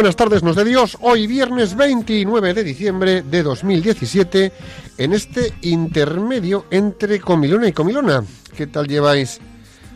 buenas 0.00 0.16
tardes, 0.16 0.42
nos 0.42 0.56
de 0.56 0.64
Dios. 0.64 0.96
Hoy 1.02 1.26
viernes 1.26 1.76
29 1.76 2.54
de 2.54 2.64
diciembre 2.64 3.20
de 3.20 3.42
2017, 3.42 4.50
en 4.96 5.12
este 5.12 5.52
intermedio 5.60 6.64
entre 6.70 7.20
Comilona 7.20 7.68
y 7.68 7.72
Comilona. 7.74 8.24
¿Qué 8.56 8.66
tal 8.66 8.88
lleváis? 8.88 9.40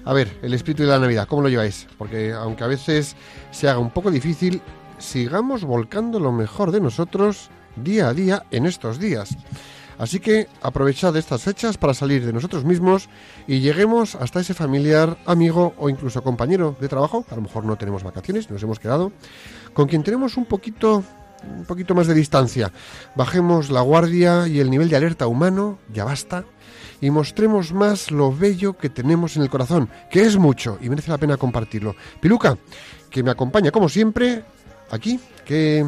A 0.04 0.12
ver, 0.12 0.40
el 0.42 0.52
espíritu 0.52 0.82
de 0.82 0.90
la 0.90 0.98
Navidad, 0.98 1.26
¿cómo 1.26 1.40
lo 1.40 1.48
lleváis? 1.48 1.86
Porque 1.96 2.34
aunque 2.34 2.64
a 2.64 2.66
veces 2.66 3.16
se 3.50 3.66
haga 3.66 3.78
un 3.78 3.92
poco 3.92 4.10
difícil, 4.10 4.60
sigamos 4.98 5.64
volcando 5.64 6.20
lo 6.20 6.32
mejor 6.32 6.70
de 6.70 6.82
nosotros 6.82 7.48
día 7.74 8.08
a 8.08 8.12
día 8.12 8.44
en 8.50 8.66
estos 8.66 8.98
días. 8.98 9.34
Así 9.96 10.20
que 10.20 10.48
aprovechad 10.60 11.16
estas 11.16 11.42
fechas 11.42 11.78
para 11.78 11.94
salir 11.94 12.26
de 12.26 12.32
nosotros 12.32 12.64
mismos 12.64 13.08
y 13.46 13.60
lleguemos 13.60 14.16
hasta 14.16 14.40
ese 14.40 14.54
familiar, 14.54 15.16
amigo 15.24 15.74
o 15.78 15.88
incluso 15.88 16.22
compañero 16.22 16.76
de 16.80 16.88
trabajo, 16.88 17.24
a 17.30 17.36
lo 17.36 17.42
mejor 17.42 17.64
no 17.64 17.76
tenemos 17.76 18.02
vacaciones, 18.02 18.50
nos 18.50 18.62
hemos 18.62 18.78
quedado, 18.78 19.12
con 19.74 19.88
quien 19.88 20.02
tenemos 20.02 20.36
un 20.36 20.46
poquito 20.46 21.04
un 21.58 21.64
poquito 21.64 21.94
más 21.94 22.06
de 22.06 22.14
distancia. 22.14 22.72
Bajemos 23.14 23.70
la 23.70 23.82
guardia 23.82 24.48
y 24.48 24.60
el 24.60 24.70
nivel 24.70 24.88
de 24.88 24.96
alerta 24.96 25.26
humano, 25.26 25.78
ya 25.92 26.04
basta, 26.04 26.44
y 27.00 27.10
mostremos 27.10 27.72
más 27.72 28.10
lo 28.10 28.34
bello 28.34 28.78
que 28.78 28.88
tenemos 28.88 29.36
en 29.36 29.42
el 29.42 29.50
corazón, 29.50 29.90
que 30.10 30.22
es 30.22 30.38
mucho 30.38 30.78
y 30.80 30.88
merece 30.88 31.10
la 31.10 31.18
pena 31.18 31.36
compartirlo. 31.36 31.94
Piluca, 32.20 32.56
que 33.10 33.22
me 33.22 33.30
acompaña 33.30 33.70
como 33.70 33.88
siempre 33.88 34.42
aquí, 34.90 35.20
que 35.44 35.84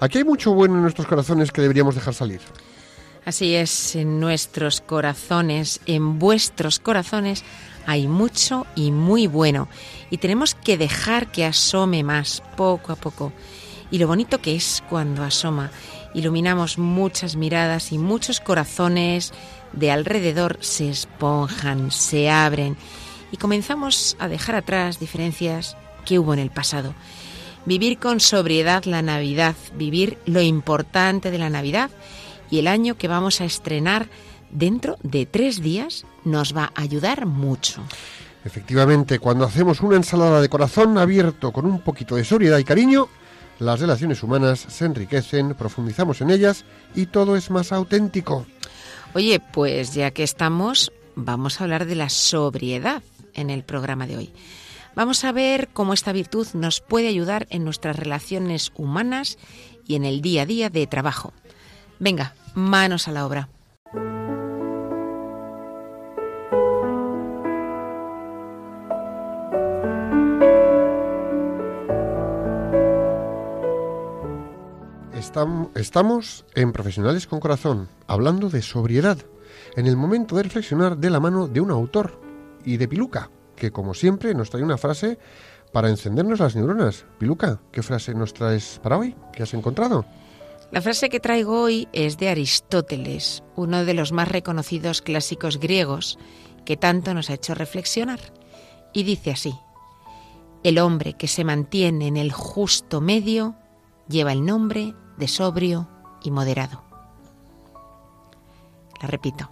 aquí 0.00 0.18
hay 0.18 0.24
mucho 0.24 0.52
bueno 0.52 0.74
en 0.74 0.82
nuestros 0.82 1.06
corazones 1.06 1.52
que 1.52 1.62
deberíamos 1.62 1.94
dejar 1.94 2.14
salir. 2.14 2.40
Así 3.24 3.54
es, 3.54 3.94
en 3.94 4.20
nuestros 4.20 4.80
corazones, 4.80 5.80
en 5.86 6.18
vuestros 6.18 6.78
corazones, 6.78 7.44
hay 7.88 8.06
mucho 8.06 8.66
y 8.74 8.92
muy 8.92 9.26
bueno. 9.26 9.66
Y 10.10 10.18
tenemos 10.18 10.54
que 10.54 10.76
dejar 10.76 11.32
que 11.32 11.46
asome 11.46 12.04
más, 12.04 12.42
poco 12.54 12.92
a 12.92 12.96
poco. 12.96 13.32
Y 13.90 13.96
lo 13.96 14.06
bonito 14.06 14.42
que 14.42 14.54
es 14.54 14.84
cuando 14.90 15.24
asoma. 15.24 15.70
Iluminamos 16.12 16.76
muchas 16.76 17.34
miradas 17.36 17.90
y 17.90 17.96
muchos 17.96 18.40
corazones 18.40 19.32
de 19.72 19.90
alrededor 19.90 20.58
se 20.60 20.90
esponjan, 20.90 21.90
se 21.90 22.28
abren. 22.28 22.76
Y 23.32 23.38
comenzamos 23.38 24.18
a 24.18 24.28
dejar 24.28 24.54
atrás 24.54 25.00
diferencias 25.00 25.74
que 26.04 26.18
hubo 26.18 26.34
en 26.34 26.40
el 26.40 26.50
pasado. 26.50 26.94
Vivir 27.64 27.98
con 27.98 28.20
sobriedad 28.20 28.84
la 28.84 29.00
Navidad, 29.00 29.56
vivir 29.76 30.18
lo 30.26 30.42
importante 30.42 31.30
de 31.30 31.38
la 31.38 31.48
Navidad 31.48 31.90
y 32.50 32.58
el 32.58 32.66
año 32.66 32.98
que 32.98 33.08
vamos 33.08 33.40
a 33.40 33.46
estrenar 33.46 34.10
dentro 34.50 34.96
de 35.02 35.26
tres 35.26 35.62
días 35.62 36.04
nos 36.24 36.56
va 36.56 36.72
a 36.74 36.82
ayudar 36.82 37.26
mucho. 37.26 37.82
Efectivamente, 38.44 39.18
cuando 39.18 39.44
hacemos 39.44 39.80
una 39.80 39.96
ensalada 39.96 40.40
de 40.40 40.48
corazón 40.48 40.96
abierto 40.96 41.52
con 41.52 41.66
un 41.66 41.80
poquito 41.80 42.16
de 42.16 42.24
sobriedad 42.24 42.58
y 42.58 42.64
cariño, 42.64 43.08
las 43.58 43.80
relaciones 43.80 44.22
humanas 44.22 44.60
se 44.60 44.84
enriquecen, 44.84 45.54
profundizamos 45.54 46.20
en 46.20 46.30
ellas 46.30 46.64
y 46.94 47.06
todo 47.06 47.36
es 47.36 47.50
más 47.50 47.72
auténtico. 47.72 48.46
Oye, 49.14 49.40
pues 49.40 49.94
ya 49.94 50.12
que 50.12 50.22
estamos, 50.22 50.92
vamos 51.16 51.60
a 51.60 51.64
hablar 51.64 51.86
de 51.86 51.96
la 51.96 52.08
sobriedad 52.08 53.02
en 53.34 53.50
el 53.50 53.64
programa 53.64 54.06
de 54.06 54.16
hoy. 54.16 54.32
Vamos 54.94 55.24
a 55.24 55.32
ver 55.32 55.68
cómo 55.72 55.92
esta 55.92 56.12
virtud 56.12 56.46
nos 56.54 56.80
puede 56.80 57.08
ayudar 57.08 57.46
en 57.50 57.64
nuestras 57.64 57.96
relaciones 57.96 58.72
humanas 58.76 59.38
y 59.86 59.94
en 59.94 60.04
el 60.04 60.22
día 60.22 60.42
a 60.42 60.46
día 60.46 60.70
de 60.70 60.86
trabajo. 60.86 61.32
Venga, 61.98 62.34
manos 62.54 63.08
a 63.08 63.12
la 63.12 63.26
obra. 63.26 63.48
Estam- 75.28 75.68
Estamos 75.74 76.46
en 76.54 76.72
Profesionales 76.72 77.26
con 77.26 77.38
Corazón, 77.38 77.86
hablando 78.06 78.48
de 78.48 78.62
sobriedad, 78.62 79.18
en 79.76 79.86
el 79.86 79.94
momento 79.94 80.36
de 80.36 80.44
reflexionar 80.44 80.96
de 80.96 81.10
la 81.10 81.20
mano 81.20 81.48
de 81.48 81.60
un 81.60 81.70
autor 81.70 82.18
y 82.64 82.78
de 82.78 82.88
Piluca, 82.88 83.30
que 83.54 83.70
como 83.70 83.92
siempre 83.92 84.34
nos 84.34 84.48
trae 84.48 84.62
una 84.62 84.78
frase 84.78 85.18
para 85.70 85.90
encendernos 85.90 86.40
las 86.40 86.56
neuronas. 86.56 87.04
Piluca, 87.18 87.60
¿qué 87.72 87.82
frase 87.82 88.14
nos 88.14 88.32
traes 88.32 88.80
para 88.82 88.96
hoy? 88.96 89.14
¿Qué 89.34 89.42
has 89.42 89.52
encontrado? 89.52 90.06
La 90.70 90.80
frase 90.80 91.10
que 91.10 91.20
traigo 91.20 91.60
hoy 91.60 91.88
es 91.92 92.16
de 92.16 92.30
Aristóteles, 92.30 93.42
uno 93.54 93.84
de 93.84 93.92
los 93.92 94.12
más 94.12 94.28
reconocidos 94.28 95.02
clásicos 95.02 95.60
griegos 95.60 96.18
que 96.64 96.78
tanto 96.78 97.12
nos 97.12 97.28
ha 97.28 97.34
hecho 97.34 97.54
reflexionar. 97.54 98.20
Y 98.94 99.02
dice 99.02 99.32
así, 99.32 99.52
el 100.62 100.78
hombre 100.78 101.12
que 101.12 101.28
se 101.28 101.44
mantiene 101.44 102.06
en 102.06 102.16
el 102.16 102.32
justo 102.32 103.02
medio 103.02 103.56
lleva 104.08 104.32
el 104.32 104.46
nombre 104.46 104.94
de 105.18 105.28
sobrio 105.28 105.88
y 106.22 106.30
moderado. 106.30 106.82
La 109.00 109.08
repito, 109.08 109.50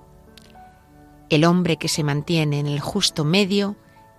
el 1.28 1.44
hombre 1.44 1.76
que 1.76 1.88
se 1.88 2.04
mantiene 2.04 2.60
en 2.60 2.66
el 2.66 2.80
justo 2.80 3.24
medio 3.24 3.76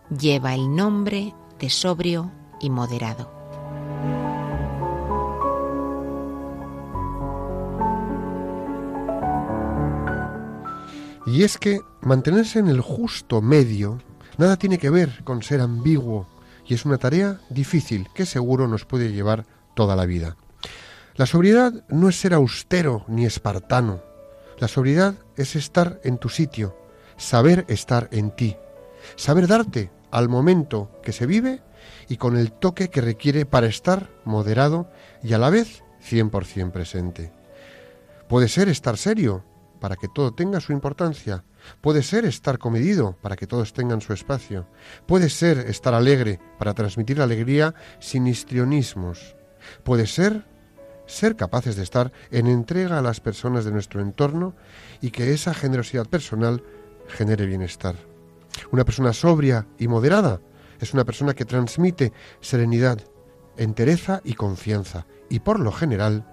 lleva 0.10 0.54
el 0.54 0.76
nombre 0.76 1.34
de 1.60 1.70
sobrio 1.70 2.32
y 2.60 2.70
moderado. 2.70 3.32
Y 11.26 11.44
es 11.44 11.58
que 11.58 11.82
mantenerse 12.02 12.60
en 12.60 12.70
el 12.70 12.80
justo 12.80 13.42
medio 13.42 14.00
nada 14.38 14.56
tiene 14.56 14.78
que 14.78 14.90
ver 14.90 15.24
con 15.26 15.44
ser 15.44 15.60
ambiguo 15.60 16.26
y 16.66 16.74
es 16.74 16.86
una 16.86 16.98
tarea 16.98 17.40
difícil 17.50 18.08
que 18.14 18.26
seguro 18.26 18.68
nos 18.68 18.86
puede 18.86 19.12
llevar 19.12 19.46
toda 19.76 19.96
la 19.96 20.06
vida. 20.06 20.38
La 21.18 21.26
sobriedad 21.26 21.74
no 21.90 22.10
es 22.10 22.20
ser 22.20 22.36
austero 22.36 23.04
ni 23.08 23.26
espartano. 23.26 24.04
La 24.60 24.68
sobriedad 24.68 25.16
es 25.36 25.56
estar 25.56 26.00
en 26.04 26.20
tu 26.20 26.30
sitio, 26.30 26.78
saber 27.18 27.66
estar 27.70 28.08
en 28.12 28.30
ti, 28.30 28.56
saber 29.16 29.48
darte 29.48 29.90
al 30.12 30.30
momento 30.30 30.92
que 31.02 31.14
se 31.14 31.26
vive 31.26 31.64
y 32.08 32.18
con 32.18 32.38
el 32.38 32.52
toque 32.52 32.90
que 32.90 33.02
requiere 33.02 33.48
para 33.48 33.66
estar 33.66 34.12
moderado 34.26 34.92
y 35.24 35.34
a 35.34 35.40
la 35.40 35.50
vez 35.50 35.84
100% 36.08 36.72
presente. 36.72 37.34
Puede 38.30 38.48
ser 38.48 38.70
estar 38.70 38.96
serio 38.96 39.44
para 39.80 39.96
que 39.96 40.08
todo 40.08 40.36
tenga 40.36 40.60
su 40.60 40.72
importancia. 40.72 41.44
Puede 41.82 42.04
ser 42.04 42.26
estar 42.26 42.60
comedido 42.60 43.18
para 43.24 43.36
que 43.36 43.48
todos 43.48 43.74
tengan 43.74 44.02
su 44.02 44.14
espacio. 44.14 44.68
Puede 45.08 45.30
ser 45.30 45.58
estar 45.58 45.96
alegre 45.96 46.40
para 46.60 46.76
transmitir 46.76 47.22
alegría 47.22 47.74
sin 48.00 48.28
histrionismos. 48.28 49.36
Puede 49.84 50.06
ser 50.06 50.46
ser 51.08 51.36
capaces 51.36 51.76
de 51.76 51.84
estar 51.84 52.12
en 52.30 52.46
entrega 52.46 53.00
a 53.00 53.02
las 53.02 53.20
personas 53.20 53.66
de 53.66 53.72
nuestro 53.72 54.02
entorno 54.02 54.54
y 55.02 55.10
que 55.10 55.34
esa 55.34 55.54
generosidad 55.54 56.06
personal 56.06 56.64
genere 57.08 57.46
bienestar. 57.46 57.96
Una 58.72 58.86
persona 58.86 59.14
sobria 59.14 59.66
y 59.80 59.88
moderada 59.88 60.42
es 60.80 60.94
una 60.94 61.06
persona 61.06 61.34
que 61.34 61.46
transmite 61.46 62.14
serenidad, 62.42 63.00
entereza 63.58 64.22
y 64.24 64.34
confianza 64.34 65.08
y 65.30 65.40
por 65.40 65.60
lo 65.60 65.72
general 65.72 66.26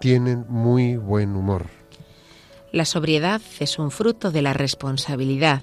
tienen 0.00 0.46
muy 0.48 0.96
buen 0.96 1.36
humor. 1.36 1.66
La 2.72 2.84
sobriedad 2.84 3.40
es 3.60 3.78
un 3.78 3.90
fruto 3.90 4.30
de 4.30 4.42
la 4.42 4.52
responsabilidad. 4.52 5.62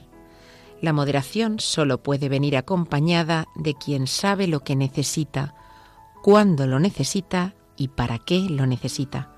La 0.82 0.94
moderación 0.94 1.60
solo 1.60 2.02
puede 2.02 2.30
venir 2.30 2.58
acompañada 2.58 3.46
de 3.56 3.76
quien 3.76 4.08
sabe 4.08 4.48
lo 4.48 4.62
que 4.62 4.76
necesita, 4.76 5.54
cuándo 6.24 6.68
lo 6.68 6.80
necesita 6.80 7.54
y 7.82 7.88
para 7.88 8.20
qué 8.20 8.42
lo 8.42 8.68
necesita. 8.68 9.34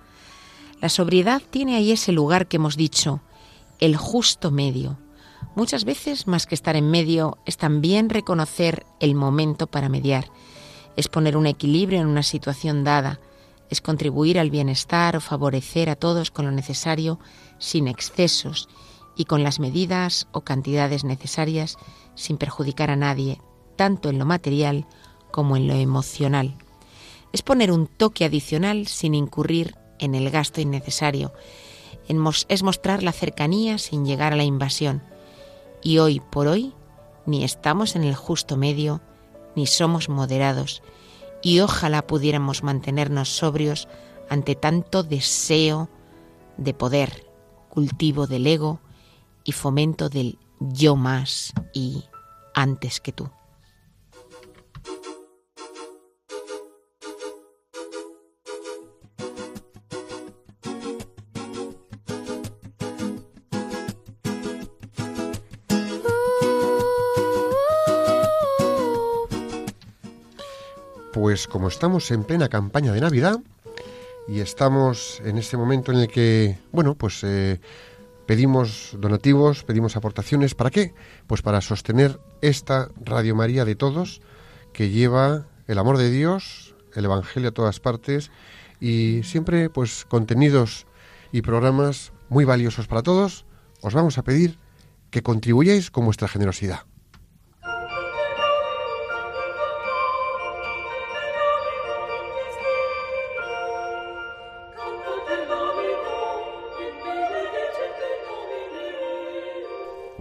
La 0.82 0.90
sobriedad 0.90 1.42
tiene 1.50 1.78
ahí 1.78 1.94
ese 1.94 2.12
lugar 2.12 2.48
que 2.48 2.58
hemos 2.58 2.76
dicho, 2.76 3.22
el 3.80 3.96
justo 3.96 4.52
medio. 4.52 4.98
Muchas 5.56 5.86
veces, 5.86 6.28
más 6.28 6.46
que 6.46 6.56
estar 6.56 6.76
en 6.76 6.92
medio, 6.92 7.38
es 7.46 7.56
también 7.56 8.10
reconocer 8.10 8.86
el 9.00 9.16
momento 9.16 9.68
para 9.68 9.88
mediar. 9.88 10.26
Es 10.98 11.08
poner 11.08 11.38
un 11.38 11.48
equilibrio 11.48 12.02
en 12.02 12.08
una 12.08 12.24
situación 12.24 12.84
dada. 12.84 13.20
es 13.70 13.82
contribuir 13.82 14.38
al 14.38 14.52
bienestar 14.52 15.16
o 15.16 15.22
favorecer 15.22 15.90
a 15.90 15.96
todos 15.96 16.30
con 16.30 16.46
lo 16.46 16.52
necesario 16.52 17.18
sin 17.58 17.88
excesos 17.88 18.68
y 19.16 19.26
con 19.26 19.42
las 19.42 19.60
medidas 19.60 20.28
o 20.32 20.42
cantidades 20.42 21.04
necesarias 21.04 21.78
sin 22.14 22.38
perjudicar 22.38 22.92
a 22.92 22.96
nadie, 22.96 23.42
tanto 23.76 24.10
en 24.10 24.20
lo 24.20 24.26
material 24.26 24.86
como 25.32 25.56
en 25.58 25.68
lo 25.68 25.74
emocional. 25.74 26.56
Es 27.34 27.42
poner 27.42 27.72
un 27.72 27.88
toque 27.88 28.24
adicional 28.24 28.88
sin 28.88 29.14
incurrir 29.14 29.76
en 30.00 30.16
el 30.16 30.30
gasto 30.30 30.62
innecesario. 30.62 31.34
Es 32.48 32.64
mostrar 32.64 33.04
la 33.04 33.12
cercanía 33.12 33.78
sin 33.78 34.06
llegar 34.06 34.32
a 34.32 34.38
la 34.38 34.44
invasión. 34.44 35.04
Y 35.82 35.98
hoy 35.98 36.22
por 36.22 36.48
hoy 36.48 36.74
ni 37.26 37.44
estamos 37.44 37.96
en 37.96 38.04
el 38.04 38.16
justo 38.16 38.58
medio, 38.58 39.02
ni 39.56 39.68
somos 39.68 40.10
moderados, 40.10 40.84
y 41.42 41.60
ojalá 41.60 42.06
pudiéramos 42.08 42.64
mantenernos 42.64 43.30
sobrios 43.30 43.88
ante 44.30 44.56
tanto 44.56 45.04
deseo 45.04 45.90
de 46.58 46.74
poder, 46.74 47.28
cultivo 47.70 48.28
del 48.28 48.48
ego 48.48 48.80
y 49.44 49.52
fomento 49.52 50.10
del 50.10 50.38
yo 50.60 50.96
más 50.96 51.54
y 51.74 52.06
antes 52.54 53.00
que 53.00 53.12
tú. 53.12 53.30
Pues 71.34 71.48
como 71.48 71.68
estamos 71.68 72.12
en 72.12 72.26
plena 72.26 72.48
campaña 72.48 72.94
de 72.94 73.02
Navidad 73.02 73.40
y 74.28 74.42
estamos 74.42 75.20
en 75.26 75.40
este 75.40 75.58
momento 75.58 75.92
en 75.92 75.98
el 75.98 76.08
que, 76.08 76.60
bueno, 76.72 76.94
pues 76.94 77.24
eh, 77.24 77.60
pedimos 78.28 78.96
donativos, 79.00 79.64
pedimos 79.64 79.96
aportaciones, 79.96 80.54
¿para 80.54 80.70
qué? 80.70 80.94
Pues 81.26 81.42
para 81.42 81.60
sostener 81.62 82.20
esta 82.42 82.90
Radio 83.04 83.34
María 83.34 83.66
de 83.66 83.74
todos 83.74 84.22
que 84.74 84.92
lleva 84.92 85.48
el 85.66 85.80
amor 85.80 85.98
de 85.98 86.12
Dios, 86.12 86.76
el 86.94 87.06
Evangelio 87.06 87.50
a 87.50 87.54
todas 87.54 87.80
partes 87.80 88.30
y 88.80 89.24
siempre 89.24 89.72
pues 89.72 90.06
contenidos 90.06 90.86
y 91.32 91.42
programas 91.42 92.14
muy 92.30 92.46
valiosos 92.46 92.86
para 92.86 93.02
todos. 93.02 93.48
Os 93.82 93.96
vamos 93.96 94.20
a 94.20 94.24
pedir 94.24 94.60
que 95.10 95.24
contribuyáis 95.24 95.90
con 95.90 96.06
vuestra 96.06 96.28
generosidad. 96.28 96.82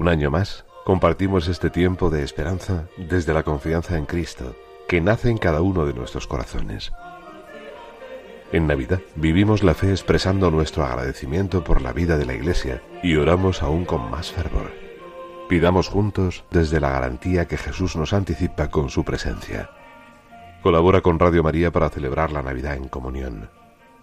Un 0.03 0.09
año 0.09 0.33
más, 0.33 0.65
compartimos 0.85 1.47
este 1.47 1.71
tiempo 1.71 2.11
de 2.11 2.25
esperanza 2.25 2.89
desde 2.97 3.33
la 3.33 3.45
confianza 3.45 3.97
en 3.97 4.05
Cristo, 4.05 4.57
que 4.89 5.01
nace 5.01 5.31
en 5.31 5.39
cada 5.39 5.63
uno 5.63 5.87
de 5.87 5.95
nuestros 5.95 6.27
corazones. 6.27 6.91
En 8.51 8.67
Navidad 8.67 8.99
vivimos 9.15 9.63
la 9.63 9.75
fe 9.75 9.91
expresando 9.91 10.51
nuestro 10.51 10.85
agradecimiento 10.85 11.63
por 11.63 11.83
la 11.83 11.93
vida 11.93 12.19
de 12.19 12.27
la 12.27 12.35
Iglesia 12.35 12.83
y 13.05 13.15
oramos 13.15 13.63
aún 13.63 13.85
con 13.85 14.11
más 14.11 14.33
fervor. 14.33 14.73
Pidamos 15.49 15.87
juntos 15.87 16.43
desde 16.51 16.81
la 16.81 16.91
garantía 16.91 17.47
que 17.47 17.57
Jesús 17.57 17.95
nos 17.95 18.13
anticipa 18.13 18.73
con 18.73 18.91
su 18.91 19.05
presencia. 19.05 19.71
Colabora 20.65 21.01
con 21.01 21.21
Radio 21.21 21.45
María 21.45 21.71
para 21.71 21.91
celebrar 21.91 22.33
la 22.33 22.43
Navidad 22.43 22.75
en 22.75 22.89
comunión. 22.89 23.51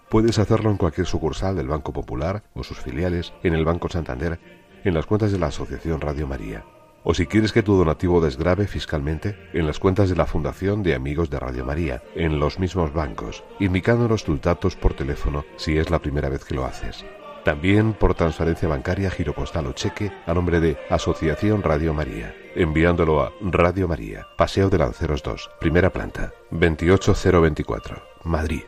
Puedes 0.08 0.38
hacerlo 0.38 0.70
en 0.70 0.78
cualquier 0.78 1.06
sucursal 1.06 1.56
del 1.56 1.68
Banco 1.68 1.92
Popular 1.92 2.42
o 2.54 2.64
sus 2.64 2.80
filiales, 2.80 3.34
en 3.42 3.52
el 3.52 3.66
Banco 3.66 3.90
Santander 3.90 4.40
en 4.84 4.94
las 4.94 5.06
cuentas 5.06 5.32
de 5.32 5.38
la 5.38 5.46
Asociación 5.46 6.00
Radio 6.00 6.26
María. 6.26 6.64
O 7.02 7.14
si 7.14 7.26
quieres 7.26 7.52
que 7.52 7.62
tu 7.62 7.76
donativo 7.76 8.20
desgrave 8.20 8.66
fiscalmente, 8.66 9.36
en 9.54 9.66
las 9.66 9.78
cuentas 9.78 10.10
de 10.10 10.16
la 10.16 10.26
Fundación 10.26 10.82
de 10.82 10.94
Amigos 10.94 11.30
de 11.30 11.38
Radio 11.38 11.64
María, 11.64 12.02
en 12.14 12.38
los 12.38 12.58
mismos 12.58 12.92
bancos, 12.92 13.42
indicándonos 13.58 14.24
tus 14.24 14.40
datos 14.40 14.76
por 14.76 14.94
teléfono 14.94 15.44
si 15.56 15.78
es 15.78 15.88
la 15.90 15.98
primera 15.98 16.28
vez 16.28 16.44
que 16.44 16.54
lo 16.54 16.66
haces. 16.66 17.04
También 17.44 17.94
por 17.94 18.14
transferencia 18.14 18.68
bancaria, 18.68 19.10
giro 19.10 19.32
postal 19.34 19.66
o 19.66 19.72
cheque 19.72 20.12
a 20.26 20.34
nombre 20.34 20.60
de 20.60 20.76
Asociación 20.90 21.62
Radio 21.62 21.94
María, 21.94 22.34
enviándolo 22.54 23.22
a 23.22 23.32
Radio 23.40 23.88
María, 23.88 24.26
Paseo 24.36 24.68
de 24.68 24.76
Lanceros 24.76 25.22
2, 25.22 25.50
primera 25.58 25.88
planta, 25.88 26.34
28024, 26.50 28.02
Madrid 28.24 28.64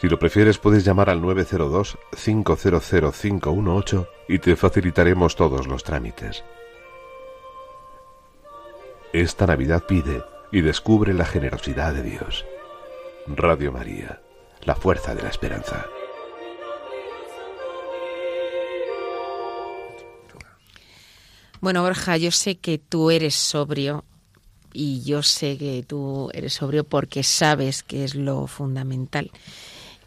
si 0.00 0.08
lo 0.08 0.18
prefieres 0.18 0.58
puedes 0.58 0.84
llamar 0.84 1.08
al 1.10 1.20
902-500-518 1.22 4.08
y 4.28 4.38
te 4.38 4.56
facilitaremos 4.56 5.36
todos 5.36 5.66
los 5.66 5.82
trámites. 5.82 6.44
Esta 9.12 9.46
Navidad 9.46 9.84
pide 9.86 10.22
y 10.52 10.60
descubre 10.60 11.12
la 11.14 11.24
generosidad 11.24 11.94
de 11.94 12.02
Dios. 12.02 12.44
Radio 13.26 13.72
María, 13.72 14.20
la 14.62 14.76
fuerza 14.76 15.14
de 15.14 15.22
la 15.22 15.30
esperanza. 15.30 15.86
Bueno, 21.60 21.82
Borja, 21.82 22.16
yo 22.16 22.30
sé 22.30 22.58
que 22.58 22.78
tú 22.78 23.10
eres 23.10 23.34
sobrio 23.34 24.04
y 24.72 25.02
yo 25.02 25.24
sé 25.24 25.58
que 25.58 25.84
tú 25.86 26.30
eres 26.32 26.52
sobrio 26.52 26.84
porque 26.84 27.24
sabes 27.24 27.82
que 27.82 28.04
es 28.04 28.14
lo 28.14 28.46
fundamental 28.46 29.32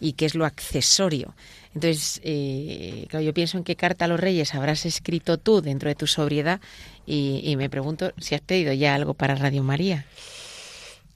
y 0.02 0.14
qué 0.14 0.26
es 0.26 0.36
lo 0.36 0.46
accesorio. 0.46 1.36
Entonces, 1.74 2.20
eh, 2.24 3.08
yo 3.12 3.34
pienso 3.34 3.58
en 3.58 3.64
qué 3.64 3.78
carta 3.78 4.06
a 4.06 4.08
los 4.10 4.20
reyes 4.20 4.54
habrás 4.56 4.86
escrito 4.86 5.38
tú 5.38 5.62
dentro 5.62 5.88
de 5.88 5.96
tu 5.96 6.08
sobriedad 6.08 6.60
y, 7.06 7.56
me 7.56 7.70
pregunto 7.70 8.12
si 8.18 8.36
has 8.36 8.42
pedido 8.42 8.74
ya 8.74 8.96
algo 8.96 9.14
para 9.14 9.36
Radio 9.36 9.64
María. 9.64 10.06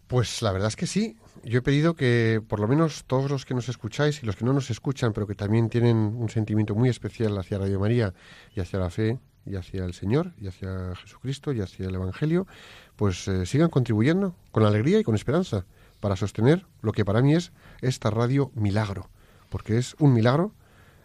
Pues 0.08 0.42
la 0.42 0.52
verdad 0.52 0.70
es 0.70 0.76
que 0.76 0.88
sí. 0.88 1.18
Yo 1.44 1.60
he 1.60 1.62
pedido 1.62 1.96
que 1.96 2.42
por 2.48 2.60
lo 2.60 2.68
menos 2.68 3.04
todos 3.06 3.30
los 3.30 3.46
que 3.46 3.54
nos 3.54 3.70
escucháis 3.70 4.22
y 4.24 4.26
los 4.26 4.36
que 4.36 4.46
no 4.46 4.54
nos 4.54 4.70
escuchan, 4.70 5.14
pero 5.14 5.28
que 5.28 5.36
también 5.36 5.70
tienen 5.70 5.98
un 5.98 6.30
sentimiento 6.30 6.76
muy 6.76 6.90
especial 6.90 7.38
hacia 7.38 7.58
Radio 7.58 7.80
María 7.80 8.14
y 8.56 8.62
hacia 8.62 8.80
la 8.80 8.90
fe 8.90 9.20
y 9.46 9.56
hacia 9.56 9.84
el 9.84 9.94
Señor 9.94 10.34
y 10.40 10.48
hacia 10.48 10.96
Jesucristo 10.96 11.54
y 11.54 11.62
hacia 11.62 11.88
el 11.88 11.96
Evangelio, 11.96 12.48
pues 12.96 13.28
eh, 13.28 13.46
sigan 13.46 13.70
contribuyendo 13.70 14.36
con 14.52 14.64
alegría 14.64 15.00
y 15.00 15.04
con 15.04 15.16
esperanza 15.16 15.66
para 16.00 16.16
sostener 16.16 16.66
lo 16.82 16.92
que 16.92 17.06
para 17.06 17.22
mí 17.22 17.36
es 17.36 17.52
esta 17.82 18.10
radio 18.10 18.52
milagro, 18.56 19.10
porque 19.50 19.78
es 19.78 19.96
un 20.00 20.14
milagro 20.14 20.54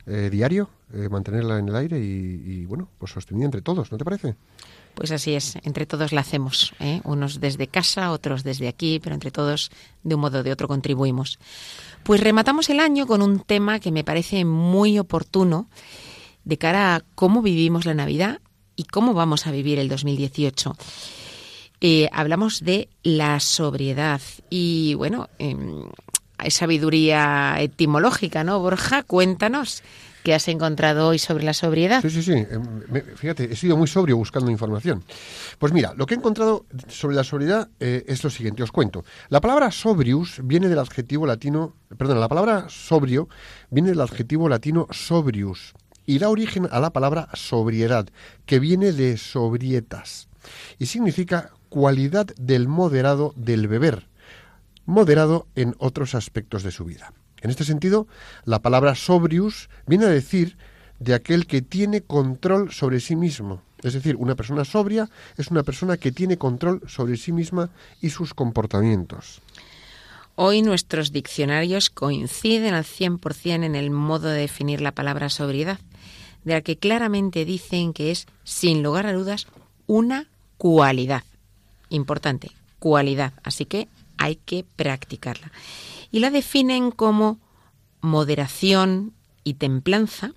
eh, 0.06 0.30
diario 0.30 0.70
eh, 0.92 1.08
mantenerla 1.08 1.58
en 1.58 1.68
el 1.68 1.76
aire 1.76 1.98
y, 2.00 2.64
bueno, 2.66 2.88
pues 2.98 3.12
sostenida 3.12 3.44
entre 3.44 3.62
todos, 3.62 3.92
¿no 3.92 3.98
te 3.98 4.04
parece? 4.04 4.34
Pues 4.94 5.12
así 5.12 5.34
es, 5.34 5.56
entre 5.62 5.86
todos 5.86 6.12
la 6.12 6.22
hacemos, 6.22 6.74
¿eh? 6.80 7.00
unos 7.04 7.38
desde 7.38 7.68
casa, 7.68 8.10
otros 8.10 8.42
desde 8.42 8.66
aquí, 8.66 8.98
pero 8.98 9.14
entre 9.14 9.30
todos 9.30 9.70
de 10.02 10.14
un 10.16 10.22
modo 10.22 10.40
o 10.40 10.42
de 10.42 10.50
otro 10.50 10.66
contribuimos. 10.66 11.38
Pues 12.02 12.20
rematamos 12.20 12.70
el 12.70 12.80
año 12.80 13.06
con 13.06 13.22
un 13.22 13.38
tema 13.40 13.78
que 13.78 13.92
me 13.92 14.02
parece 14.02 14.44
muy 14.44 14.98
oportuno 14.98 15.68
de 16.44 16.58
cara 16.58 16.96
a 16.96 17.00
cómo 17.14 17.40
vivimos 17.40 17.84
la 17.84 17.94
Navidad 17.94 18.40
y 18.74 18.84
cómo 18.84 19.14
vamos 19.14 19.46
a 19.46 19.52
vivir 19.52 19.78
el 19.78 19.88
2018. 19.88 20.74
hablamos 22.10 22.64
de 22.64 22.88
la 23.04 23.38
sobriedad 23.38 24.20
y 24.48 24.94
bueno, 24.94 25.28
em, 25.38 25.84
sabiduría 26.48 27.56
etimológica, 27.58 28.44
¿no? 28.44 28.58
Borja, 28.60 29.02
cuéntanos 29.02 29.82
qué 30.22 30.34
has 30.34 30.48
encontrado 30.48 31.08
hoy 31.08 31.18
sobre 31.18 31.44
la 31.44 31.54
sobriedad. 31.54 32.02
Sí, 32.02 32.10
sí, 32.10 32.22
sí. 32.22 32.32
Em, 32.32 32.82
fíjate, 33.16 33.52
he 33.52 33.56
sido 33.56 33.76
muy 33.76 33.86
sobrio 33.86 34.16
buscando 34.16 34.50
información. 34.50 35.04
Pues 35.58 35.72
mira, 35.72 35.94
lo 35.96 36.06
que 36.06 36.14
he 36.14 36.18
encontrado 36.18 36.66
sobre 36.88 37.16
la 37.16 37.24
sobriedad 37.24 37.68
eh, 37.80 38.04
es 38.06 38.22
lo 38.24 38.30
siguiente, 38.30 38.62
os 38.62 38.72
cuento. 38.72 39.04
La 39.28 39.40
palabra 39.40 39.70
sobrius 39.70 40.40
viene 40.42 40.68
del 40.68 40.78
adjetivo 40.78 41.26
latino, 41.26 41.74
perdón, 41.96 42.20
la 42.20 42.28
palabra 42.28 42.66
sobrio 42.68 43.28
viene 43.70 43.90
del 43.90 44.00
adjetivo 44.00 44.48
latino 44.48 44.86
sobrius 44.90 45.74
y 46.06 46.18
da 46.18 46.28
origen 46.28 46.68
a 46.70 46.80
la 46.80 46.90
palabra 46.90 47.28
sobriedad, 47.34 48.08
que 48.46 48.58
viene 48.58 48.92
de 48.92 49.16
sobrietas 49.16 50.28
y 50.78 50.86
significa 50.86 51.50
cualidad 51.68 52.26
del 52.36 52.68
moderado 52.68 53.32
del 53.36 53.68
beber 53.68 54.09
moderado 54.86 55.46
en 55.54 55.74
otros 55.78 56.14
aspectos 56.14 56.62
de 56.62 56.70
su 56.70 56.84
vida. 56.84 57.12
En 57.40 57.50
este 57.50 57.64
sentido, 57.64 58.06
la 58.44 58.60
palabra 58.60 58.94
sobrius 58.94 59.68
viene 59.86 60.04
a 60.06 60.10
decir 60.10 60.56
de 60.98 61.14
aquel 61.14 61.46
que 61.46 61.62
tiene 61.62 62.02
control 62.02 62.72
sobre 62.72 63.00
sí 63.00 63.16
mismo. 63.16 63.62
Es 63.82 63.94
decir, 63.94 64.16
una 64.16 64.34
persona 64.34 64.64
sobria 64.64 65.08
es 65.38 65.50
una 65.50 65.62
persona 65.62 65.96
que 65.96 66.12
tiene 66.12 66.36
control 66.36 66.82
sobre 66.86 67.16
sí 67.16 67.32
misma 67.32 67.70
y 68.02 68.10
sus 68.10 68.34
comportamientos. 68.34 69.40
Hoy 70.36 70.62
nuestros 70.62 71.12
diccionarios 71.12 71.90
coinciden 71.90 72.74
al 72.74 72.84
100% 72.84 73.64
en 73.64 73.74
el 73.74 73.90
modo 73.90 74.28
de 74.28 74.40
definir 74.40 74.80
la 74.80 74.92
palabra 74.92 75.28
sobriedad, 75.28 75.78
de 76.44 76.54
la 76.54 76.60
que 76.60 76.76
claramente 76.76 77.44
dicen 77.44 77.92
que 77.92 78.10
es, 78.10 78.26
sin 78.44 78.82
lugar 78.82 79.06
a 79.06 79.12
dudas, 79.12 79.46
una 79.86 80.28
cualidad. 80.56 81.24
Importante, 81.88 82.52
cualidad. 82.78 83.32
Así 83.42 83.64
que 83.64 83.88
hay 84.20 84.36
que 84.36 84.64
practicarla. 84.76 85.50
Y 86.12 86.20
la 86.20 86.30
definen 86.30 86.92
como 86.92 87.40
moderación 88.02 89.14
y 89.42 89.54
templanza. 89.54 90.32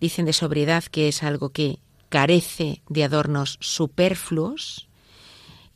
Dicen 0.00 0.26
de 0.26 0.34
sobriedad 0.34 0.84
que 0.84 1.08
es 1.08 1.22
algo 1.22 1.48
que 1.48 1.78
carece 2.10 2.82
de 2.88 3.04
adornos 3.04 3.56
superfluos. 3.60 4.86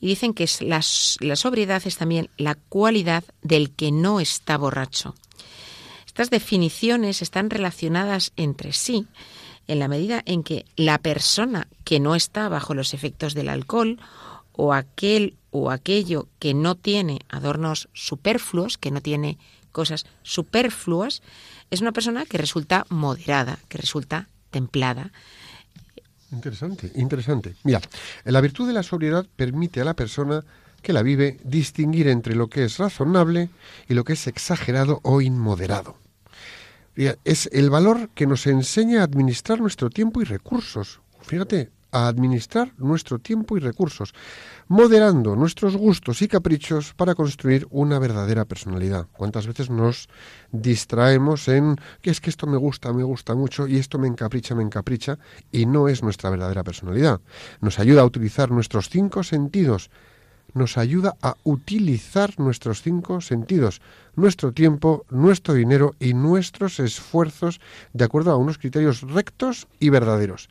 Y 0.00 0.07
dicen 0.09 0.35
que 0.35 0.45
es 0.45 0.61
la, 0.61 0.83
la 1.21 1.37
sobriedad 1.37 1.83
es 1.87 1.97
también 1.97 2.29
la 2.37 2.55
cualidad 2.55 3.25
del 3.43 3.71
que 3.71 3.90
no 3.90 4.21
está 4.21 4.59
borracho. 4.59 5.14
Estas 6.07 6.29
definiciones 6.29 7.23
están 7.23 7.49
relacionadas 7.49 8.33
entre 8.37 8.75
sí 8.75 9.07
en 9.67 9.79
la 9.79 9.88
medida 9.88 10.23
en 10.26 10.43
que 10.43 10.67
la 10.76 10.99
persona 10.99 11.69
que 11.85 12.00
no 12.00 12.14
está 12.14 12.49
bajo 12.50 12.75
los 12.75 12.93
efectos 12.93 13.33
del 13.33 13.49
alcohol 13.49 13.99
o 14.61 14.75
aquel 14.75 15.38
o 15.50 15.71
aquello 15.71 16.29
que 16.38 16.52
no 16.52 16.76
tiene 16.76 17.21
adornos 17.31 17.88
superfluos, 17.95 18.76
que 18.76 18.90
no 18.90 19.00
tiene 19.00 19.38
cosas 19.73 20.05
superfluas, 20.23 21.23
es 21.71 21.81
una 21.81 21.93
persona 21.93 22.26
que 22.26 22.37
resulta 22.37 22.85
moderada, 22.90 23.59
que 23.69 23.79
resulta 23.79 24.29
templada. 24.50 25.12
Interesante, 26.31 26.93
interesante. 26.95 27.55
Mira, 27.64 27.81
la 28.25 28.40
virtud 28.43 28.67
de 28.67 28.75
la 28.75 28.83
sobriedad 28.83 29.26
permite 29.35 29.81
a 29.81 29.85
la 29.85 29.95
persona 29.95 30.45
que 30.83 30.93
la 30.93 31.02
vive 31.02 31.38
distinguir 31.43 32.09
entre 32.09 32.35
lo 32.35 32.49
que 32.49 32.64
es 32.64 32.76
razonable 32.76 33.49
y 33.88 33.95
lo 33.95 34.05
que 34.05 34.12
es 34.12 34.26
exagerado 34.26 35.00
o 35.05 35.23
inmoderado. 35.23 35.97
Es 37.25 37.49
el 37.52 37.71
valor 37.71 38.11
que 38.14 38.26
nos 38.26 38.47
enseña 38.47 39.00
a 39.00 39.05
administrar 39.05 39.59
nuestro 39.59 39.88
tiempo 39.88 40.21
y 40.21 40.25
recursos. 40.25 41.00
Fíjate, 41.23 41.71
a 41.92 42.09
administrar 42.09 42.73
nuestro 42.78 43.18
tiempo 43.18 43.56
y 43.56 43.61
recursos, 43.61 44.14
moderando 44.68 45.37
nuestros 45.37 45.76
gustos 45.76 46.23
y 46.23 46.28
caprichos 46.28 46.94
para 46.94 47.14
construir 47.14 47.66
una 47.70 47.99
verdadera 47.99 48.44
personalidad. 48.44 49.06
¿Cuántas 49.12 49.47
veces 49.47 49.70
nos 49.70 50.09
distraemos 50.52 51.49
en 51.49 51.76
que 52.02 52.11
es 52.11 52.20
que 52.20 52.30
esto 52.30 52.47
me 52.47 52.56
gusta, 52.56 52.92
me 52.92 53.02
gusta 53.02 53.35
mucho 53.35 53.66
y 53.66 53.76
esto 53.76 53.99
me 53.99 54.09
encapricha, 54.09 54.54
me 54.54 54.62
encapricha 54.62 55.18
y 55.50 55.66
no 55.66 55.88
es 55.88 56.02
nuestra 56.02 56.30
verdadera 56.30 56.64
personalidad? 56.64 57.20
Nos 57.61 57.78
ayuda 57.78 58.02
a 58.02 58.06
utilizar 58.06 58.50
nuestros 58.50 58.88
cinco 58.88 59.23
sentidos, 59.23 59.90
nos 60.54 60.78
ayuda 60.78 61.16
a 61.23 61.37
utilizar 61.44 62.38
nuestros 62.38 62.82
cinco 62.82 63.20
sentidos, 63.20 63.80
nuestro 64.16 64.52
tiempo, 64.52 65.04
nuestro 65.11 65.54
dinero 65.54 65.94
y 66.00 66.14
nuestros 66.14 66.80
esfuerzos 66.80 67.61
de 67.92 68.04
acuerdo 68.04 68.32
a 68.32 68.37
unos 68.37 68.59
criterios 68.59 69.02
rectos 69.02 69.68
y 69.78 69.90
verdaderos. 69.90 70.49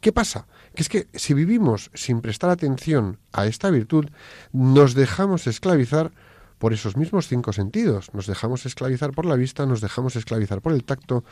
¿Qué 0.00 0.12
pasa? 0.12 0.46
Que 0.78 0.82
es 0.82 0.88
que 0.88 1.08
si 1.18 1.34
vivimos 1.34 1.90
sin 1.92 2.20
prestar 2.20 2.50
atención 2.50 3.18
a 3.32 3.46
esta 3.46 3.68
virtud, 3.68 4.06
nos 4.52 4.94
dejamos 4.94 5.48
esclavizar 5.48 6.12
por 6.60 6.72
esos 6.72 6.96
mismos 6.96 7.26
cinco 7.26 7.52
sentidos. 7.52 8.14
Nos 8.14 8.28
dejamos 8.28 8.64
esclavizar 8.64 9.10
por 9.10 9.26
la 9.26 9.34
vista, 9.34 9.66
nos 9.66 9.80
dejamos 9.80 10.14
esclavizar 10.14 10.60
por 10.60 10.72
el 10.72 10.84
tacto, 10.84 11.24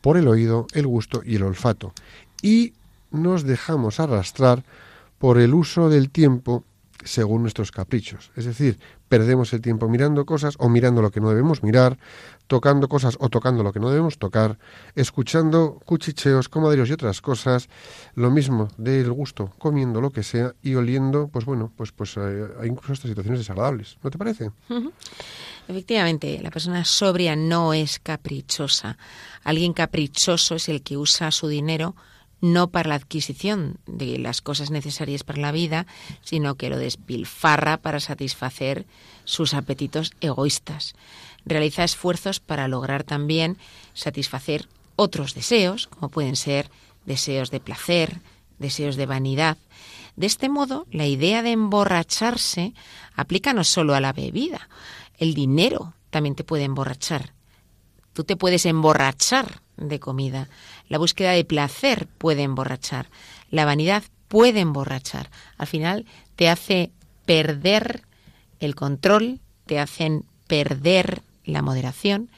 por 0.00 0.16
el 0.16 0.26
oído, 0.26 0.66
el 0.72 0.86
gusto 0.86 1.20
y 1.22 1.36
el 1.36 1.42
olfato. 1.42 1.92
Y 2.40 2.72
nos 3.10 3.42
dejamos 3.42 4.00
arrastrar 4.00 4.64
por 5.18 5.36
el 5.36 5.52
uso 5.52 5.90
del 5.90 6.08
tiempo 6.08 6.64
según 7.04 7.42
nuestros 7.42 7.70
caprichos. 7.70 8.32
Es 8.34 8.44
decir, 8.44 8.78
perdemos 9.08 9.52
el 9.52 9.60
tiempo 9.60 9.88
mirando 9.88 10.26
cosas 10.26 10.54
o 10.58 10.68
mirando 10.68 11.02
lo 11.02 11.10
que 11.10 11.20
no 11.20 11.28
debemos 11.28 11.62
mirar, 11.62 11.98
tocando 12.46 12.88
cosas 12.88 13.16
o 13.20 13.28
tocando 13.28 13.62
lo 13.62 13.72
que 13.72 13.80
no 13.80 13.90
debemos 13.90 14.18
tocar, 14.18 14.58
escuchando 14.94 15.80
cuchicheos, 15.84 16.48
comadreros 16.48 16.88
y 16.88 16.92
otras 16.92 17.20
cosas, 17.20 17.68
lo 18.14 18.30
mismo 18.30 18.68
del 18.76 19.12
gusto, 19.12 19.52
comiendo 19.58 20.00
lo 20.00 20.10
que 20.10 20.22
sea 20.22 20.54
y 20.62 20.74
oliendo, 20.74 21.28
pues 21.28 21.44
bueno, 21.44 21.72
pues 21.76 21.92
pues 21.92 22.16
eh, 22.16 22.48
hay 22.60 22.68
incluso 22.68 22.94
estas 22.94 23.10
situaciones 23.10 23.40
desagradables, 23.40 23.98
¿no 24.02 24.10
te 24.10 24.18
parece? 24.18 24.50
Efectivamente, 25.68 26.40
la 26.42 26.50
persona 26.50 26.84
sobria 26.84 27.36
no 27.36 27.72
es 27.72 27.98
caprichosa. 27.98 28.98
Alguien 29.44 29.72
caprichoso 29.72 30.56
es 30.56 30.68
el 30.68 30.82
que 30.82 30.96
usa 30.96 31.30
su 31.30 31.48
dinero 31.48 31.94
no 32.44 32.68
para 32.68 32.90
la 32.90 32.94
adquisición 32.96 33.78
de 33.86 34.18
las 34.18 34.42
cosas 34.42 34.70
necesarias 34.70 35.24
para 35.24 35.40
la 35.40 35.50
vida, 35.50 35.86
sino 36.20 36.56
que 36.56 36.68
lo 36.68 36.76
despilfarra 36.76 37.78
para 37.78 38.00
satisfacer 38.00 38.84
sus 39.24 39.54
apetitos 39.54 40.12
egoístas. 40.20 40.94
Realiza 41.46 41.84
esfuerzos 41.84 42.40
para 42.40 42.68
lograr 42.68 43.02
también 43.02 43.56
satisfacer 43.94 44.68
otros 44.94 45.34
deseos, 45.34 45.86
como 45.86 46.10
pueden 46.10 46.36
ser 46.36 46.70
deseos 47.06 47.50
de 47.50 47.60
placer, 47.60 48.20
deseos 48.58 48.96
de 48.96 49.06
vanidad. 49.06 49.56
De 50.16 50.26
este 50.26 50.50
modo, 50.50 50.86
la 50.90 51.06
idea 51.06 51.42
de 51.42 51.52
emborracharse 51.52 52.74
aplica 53.14 53.54
no 53.54 53.64
solo 53.64 53.94
a 53.94 54.02
la 54.02 54.12
bebida, 54.12 54.68
el 55.16 55.32
dinero 55.32 55.94
también 56.10 56.34
te 56.34 56.44
puede 56.44 56.64
emborrachar. 56.64 57.32
Tú 58.12 58.22
te 58.24 58.36
puedes 58.36 58.66
emborrachar 58.66 59.62
de 59.88 60.00
comida. 60.00 60.48
La 60.88 60.98
búsqueda 60.98 61.32
de 61.32 61.44
placer 61.44 62.06
puede 62.18 62.42
emborrachar. 62.42 63.08
La 63.50 63.64
vanidad 63.64 64.02
puede 64.28 64.60
emborrachar. 64.60 65.30
Al 65.58 65.66
final 65.66 66.06
te 66.36 66.48
hace 66.48 66.90
perder 67.26 68.02
el 68.60 68.74
control, 68.74 69.40
te 69.66 69.78
hacen 69.78 70.24
perder 70.46 71.22
la 71.44 71.62
moderación, 71.62 72.30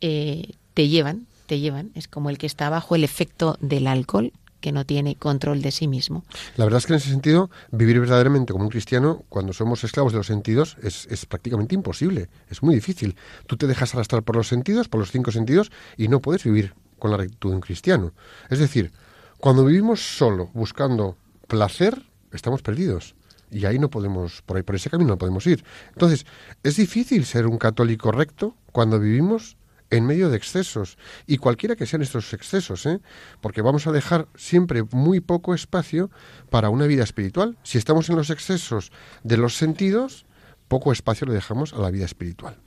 eh, 0.00 0.52
te 0.74 0.88
llevan, 0.88 1.26
te 1.46 1.60
llevan. 1.60 1.90
Es 1.94 2.08
como 2.08 2.30
el 2.30 2.38
que 2.38 2.46
está 2.46 2.68
bajo 2.70 2.94
el 2.94 3.04
efecto 3.04 3.56
del 3.60 3.86
alcohol 3.86 4.32
que 4.60 4.72
no 4.72 4.84
tiene 4.84 5.14
control 5.14 5.62
de 5.62 5.70
sí 5.70 5.86
mismo. 5.86 6.24
La 6.56 6.64
verdad 6.64 6.78
es 6.78 6.86
que 6.86 6.94
en 6.94 6.96
ese 6.96 7.10
sentido, 7.10 7.50
vivir 7.70 8.00
verdaderamente 8.00 8.52
como 8.52 8.64
un 8.64 8.70
cristiano, 8.70 9.22
cuando 9.28 9.52
somos 9.52 9.84
esclavos 9.84 10.12
de 10.12 10.18
los 10.18 10.26
sentidos, 10.26 10.76
es, 10.82 11.06
es, 11.10 11.26
prácticamente 11.26 11.74
imposible, 11.74 12.28
es 12.50 12.62
muy 12.62 12.74
difícil. 12.74 13.16
Tú 13.46 13.56
te 13.56 13.68
dejas 13.68 13.94
arrastrar 13.94 14.24
por 14.24 14.34
los 14.34 14.48
sentidos, 14.48 14.88
por 14.88 14.98
los 14.98 15.12
cinco 15.12 15.30
sentidos, 15.30 15.70
y 15.96 16.08
no 16.08 16.20
puedes 16.20 16.42
vivir 16.42 16.74
con 16.98 17.10
la 17.10 17.16
rectitud 17.16 17.50
de 17.50 17.56
un 17.56 17.60
cristiano. 17.60 18.12
Es 18.50 18.58
decir, 18.58 18.92
cuando 19.38 19.64
vivimos 19.64 20.16
solo 20.16 20.50
buscando 20.54 21.16
placer, 21.46 22.02
estamos 22.32 22.62
perdidos. 22.62 23.14
Y 23.50 23.64
ahí 23.64 23.78
no 23.78 23.90
podemos, 23.90 24.42
por 24.42 24.56
ahí, 24.56 24.62
por 24.62 24.74
ese 24.74 24.90
camino 24.90 25.10
no 25.10 25.18
podemos 25.18 25.46
ir. 25.46 25.64
Entonces, 25.92 26.26
es 26.62 26.76
difícil 26.76 27.24
ser 27.24 27.46
un 27.46 27.58
católico 27.58 28.10
recto 28.10 28.56
cuando 28.72 28.98
vivimos 28.98 29.56
en 29.90 30.04
medio 30.04 30.30
de 30.30 30.36
excesos, 30.36 30.98
y 31.26 31.38
cualquiera 31.38 31.76
que 31.76 31.86
sean 31.86 32.02
estos 32.02 32.32
excesos, 32.32 32.86
¿eh? 32.86 33.00
porque 33.40 33.62
vamos 33.62 33.86
a 33.86 33.92
dejar 33.92 34.28
siempre 34.34 34.82
muy 34.90 35.20
poco 35.20 35.54
espacio 35.54 36.10
para 36.50 36.70
una 36.70 36.86
vida 36.86 37.04
espiritual. 37.04 37.56
Si 37.62 37.78
estamos 37.78 38.08
en 38.08 38.16
los 38.16 38.30
excesos 38.30 38.90
de 39.22 39.36
los 39.36 39.56
sentidos, 39.56 40.26
poco 40.68 40.92
espacio 40.92 41.26
le 41.26 41.34
dejamos 41.34 41.72
a 41.72 41.78
la 41.78 41.90
vida 41.90 42.04
espiritual. 42.04 42.58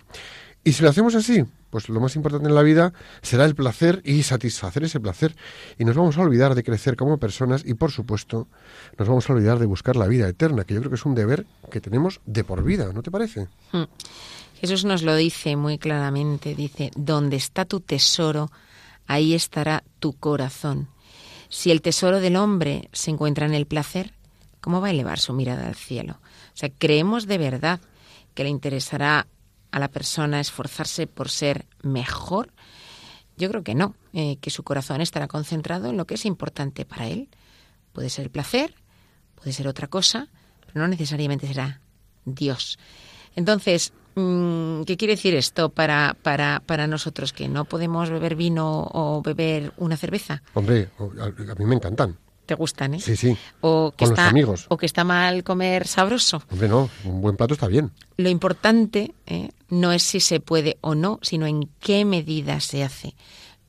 Y 0.63 0.74
si 0.74 0.83
lo 0.83 0.89
hacemos 0.89 1.15
así, 1.15 1.45
pues 1.69 1.89
lo 1.89 1.99
más 1.99 2.15
importante 2.15 2.47
en 2.47 2.55
la 2.55 2.61
vida 2.61 2.93
será 3.21 3.45
el 3.45 3.55
placer 3.55 4.01
y 4.03 4.23
satisfacer 4.23 4.83
ese 4.83 4.99
placer. 4.99 5.35
Y 5.77 5.85
nos 5.85 5.95
vamos 5.95 6.17
a 6.17 6.21
olvidar 6.21 6.55
de 6.55 6.63
crecer 6.63 6.95
como 6.95 7.17
personas 7.17 7.63
y, 7.65 7.73
por 7.73 7.91
supuesto, 7.91 8.47
nos 8.97 9.07
vamos 9.07 9.29
a 9.29 9.33
olvidar 9.33 9.59
de 9.59 9.65
buscar 9.65 9.95
la 9.95 10.07
vida 10.07 10.27
eterna, 10.27 10.63
que 10.63 10.73
yo 10.73 10.79
creo 10.79 10.89
que 10.89 10.95
es 10.95 11.05
un 11.05 11.15
deber 11.15 11.45
que 11.71 11.81
tenemos 11.81 12.21
de 12.25 12.43
por 12.43 12.63
vida, 12.63 12.91
¿no 12.93 13.03
te 13.03 13.11
parece? 13.11 13.47
Hmm. 13.71 13.83
Jesús 14.59 14.83
nos 14.83 15.03
lo 15.03 15.15
dice 15.15 15.55
muy 15.55 15.77
claramente, 15.77 16.53
dice, 16.53 16.91
donde 16.95 17.38
está 17.38 17.63
tu 17.65 17.79
tesoro, 17.79 18.51
ahí 19.07 19.33
estará 19.33 19.83
tu 19.99 20.13
corazón. 20.13 20.89
Si 21.47 21.71
el 21.71 21.81
tesoro 21.81 22.19
del 22.19 22.35
hombre 22.35 22.89
se 22.91 23.09
encuentra 23.09 23.45
en 23.45 23.53
el 23.53 23.65
placer, 23.65 24.13
¿cómo 24.61 24.81
va 24.81 24.88
a 24.88 24.91
elevar 24.91 25.19
su 25.19 25.33
mirada 25.33 25.67
al 25.67 25.75
cielo? 25.75 26.19
O 26.53 26.57
sea, 26.59 26.69
creemos 26.69 27.25
de 27.25 27.38
verdad 27.38 27.79
que 28.35 28.43
le 28.43 28.49
interesará 28.49 29.27
a 29.71 29.79
la 29.79 29.89
persona 29.89 30.39
esforzarse 30.39 31.07
por 31.07 31.29
ser 31.29 31.65
mejor? 31.81 32.51
Yo 33.38 33.49
creo 33.49 33.63
que 33.63 33.75
no, 33.75 33.95
eh, 34.13 34.38
que 34.41 34.49
su 34.49 34.63
corazón 34.63 35.01
estará 35.01 35.27
concentrado 35.27 35.89
en 35.89 35.97
lo 35.97 36.05
que 36.05 36.15
es 36.15 36.25
importante 36.25 36.85
para 36.85 37.07
él. 37.07 37.29
Puede 37.93 38.09
ser 38.09 38.25
el 38.25 38.31
placer, 38.31 38.75
puede 39.35 39.53
ser 39.53 39.67
otra 39.67 39.88
cosa, 39.88 40.27
pero 40.65 40.81
no 40.81 40.88
necesariamente 40.88 41.47
será 41.47 41.81
Dios. 42.25 42.77
Entonces, 43.35 43.93
mm, 44.15 44.83
¿qué 44.83 44.97
quiere 44.97 45.15
decir 45.15 45.35
esto 45.35 45.69
para, 45.69 46.17
para, 46.21 46.61
para 46.65 46.88
nosotros? 46.88 47.31
¿Que 47.31 47.47
no 47.47 47.65
podemos 47.65 48.09
beber 48.09 48.35
vino 48.35 48.89
o 48.91 49.21
beber 49.21 49.73
una 49.77 49.95
cerveza? 49.95 50.41
Hombre, 50.53 50.89
a 50.99 51.55
mí 51.55 51.65
me 51.65 51.75
encantan 51.75 52.17
te 52.50 52.56
gustan, 52.56 52.96
¿eh? 52.96 53.00
Sí, 53.00 53.15
sí. 53.15 53.38
O 53.62 53.94
que 53.96 54.06
Con 54.06 54.13
está, 54.13 54.24
los 54.24 54.32
amigos. 54.32 54.65
O 54.70 54.77
que 54.77 54.88
está 54.88 55.03
mal 55.03 55.44
comer 55.44 55.88
sabroso. 55.88 56.41
Hombre, 56.50 56.68
no, 56.68 56.89
un 57.03 57.22
buen 57.22 57.38
plato 57.38 57.53
está 57.53 57.68
bien. 57.68 57.91
Lo 58.18 58.27
importante 58.27 59.13
¿eh? 59.27 59.51
no 59.70 59.91
es 59.91 60.01
si 60.01 60.20
se 60.20 60.39
puede 60.39 60.79
o 60.82 60.96
no, 60.96 61.20
sino 61.22 61.46
en 61.46 61.70
qué 61.79 62.06
medida 62.06 62.60
se 62.60 62.84
hace, 62.84 63.13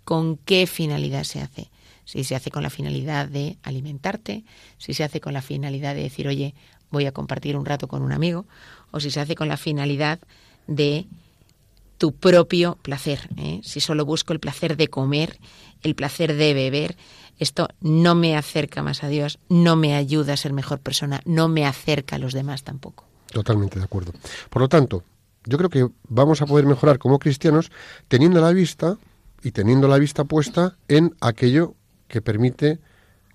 con 0.04 0.38
qué 0.38 0.66
finalidad 0.66 1.24
se 1.24 1.42
hace. 1.42 1.70
Si 2.06 2.24
se 2.24 2.34
hace 2.34 2.50
con 2.50 2.62
la 2.62 2.70
finalidad 2.70 3.28
de 3.28 3.58
alimentarte, 3.62 4.44
si 4.78 4.94
se 4.94 5.04
hace 5.04 5.20
con 5.20 5.34
la 5.34 5.42
finalidad 5.42 5.94
de 5.94 6.02
decir, 6.04 6.26
oye, 6.26 6.54
voy 6.90 7.04
a 7.04 7.12
compartir 7.12 7.58
un 7.58 7.66
rato 7.66 7.86
con 7.86 8.00
un 8.00 8.12
amigo, 8.12 8.46
o 8.92 8.98
si 8.98 9.10
se 9.10 9.20
hace 9.20 9.34
con 9.34 9.46
la 9.46 9.58
finalidad 9.58 10.20
de 10.66 11.06
tu 11.98 12.12
propio 12.12 12.78
placer. 12.80 13.28
¿eh? 13.36 13.60
Si 13.62 13.80
solo 13.80 14.06
busco 14.06 14.32
el 14.32 14.40
placer 14.40 14.78
de 14.78 14.88
comer, 14.88 15.38
el 15.82 15.94
placer 15.94 16.34
de 16.34 16.54
beber, 16.54 16.96
esto 17.40 17.68
no 17.80 18.14
me 18.14 18.36
acerca 18.36 18.82
más 18.82 19.02
a 19.02 19.08
Dios, 19.08 19.38
no 19.48 19.74
me 19.74 19.96
ayuda 19.96 20.34
a 20.34 20.36
ser 20.36 20.52
mejor 20.52 20.78
persona, 20.78 21.20
no 21.24 21.48
me 21.48 21.66
acerca 21.66 22.16
a 22.16 22.18
los 22.18 22.32
demás 22.32 22.62
tampoco. 22.62 23.04
Totalmente 23.32 23.78
de 23.78 23.84
acuerdo. 23.84 24.12
Por 24.48 24.62
lo 24.62 24.68
tanto, 24.68 25.02
yo 25.44 25.56
creo 25.56 25.70
que 25.70 25.88
vamos 26.08 26.42
a 26.42 26.46
poder 26.46 26.66
mejorar 26.66 26.98
como 26.98 27.18
cristianos 27.18 27.72
teniendo 28.08 28.40
la 28.40 28.52
vista 28.52 28.98
y 29.42 29.52
teniendo 29.52 29.88
la 29.88 29.98
vista 29.98 30.24
puesta 30.24 30.76
en 30.86 31.16
aquello 31.20 31.74
que 32.08 32.20
permite 32.20 32.78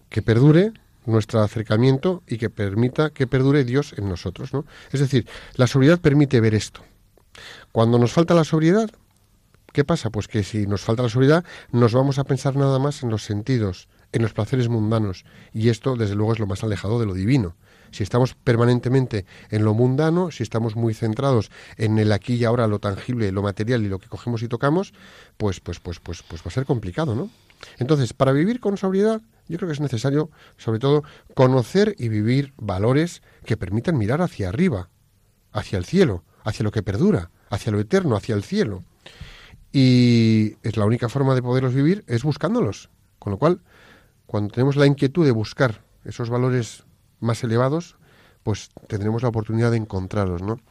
que 0.09 0.21
perdure 0.21 0.71
nuestro 1.05 1.41
acercamiento 1.41 2.23
y 2.27 2.37
que 2.37 2.49
permita 2.49 3.09
que 3.09 3.27
perdure 3.27 3.63
Dios 3.63 3.93
en 3.97 4.07
nosotros, 4.07 4.53
¿no? 4.53 4.65
Es 4.91 4.99
decir, 4.99 5.27
la 5.55 5.67
sobriedad 5.67 5.99
permite 5.99 6.39
ver 6.41 6.53
esto. 6.53 6.81
Cuando 7.71 7.97
nos 7.99 8.11
falta 8.11 8.33
la 8.33 8.43
sobriedad, 8.43 8.89
¿qué 9.75 9.83
pasa? 9.83 10.09
Pues 10.09 10.29
que 10.29 10.41
si 10.43 10.67
nos 10.67 10.81
falta 10.81 11.03
la 11.03 11.09
sobriedad, 11.09 11.43
nos 11.69 11.93
vamos 11.93 12.17
a 12.17 12.23
pensar 12.23 12.55
nada 12.55 12.79
más 12.79 13.03
en 13.03 13.09
los 13.09 13.25
sentidos, 13.25 13.89
en 14.13 14.21
los 14.21 14.31
placeres 14.31 14.69
mundanos, 14.69 15.25
y 15.51 15.67
esto 15.67 15.97
desde 15.97 16.15
luego 16.15 16.31
es 16.31 16.39
lo 16.39 16.47
más 16.47 16.63
alejado 16.63 16.97
de 16.97 17.05
lo 17.05 17.13
divino. 17.13 17.57
Si 17.91 18.01
estamos 18.01 18.35
permanentemente 18.35 19.25
en 19.49 19.65
lo 19.65 19.73
mundano, 19.73 20.31
si 20.31 20.43
estamos 20.43 20.77
muy 20.77 20.93
centrados 20.93 21.51
en 21.75 21.99
el 21.99 22.13
aquí 22.13 22.35
y 22.35 22.45
ahora, 22.45 22.67
lo 22.67 22.79
tangible, 22.79 23.33
lo 23.33 23.41
material 23.41 23.83
y 23.83 23.89
lo 23.89 23.99
que 23.99 24.07
cogemos 24.07 24.43
y 24.43 24.47
tocamos, 24.47 24.93
pues 25.35 25.59
pues 25.59 25.81
pues 25.81 25.99
pues 25.99 26.23
pues 26.23 26.41
va 26.41 26.47
a 26.47 26.51
ser 26.51 26.65
complicado, 26.65 27.13
¿no? 27.13 27.29
Entonces, 27.77 28.13
para 28.13 28.31
vivir 28.31 28.61
con 28.61 28.77
sobriedad, 28.77 29.21
yo 29.49 29.57
creo 29.57 29.67
que 29.67 29.73
es 29.73 29.81
necesario, 29.81 30.31
sobre 30.55 30.79
todo, 30.79 31.03
conocer 31.33 31.95
y 31.97 32.07
vivir 32.07 32.53
valores 32.55 33.21
que 33.45 33.57
permitan 33.57 33.97
mirar 33.97 34.21
hacia 34.21 34.47
arriba, 34.47 34.89
hacia 35.51 35.77
el 35.77 35.83
cielo, 35.83 36.23
hacia 36.45 36.63
lo 36.63 36.71
que 36.71 36.81
perdura, 36.81 37.31
hacia 37.49 37.73
lo 37.73 37.79
eterno, 37.81 38.15
hacia 38.15 38.35
el 38.35 38.43
cielo. 38.43 38.85
Y 39.77 40.55
es 40.63 40.77
la 40.77 40.85
única 40.85 41.09
forma 41.09 41.35
de 41.35 41.41
poderlos 41.41 41.73
vivir 41.73 42.05
es 42.07 42.23
buscándolos. 42.23 42.89
Con 43.19 43.31
lo 43.31 43.37
cual, 43.37 43.59
cuando 44.25 44.53
tenemos 44.53 44.77
la 44.77 44.85
inquietud 44.85 45.25
de 45.25 45.31
buscar 45.31 45.81
esos 46.05 46.29
valores 46.29 46.85
más 47.19 47.43
elevados, 47.43 47.97
pues 48.43 48.69
tendremos 48.87 49.21
la 49.21 49.27
oportunidad 49.27 49.71
de 49.71 49.77
encontrarlos, 49.77 50.41
¿no? 50.41 50.61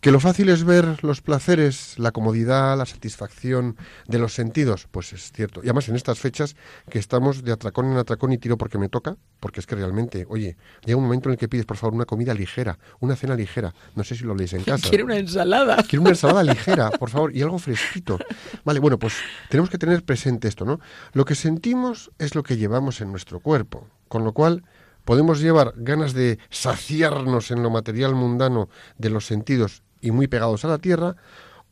Que 0.00 0.10
lo 0.10 0.20
fácil 0.20 0.48
es 0.50 0.64
ver 0.64 1.02
los 1.02 1.20
placeres, 1.20 1.98
la 1.98 2.12
comodidad, 2.12 2.76
la 2.76 2.86
satisfacción 2.86 3.76
de 4.06 4.18
los 4.18 4.34
sentidos, 4.34 4.86
pues 4.90 5.12
es 5.12 5.32
cierto. 5.32 5.60
Y 5.62 5.66
además 5.66 5.88
en 5.88 5.96
estas 5.96 6.18
fechas 6.18 6.54
que 6.90 6.98
estamos 6.98 7.42
de 7.42 7.52
atracón 7.52 7.90
en 7.90 7.96
atracón 7.96 8.32
y 8.32 8.38
tiro 8.38 8.56
porque 8.58 8.78
me 8.78 8.88
toca, 8.88 9.16
porque 9.40 9.60
es 9.60 9.66
que 9.66 9.74
realmente, 9.74 10.26
oye, 10.28 10.56
llega 10.84 10.96
un 10.96 11.04
momento 11.04 11.28
en 11.28 11.32
el 11.32 11.38
que 11.38 11.48
pides 11.48 11.66
por 11.66 11.76
favor 11.76 11.94
una 11.94 12.04
comida 12.04 12.34
ligera, 12.34 12.78
una 13.00 13.16
cena 13.16 13.34
ligera. 13.34 13.74
No 13.94 14.04
sé 14.04 14.14
si 14.14 14.24
lo 14.24 14.34
leéis 14.34 14.52
en 14.52 14.64
casa. 14.64 14.88
Quiero 14.88 15.06
una 15.06 15.16
ensalada. 15.16 15.82
Quiero 15.88 16.02
una 16.02 16.10
ensalada 16.10 16.42
ligera, 16.54 16.90
por 16.90 17.10
favor, 17.10 17.34
y 17.34 17.42
algo 17.42 17.58
fresquito. 17.58 18.18
Vale, 18.64 18.80
bueno, 18.80 18.98
pues 18.98 19.14
tenemos 19.48 19.70
que 19.70 19.78
tener 19.78 20.04
presente 20.04 20.46
esto, 20.48 20.64
¿no? 20.64 20.78
Lo 21.12 21.24
que 21.24 21.34
sentimos 21.34 22.10
es 22.18 22.34
lo 22.34 22.42
que 22.42 22.56
llevamos 22.56 23.00
en 23.00 23.10
nuestro 23.10 23.40
cuerpo, 23.40 23.88
con 24.08 24.24
lo 24.24 24.32
cual 24.32 24.62
podemos 25.04 25.40
llevar 25.40 25.72
ganas 25.76 26.12
de 26.12 26.38
saciarnos 26.50 27.50
en 27.50 27.62
lo 27.62 27.70
material 27.70 28.14
mundano 28.14 28.68
de 28.98 29.10
los 29.10 29.24
sentidos 29.26 29.82
y 30.00 30.10
muy 30.10 30.28
pegados 30.28 30.64
a 30.64 30.68
la 30.68 30.78
tierra, 30.78 31.16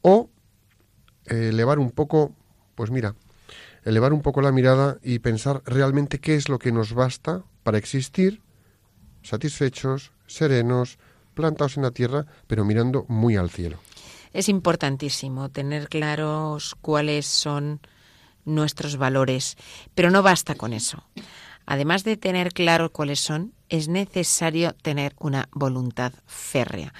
o 0.02 0.30
eh, 1.26 1.48
elevar 1.48 1.78
un 1.78 1.90
poco, 1.90 2.34
pues 2.74 2.90
mira, 2.90 3.14
elevar 3.84 4.12
un 4.12 4.22
poco 4.22 4.40
la 4.40 4.52
mirada 4.52 4.98
y 5.02 5.18
pensar 5.18 5.62
realmente 5.66 6.20
qué 6.20 6.34
es 6.34 6.48
lo 6.48 6.58
que 6.58 6.72
nos 6.72 6.94
basta 6.94 7.44
para 7.62 7.78
existir 7.78 8.42
satisfechos, 9.22 10.12
serenos, 10.26 10.98
plantados 11.34 11.76
en 11.76 11.82
la 11.82 11.90
tierra, 11.90 12.26
pero 12.46 12.64
mirando 12.64 13.04
muy 13.08 13.36
al 13.36 13.50
cielo. 13.50 13.78
Es 14.32 14.48
importantísimo 14.48 15.48
tener 15.48 15.88
claros 15.88 16.76
cuáles 16.80 17.26
son 17.26 17.80
nuestros 18.44 18.96
valores, 18.96 19.56
pero 19.94 20.10
no 20.10 20.22
basta 20.22 20.54
con 20.54 20.72
eso. 20.72 21.04
Además 21.66 22.04
de 22.04 22.16
tener 22.16 22.52
claro 22.52 22.92
cuáles 22.92 23.20
son, 23.20 23.54
es 23.68 23.88
necesario 23.88 24.74
tener 24.74 25.14
una 25.18 25.48
voluntad 25.52 26.12
férrea, 26.26 26.92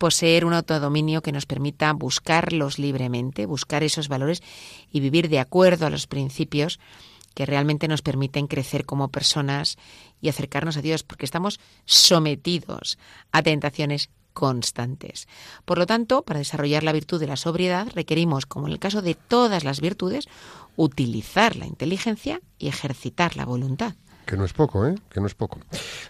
poseer 0.00 0.46
un 0.46 0.54
autodominio 0.54 1.20
que 1.20 1.30
nos 1.30 1.44
permita 1.44 1.92
buscarlos 1.92 2.78
libremente, 2.78 3.44
buscar 3.44 3.82
esos 3.82 4.08
valores 4.08 4.42
y 4.90 5.00
vivir 5.00 5.28
de 5.28 5.40
acuerdo 5.40 5.84
a 5.84 5.90
los 5.90 6.06
principios 6.06 6.80
que 7.34 7.44
realmente 7.44 7.86
nos 7.86 8.00
permiten 8.00 8.46
crecer 8.46 8.86
como 8.86 9.08
personas 9.08 9.76
y 10.22 10.30
acercarnos 10.30 10.78
a 10.78 10.80
Dios, 10.80 11.02
porque 11.02 11.26
estamos 11.26 11.60
sometidos 11.84 12.98
a 13.30 13.42
tentaciones 13.42 14.08
constantes. 14.32 15.28
Por 15.66 15.76
lo 15.76 15.84
tanto, 15.84 16.22
para 16.22 16.38
desarrollar 16.38 16.82
la 16.82 16.92
virtud 16.92 17.20
de 17.20 17.26
la 17.26 17.36
sobriedad 17.36 17.86
requerimos, 17.94 18.46
como 18.46 18.68
en 18.68 18.72
el 18.72 18.78
caso 18.78 19.02
de 19.02 19.14
todas 19.14 19.64
las 19.64 19.82
virtudes, 19.82 20.28
utilizar 20.76 21.56
la 21.56 21.66
inteligencia 21.66 22.40
y 22.58 22.68
ejercitar 22.68 23.36
la 23.36 23.44
voluntad. 23.44 23.96
Que 24.30 24.36
no 24.36 24.44
es 24.44 24.52
poco, 24.52 24.86
¿eh? 24.86 24.94
Que 25.08 25.20
no 25.20 25.26
es 25.26 25.34
poco. 25.34 25.58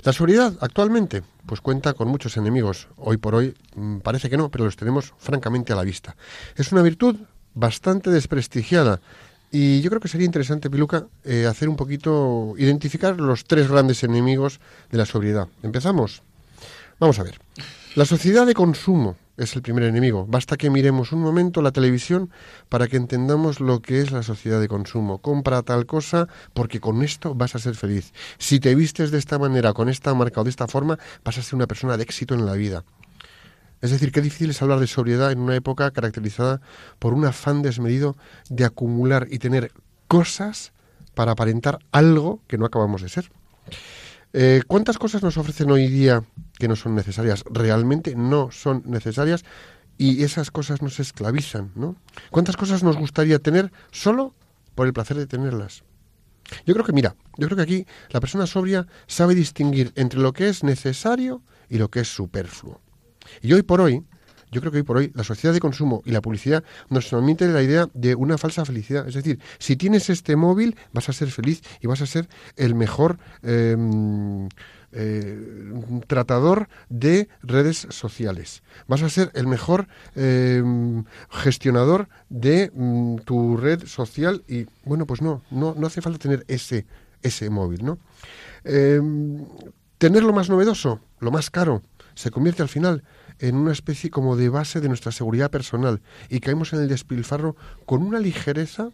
La 0.03 0.13
sobriedad 0.13 0.53
actualmente 0.61 1.23
pues 1.47 1.63
cuenta 1.63 1.95
con 1.95 2.09
muchos 2.09 2.37
enemigos. 2.37 2.89
Hoy 2.99 3.17
por 3.17 3.35
hoy 3.35 3.55
mm, 3.75 4.01
parece 4.01 4.29
que 4.29 4.37
no, 4.37 4.51
pero 4.51 4.67
los 4.67 4.77
tenemos 4.77 5.15
francamente 5.17 5.73
a 5.73 5.77
la 5.77 5.85
vista. 5.85 6.17
Es 6.55 6.71
una 6.71 6.83
virtud 6.83 7.17
bastante 7.55 8.11
desprestigiada 8.11 9.01
y 9.51 9.81
yo 9.81 9.89
creo 9.89 10.03
que 10.03 10.09
sería 10.09 10.27
interesante, 10.27 10.69
Piluca, 10.69 11.07
eh, 11.25 11.47
hacer 11.47 11.71
un 11.71 11.77
poquito, 11.77 12.53
identificar 12.59 13.19
los 13.19 13.45
tres 13.45 13.71
grandes 13.71 14.05
enemigos 14.05 14.61
de 14.91 14.99
la 14.99 15.07
sobriedad. 15.07 15.49
¿Empezamos? 15.63 16.23
Vamos 16.99 17.19
a 17.21 17.23
ver. 17.23 17.41
La 17.97 18.05
sociedad 18.05 18.47
de 18.47 18.55
consumo 18.55 19.17
es 19.37 19.57
el 19.57 19.63
primer 19.63 19.83
enemigo. 19.83 20.25
Basta 20.29 20.57
que 20.57 20.71
miremos 20.71 21.11
un 21.11 21.23
momento 21.23 21.61
la 21.61 21.73
televisión 21.73 22.31
para 22.69 22.87
que 22.87 22.97
entendamos 22.97 23.59
lo 23.59 23.83
que 23.83 24.01
es 24.01 24.13
la 24.13 24.23
sociedad 24.23 24.61
de 24.61 24.69
consumo. 24.69 25.19
Compra 25.19 25.63
tal 25.63 25.87
cosa 25.87 26.29
porque 26.55 26.79
con 26.79 27.03
esto 27.03 27.35
vas 27.35 27.57
a 27.57 27.59
ser 27.59 27.75
feliz. 27.75 28.13
Si 28.39 28.61
te 28.61 28.77
vistes 28.77 29.11
de 29.11 29.19
esta 29.19 29.41
manera, 29.41 29.73
con 29.73 29.89
esta 29.89 30.15
marca 30.15 30.41
o 30.41 30.45
de 30.45 30.51
esta 30.51 30.69
forma, 30.69 31.01
vas 31.25 31.39
a 31.39 31.43
ser 31.43 31.57
una 31.57 31.67
persona 31.67 31.97
de 31.97 32.05
éxito 32.05 32.33
en 32.35 32.47
la 32.47 32.53
vida. 32.53 32.85
Es 33.81 33.91
decir, 33.91 34.13
qué 34.13 34.21
difícil 34.21 34.51
es 34.51 34.63
hablar 34.63 34.79
de 34.79 34.87
sobriedad 34.87 35.33
en 35.33 35.41
una 35.41 35.57
época 35.57 35.91
caracterizada 35.91 36.61
por 37.01 37.13
un 37.13 37.25
afán 37.25 37.61
desmedido 37.61 38.17
de 38.51 38.67
acumular 38.67 39.27
y 39.33 39.41
tener 39.41 39.73
cosas 40.07 40.73
para 41.17 41.33
aparentar 41.33 41.81
algo 41.91 42.41
que 42.47 42.57
no 42.57 42.67
acabamos 42.67 43.03
de 43.03 43.09
ser. 43.09 43.33
Eh, 44.33 44.63
¿Cuántas 44.67 44.99
cosas 44.99 45.23
nos 45.23 45.37
ofrecen 45.37 45.71
hoy 45.71 45.89
día 45.89 46.23
que 46.59 46.69
no 46.69 46.77
son 46.77 46.95
necesarias? 46.95 47.43
Realmente 47.51 48.15
no 48.15 48.51
son 48.53 48.83
necesarias 48.87 49.45
y 49.99 50.23
esas 50.23 50.51
cosas 50.51 50.83
nos 50.83 51.01
esclavizan, 51.01 51.73
¿no? 51.75 51.97
¿Cuántas 52.31 52.57
cosas 52.57 52.83
nos 52.83 52.97
gustaría 52.97 53.41
tener 53.41 53.73
solo 53.91 54.35
por 54.75 54.87
el 54.87 54.93
placer 54.93 55.17
de 55.17 55.27
tenerlas? 55.27 55.83
Yo 56.65 56.75
creo 56.75 56.87
que, 56.87 56.93
mira, 56.93 57.17
yo 57.37 57.47
creo 57.49 57.57
que 57.57 57.63
aquí 57.63 57.87
la 58.11 58.21
persona 58.21 58.47
sobria 58.47 58.87
sabe 59.07 59.35
distinguir 59.35 59.93
entre 59.97 60.21
lo 60.21 60.33
que 60.33 60.49
es 60.49 60.63
necesario 60.65 61.43
y 61.69 61.79
lo 61.79 61.89
que 61.89 62.01
es 62.01 62.09
superfluo. 62.09 62.81
Y 63.43 63.53
hoy 63.53 63.63
por 63.63 63.81
hoy, 63.81 64.05
yo 64.51 64.61
creo 64.61 64.73
que 64.73 64.79
hoy 64.79 64.85
por 64.85 64.97
hoy 64.97 65.13
la 65.15 65.25
sociedad 65.25 65.55
de 65.55 65.61
consumo 65.61 66.03
y 66.05 66.11
la 66.11 66.21
publicidad 66.21 66.65
nos 66.89 67.09
transmiten 67.09 67.55
la 67.55 67.63
idea 67.63 67.89
de 67.95 68.15
una 68.15 68.39
falsa 68.39 68.65
felicidad. 68.65 69.07
Es 69.09 69.15
decir, 69.15 69.39
si 69.59 69.77
tienes 69.77 70.11
este 70.11 70.37
móvil 70.37 70.77
vas 70.93 71.09
a 71.09 71.13
ser 71.13 71.31
feliz 71.31 71.63
y 71.81 71.87
vas 71.87 72.01
a 72.01 72.07
ser 72.07 72.29
el 72.57 72.75
mejor 72.75 73.19
em, 73.43 74.49
eh, 74.93 75.39
tratador 76.09 76.69
de 76.89 77.29
redes 77.43 77.87
sociales. 77.91 78.63
Vas 78.89 79.03
a 79.03 79.09
ser 79.09 79.31
el 79.35 79.47
mejor 79.47 79.87
em, 80.17 81.05
gestionador 81.31 82.09
de 82.29 82.73
mm, 82.75 83.19
tu 83.19 83.57
red 83.57 83.87
social 83.87 84.43
y 84.49 84.67
bueno, 84.85 85.07
pues 85.07 85.23
no, 85.23 85.43
no, 85.51 85.75
no 85.79 85.87
hace 85.87 86.03
falta 86.03 86.19
tener 86.19 86.45
ese, 86.49 86.87
ese 87.23 87.51
móvil, 87.51 87.85
¿no? 87.85 87.99
Em, 88.65 89.45
tener 89.99 90.25
lo 90.25 90.33
más 90.33 90.49
novedoso, 90.49 91.01
lo 91.21 91.31
más 91.31 91.51
caro, 91.51 91.83
se 92.15 92.31
convierte 92.31 92.63
al 92.63 92.69
final 92.69 93.05
en 93.41 93.57
una 93.57 93.73
especie 93.73 94.11
como 94.11 94.37
de 94.37 94.49
base 94.49 94.81
de 94.81 94.89
nuestra 94.89 95.13
seguridad 95.13 95.51
personal 95.51 96.01
y 96.29 96.41
caemos 96.41 96.73
en 96.73 96.81
el 96.81 96.89
despilfarro 96.89 97.57
con 97.87 98.03
una 98.03 98.21
ligereza 98.21 98.91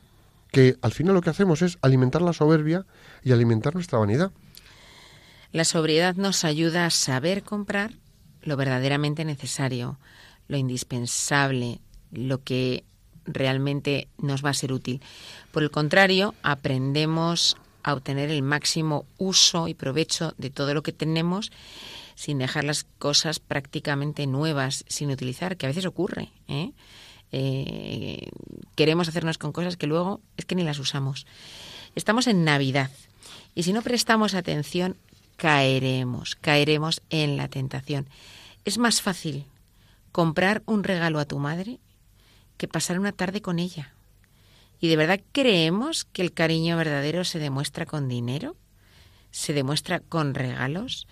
que 0.52 0.76
al 0.80 0.92
final 0.92 1.14
lo 1.14 1.20
que 1.20 1.30
hacemos 1.30 1.62
es 1.62 1.78
alimentar 1.82 2.22
la 2.22 2.32
soberbia 2.32 2.86
y 3.22 3.32
alimentar 3.32 3.74
nuestra 3.74 3.98
vanidad. 3.98 4.30
La 5.52 5.64
sobriedad 5.64 6.14
nos 6.16 6.44
ayuda 6.44 6.86
a 6.86 6.90
saber 6.90 7.42
comprar 7.42 7.92
lo 8.42 8.56
verdaderamente 8.56 9.24
necesario, 9.24 9.98
lo 10.48 10.56
indispensable, 10.56 11.80
lo 12.12 12.42
que 12.42 12.84
realmente 13.26 14.08
nos 14.18 14.44
va 14.44 14.50
a 14.50 14.54
ser 14.54 14.72
útil. 14.72 15.00
Por 15.50 15.62
el 15.62 15.70
contrario, 15.70 16.34
aprendemos 16.42 17.56
a 17.82 17.94
obtener 17.94 18.30
el 18.30 18.42
máximo 18.42 19.06
uso 19.18 19.68
y 19.68 19.74
provecho 19.74 20.34
de 20.38 20.50
todo 20.50 20.74
lo 20.74 20.82
que 20.82 20.92
tenemos 20.92 21.50
sin 22.16 22.38
dejar 22.38 22.64
las 22.64 22.84
cosas 22.98 23.38
prácticamente 23.38 24.26
nuevas, 24.26 24.84
sin 24.88 25.10
utilizar, 25.10 25.56
que 25.56 25.66
a 25.66 25.68
veces 25.68 25.84
ocurre. 25.84 26.32
¿eh? 26.48 26.72
Eh, 27.30 28.30
queremos 28.74 29.08
hacernos 29.08 29.38
con 29.38 29.52
cosas 29.52 29.76
que 29.76 29.86
luego 29.86 30.20
es 30.36 30.46
que 30.46 30.56
ni 30.56 30.64
las 30.64 30.80
usamos. 30.80 31.26
Estamos 31.94 32.26
en 32.26 32.42
Navidad 32.42 32.90
y 33.54 33.62
si 33.62 33.72
no 33.72 33.82
prestamos 33.82 34.34
atención, 34.34 34.96
caeremos, 35.36 36.34
caeremos 36.36 37.02
en 37.10 37.36
la 37.36 37.48
tentación. 37.48 38.08
Es 38.64 38.78
más 38.78 39.02
fácil 39.02 39.44
comprar 40.10 40.62
un 40.64 40.84
regalo 40.84 41.18
a 41.18 41.26
tu 41.26 41.38
madre 41.38 41.78
que 42.56 42.66
pasar 42.66 42.98
una 42.98 43.12
tarde 43.12 43.42
con 43.42 43.58
ella. 43.58 43.92
¿Y 44.80 44.88
de 44.88 44.96
verdad 44.96 45.20
creemos 45.32 46.04
que 46.06 46.22
el 46.22 46.32
cariño 46.32 46.78
verdadero 46.78 47.24
se 47.24 47.38
demuestra 47.38 47.84
con 47.84 48.08
dinero? 48.08 48.56
¿Se 49.30 49.52
demuestra 49.52 50.00
con 50.00 50.34
regalos? 50.34 51.06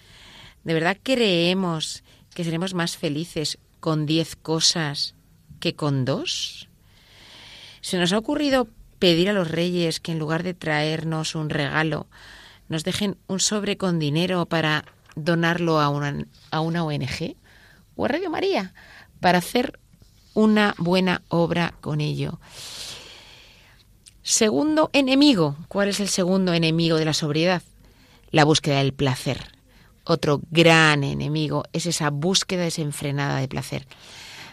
¿De 0.65 0.75
verdad 0.75 0.97
creemos 1.03 2.03
que 2.35 2.45
seremos 2.45 2.75
más 2.75 2.97
felices 2.97 3.59
con 3.81 4.07
diez 4.07 4.35
cosas 4.35 5.15
que 5.61 5.75
con 5.75 6.05
dos? 6.05 6.69
¿Se 7.81 7.99
nos 7.99 8.13
ha 8.13 8.19
ocurrido 8.19 8.69
pedir 8.99 9.29
a 9.29 9.35
los 9.35 9.51
reyes 9.51 10.01
que 10.01 10.13
en 10.13 10.19
lugar 10.19 10.43
de 10.43 10.55
traernos 10.55 11.35
un 11.35 11.51
regalo, 11.51 12.07
nos 12.69 12.85
dejen 12.85 13.19
un 13.27 13.41
sobre 13.41 13.77
con 13.77 13.99
dinero 13.99 14.47
para 14.47 14.87
donarlo 15.15 15.81
a 15.81 15.91
una, 15.91 16.25
a 16.51 16.61
una 16.61 16.85
ONG 16.85 17.37
o 17.97 18.07
a 18.07 18.09
Radio 18.09 18.31
María 18.31 18.73
para 19.21 19.39
hacer 19.39 19.79
una 20.33 20.75
buena 20.79 21.21
obra 21.29 21.75
con 21.83 22.01
ello? 22.01 22.41
Segundo 24.23 24.89
enemigo. 24.95 25.55
¿Cuál 25.69 25.89
es 25.89 26.01
el 26.01 26.09
segundo 26.09 26.55
enemigo 26.55 26.97
de 26.97 27.05
la 27.05 27.13
sobriedad? 27.13 27.63
La 28.31 28.45
búsqueda 28.45 28.79
del 28.79 28.95
placer. 28.95 29.54
Otro 30.05 30.41
gran 30.51 31.03
enemigo 31.03 31.65
es 31.73 31.87
esa 31.87 32.11
búsqueda 32.11 32.65
desenfrenada 32.65 33.39
de 33.41 33.49
placer. 33.49 33.87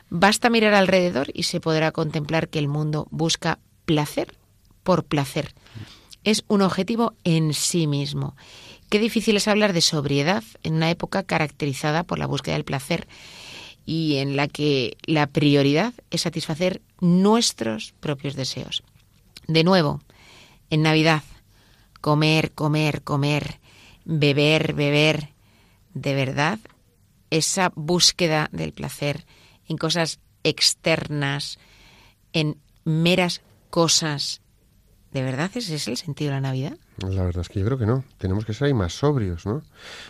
Basta 0.10 0.50
mirar 0.50 0.74
alrededor 0.74 1.30
y 1.34 1.44
se 1.44 1.60
podrá 1.60 1.92
contemplar 1.92 2.50
que 2.50 2.60
el 2.60 2.68
mundo 2.68 3.08
busca 3.12 3.60
placer 3.86 4.36
por 4.84 5.04
placer. 5.04 5.54
Es 6.24 6.44
un 6.48 6.62
objetivo 6.62 7.14
en 7.24 7.54
sí 7.54 7.88
mismo. 7.88 8.36
Qué 8.90 9.00
difícil 9.00 9.38
es 9.38 9.48
hablar 9.48 9.74
de 9.74 9.82
sobriedad 9.82 10.44
en 10.64 10.76
una 10.76 10.90
época 10.90 11.24
caracterizada 11.24 12.04
por 12.04 12.20
la 12.20 12.28
búsqueda 12.28 12.56
del 12.56 12.66
placer 12.66 13.08
y 13.86 14.18
en 14.18 14.36
la 14.36 14.48
que 14.48 14.98
la 15.06 15.28
prioridad 15.28 15.94
es 16.12 16.22
satisfacer 16.22 16.82
nuestros 17.00 17.94
propios 18.00 18.36
deseos. 18.36 18.84
De 19.48 19.64
nuevo, 19.64 20.02
en 20.70 20.84
Navidad, 20.84 21.24
comer, 22.00 22.52
comer, 22.52 23.02
comer, 23.02 23.60
beber, 24.06 24.74
beber, 24.74 25.30
de 25.93 26.15
verdad, 26.15 26.60
esa 27.30 27.71
búsqueda 27.75 28.49
del 28.51 28.73
placer 28.73 29.25
en 29.67 29.77
cosas 29.77 30.19
externas, 30.43 31.60
en 32.34 32.58
meras 32.84 33.41
cosas, 33.69 34.41
¿de 35.12 35.21
verdad 35.23 35.51
ese 35.56 35.75
es 35.75 35.88
el 35.88 35.97
sentido 35.97 36.30
de 36.32 36.38
la 36.38 36.41
Navidad? 36.41 36.77
La 36.97 37.23
verdad 37.23 37.41
es 37.41 37.49
que 37.49 37.60
yo 37.60 37.65
creo 37.65 37.77
que 37.77 37.86
no. 37.86 38.04
Tenemos 38.17 38.45
que 38.45 38.54
ser 38.54 38.67
ahí 38.67 38.73
más 38.73 38.93
sobrios, 38.93 39.45
¿no? 39.45 39.63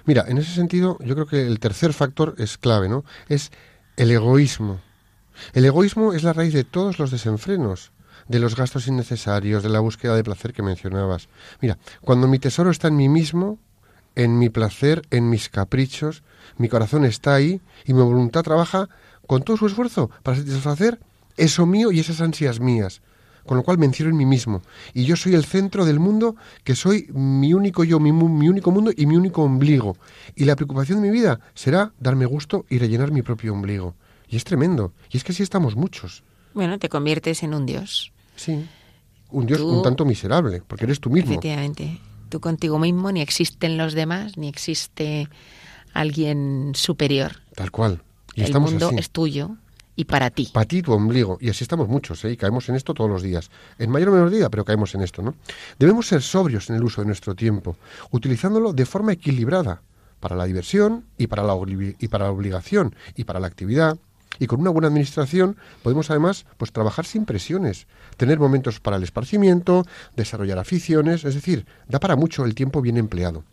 Mira, 0.05 0.25
en 0.27 0.37
ese 0.37 0.53
sentido, 0.53 0.97
yo 1.01 1.15
creo 1.15 1.27
que 1.27 1.45
el 1.45 1.59
tercer 1.59 1.93
factor 1.93 2.35
es 2.37 2.57
clave, 2.57 2.89
¿no? 2.89 3.05
Es 3.29 3.51
el 3.97 4.11
egoísmo. 4.11 4.81
El 5.53 5.65
egoísmo 5.65 6.13
es 6.13 6.23
la 6.23 6.33
raíz 6.33 6.53
de 6.53 6.63
todos 6.63 6.99
los 6.99 7.11
desenfrenos 7.11 7.91
de 8.27 8.39
los 8.39 8.55
gastos 8.55 8.87
innecesarios, 8.87 9.63
de 9.63 9.69
la 9.69 9.79
búsqueda 9.79 10.15
de 10.15 10.23
placer 10.23 10.53
que 10.53 10.61
mencionabas. 10.61 11.27
Mira, 11.61 11.77
cuando 12.01 12.27
mi 12.27 12.39
tesoro 12.39 12.71
está 12.71 12.87
en 12.87 12.95
mí 12.95 13.09
mismo, 13.09 13.59
en 14.15 14.37
mi 14.37 14.49
placer, 14.49 15.03
en 15.11 15.29
mis 15.29 15.49
caprichos, 15.49 16.23
mi 16.57 16.69
corazón 16.69 17.05
está 17.05 17.35
ahí 17.35 17.61
y 17.85 17.93
mi 17.93 18.01
voluntad 18.01 18.43
trabaja 18.43 18.89
con 19.27 19.43
todo 19.43 19.57
su 19.57 19.67
esfuerzo 19.67 20.09
para 20.23 20.37
satisfacer 20.37 20.99
eso 21.37 21.65
mío 21.65 21.91
y 21.91 21.99
esas 21.99 22.21
ansias 22.21 22.59
mías. 22.59 23.01
Con 23.45 23.57
lo 23.57 23.63
cual 23.63 23.79
me 23.79 23.87
encierro 23.87 24.11
en 24.11 24.17
mí 24.17 24.25
mismo. 24.25 24.61
Y 24.93 25.05
yo 25.05 25.15
soy 25.15 25.33
el 25.33 25.45
centro 25.45 25.83
del 25.83 25.99
mundo, 25.99 26.35
que 26.63 26.75
soy 26.75 27.07
mi 27.11 27.55
único 27.55 27.83
yo, 27.83 27.99
mi, 27.99 28.11
mi 28.11 28.49
único 28.49 28.69
mundo 28.69 28.91
y 28.95 29.07
mi 29.07 29.15
único 29.15 29.41
ombligo. 29.41 29.97
Y 30.35 30.45
la 30.45 30.55
preocupación 30.55 31.01
de 31.01 31.07
mi 31.09 31.11
vida 31.11 31.39
será 31.55 31.91
darme 31.99 32.27
gusto 32.27 32.65
y 32.69 32.77
rellenar 32.77 33.11
mi 33.11 33.23
propio 33.23 33.53
ombligo. 33.53 33.95
Y 34.29 34.37
es 34.37 34.43
tremendo. 34.43 34.93
Y 35.09 35.17
es 35.17 35.23
que 35.23 35.31
así 35.31 35.41
estamos 35.41 35.75
muchos. 35.75 36.23
Bueno, 36.53 36.77
te 36.77 36.87
conviertes 36.87 37.41
en 37.41 37.55
un 37.55 37.65
dios. 37.65 38.11
Sí. 38.35 38.63
Un 39.31 39.45
Dios 39.45 39.61
un 39.61 39.81
tanto 39.81 40.05
miserable, 40.05 40.61
porque 40.67 40.83
eres 40.85 40.99
tú 40.99 41.09
mismo. 41.09 41.31
Efectivamente. 41.31 41.99
Tú 42.31 42.39
contigo 42.39 42.79
mismo, 42.79 43.11
ni 43.11 43.19
existen 43.19 43.77
los 43.77 43.93
demás, 43.93 44.37
ni 44.37 44.47
existe 44.47 45.27
alguien 45.93 46.71
superior. 46.75 47.33
Tal 47.55 47.71
cual. 47.71 48.01
Y 48.35 48.43
El 48.43 48.57
mundo 48.57 48.89
es 48.95 49.09
tuyo 49.09 49.57
y 49.97 50.05
para 50.05 50.29
ti. 50.29 50.49
Para 50.53 50.65
ti, 50.65 50.81
tu 50.81 50.93
ombligo. 50.93 51.37
Y 51.41 51.49
así 51.49 51.65
estamos 51.65 51.89
muchos, 51.89 52.23
¿eh? 52.23 52.31
y 52.31 52.37
caemos 52.37 52.69
en 52.69 52.75
esto 52.75 52.93
todos 52.93 53.09
los 53.09 53.21
días. 53.21 53.51
En 53.77 53.89
mayor 53.89 54.07
o 54.07 54.11
menor 54.13 54.31
medida, 54.31 54.49
pero 54.49 54.63
caemos 54.63 54.95
en 54.95 55.01
esto, 55.01 55.21
¿no? 55.21 55.35
Debemos 55.77 56.07
ser 56.07 56.21
sobrios 56.21 56.69
en 56.69 56.77
el 56.77 56.83
uso 56.85 57.01
de 57.01 57.07
nuestro 57.07 57.35
tiempo, 57.35 57.75
utilizándolo 58.11 58.71
de 58.71 58.85
forma 58.85 59.11
equilibrada, 59.11 59.81
para 60.21 60.37
la 60.37 60.45
diversión 60.45 61.03
y 61.17 61.27
para 61.27 61.43
la, 61.43 61.53
y 61.99 62.07
para 62.07 62.25
la 62.25 62.31
obligación 62.31 62.95
y 63.17 63.25
para 63.25 63.41
la 63.41 63.47
actividad, 63.47 63.97
y 64.41 64.47
con 64.47 64.59
una 64.59 64.71
buena 64.71 64.87
administración 64.87 65.55
podemos 65.83 66.09
además 66.09 66.47
pues 66.57 66.71
trabajar 66.71 67.05
sin 67.05 67.25
presiones, 67.25 67.85
tener 68.17 68.39
momentos 68.39 68.79
para 68.79 68.97
el 68.97 69.03
esparcimiento, 69.03 69.85
desarrollar 70.15 70.57
aficiones, 70.57 71.23
es 71.25 71.35
decir, 71.35 71.67
da 71.87 71.99
para 71.99 72.15
mucho 72.15 72.43
el 72.43 72.55
tiempo 72.55 72.81
bien 72.81 72.97
empleado. 72.97 73.43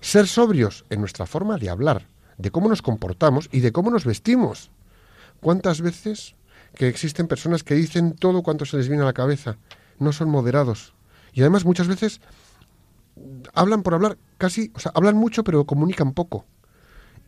Ser 0.00 0.26
sobrios 0.26 0.86
en 0.88 1.00
nuestra 1.00 1.26
forma 1.26 1.58
de 1.58 1.68
hablar, 1.68 2.06
de 2.38 2.50
cómo 2.50 2.70
nos 2.70 2.80
comportamos 2.80 3.50
y 3.52 3.60
de 3.60 3.72
cómo 3.72 3.90
nos 3.90 4.06
vestimos. 4.06 4.70
¿Cuántas 5.40 5.82
veces 5.82 6.34
que 6.74 6.88
existen 6.88 7.28
personas 7.28 7.62
que 7.62 7.74
dicen 7.74 8.14
todo 8.14 8.42
cuanto 8.42 8.64
se 8.64 8.78
les 8.78 8.88
viene 8.88 9.02
a 9.02 9.06
la 9.06 9.12
cabeza? 9.12 9.58
No 9.98 10.12
son 10.12 10.30
moderados. 10.30 10.94
Y 11.34 11.42
además 11.42 11.66
muchas 11.66 11.88
veces 11.88 12.22
hablan 13.52 13.82
por 13.82 13.92
hablar 13.92 14.16
casi, 14.38 14.72
o 14.74 14.80
sea, 14.80 14.92
hablan 14.94 15.16
mucho 15.16 15.44
pero 15.44 15.66
comunican 15.66 16.14
poco 16.14 16.46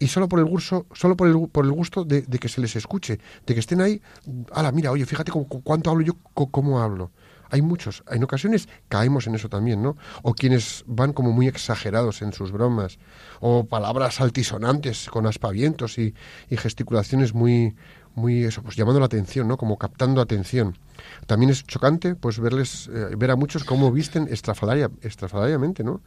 y 0.01 0.09
solo 0.09 0.29
por 0.29 0.41
el 0.41 0.47
gusto, 0.47 0.87
solo 0.93 1.17
por 1.17 1.29
el, 1.29 1.49
por 1.49 1.65
el 1.65 1.71
gusto 1.71 2.05
de, 2.05 2.23
que 2.25 2.49
se 2.49 2.61
les 2.61 2.75
escuche, 2.75 3.21
de 3.47 3.55
que 3.55 3.61
estén 3.61 3.81
ahí, 3.81 4.01
ala, 4.51 4.73
mira, 4.73 4.91
oye, 4.91 5.07
fíjate 5.07 5.31
cuánto 5.31 5.91
hablo 5.91 6.03
yo, 6.03 6.15
cómo 6.35 6.81
hablo. 6.81 7.13
Hay 7.53 7.63
muchos, 7.63 8.05
en 8.09 8.23
ocasiones 8.23 8.69
caemos 8.89 9.27
en 9.27 9.35
eso 9.35 9.49
también, 9.49 9.83
¿no? 9.83 9.97
O 10.23 10.35
quienes 10.35 10.85
van 10.87 11.13
como 11.13 11.33
muy 11.33 11.49
exagerados 11.49 12.23
en 12.23 12.33
sus 12.33 12.53
bromas, 12.53 12.99
o 13.41 13.65
palabras 13.65 14.21
altisonantes 14.21 15.09
con 15.11 15.27
aspavientos 15.27 15.99
y, 15.99 16.15
y 16.49 16.57
gesticulaciones 16.57 17.35
muy, 17.35 17.75
muy 18.15 18.45
eso, 18.45 18.63
pues 18.63 18.77
llamando 18.77 19.01
la 19.01 19.07
atención, 19.07 19.49
¿no? 19.49 19.57
Como 19.57 19.79
captando 19.79 20.21
atención. 20.21 20.79
También 21.27 21.51
es 21.51 21.65
chocante, 21.65 22.15
pues 22.15 22.39
verles, 22.39 22.89
eh, 22.93 23.15
ver 23.17 23.31
a 23.31 23.37
muchos 23.37 23.65
cómo 23.65 23.91
visten 23.91 24.29
estrafalaria, 24.31 24.91
estrafalariamente, 25.03 25.85
¿no? 25.85 26.01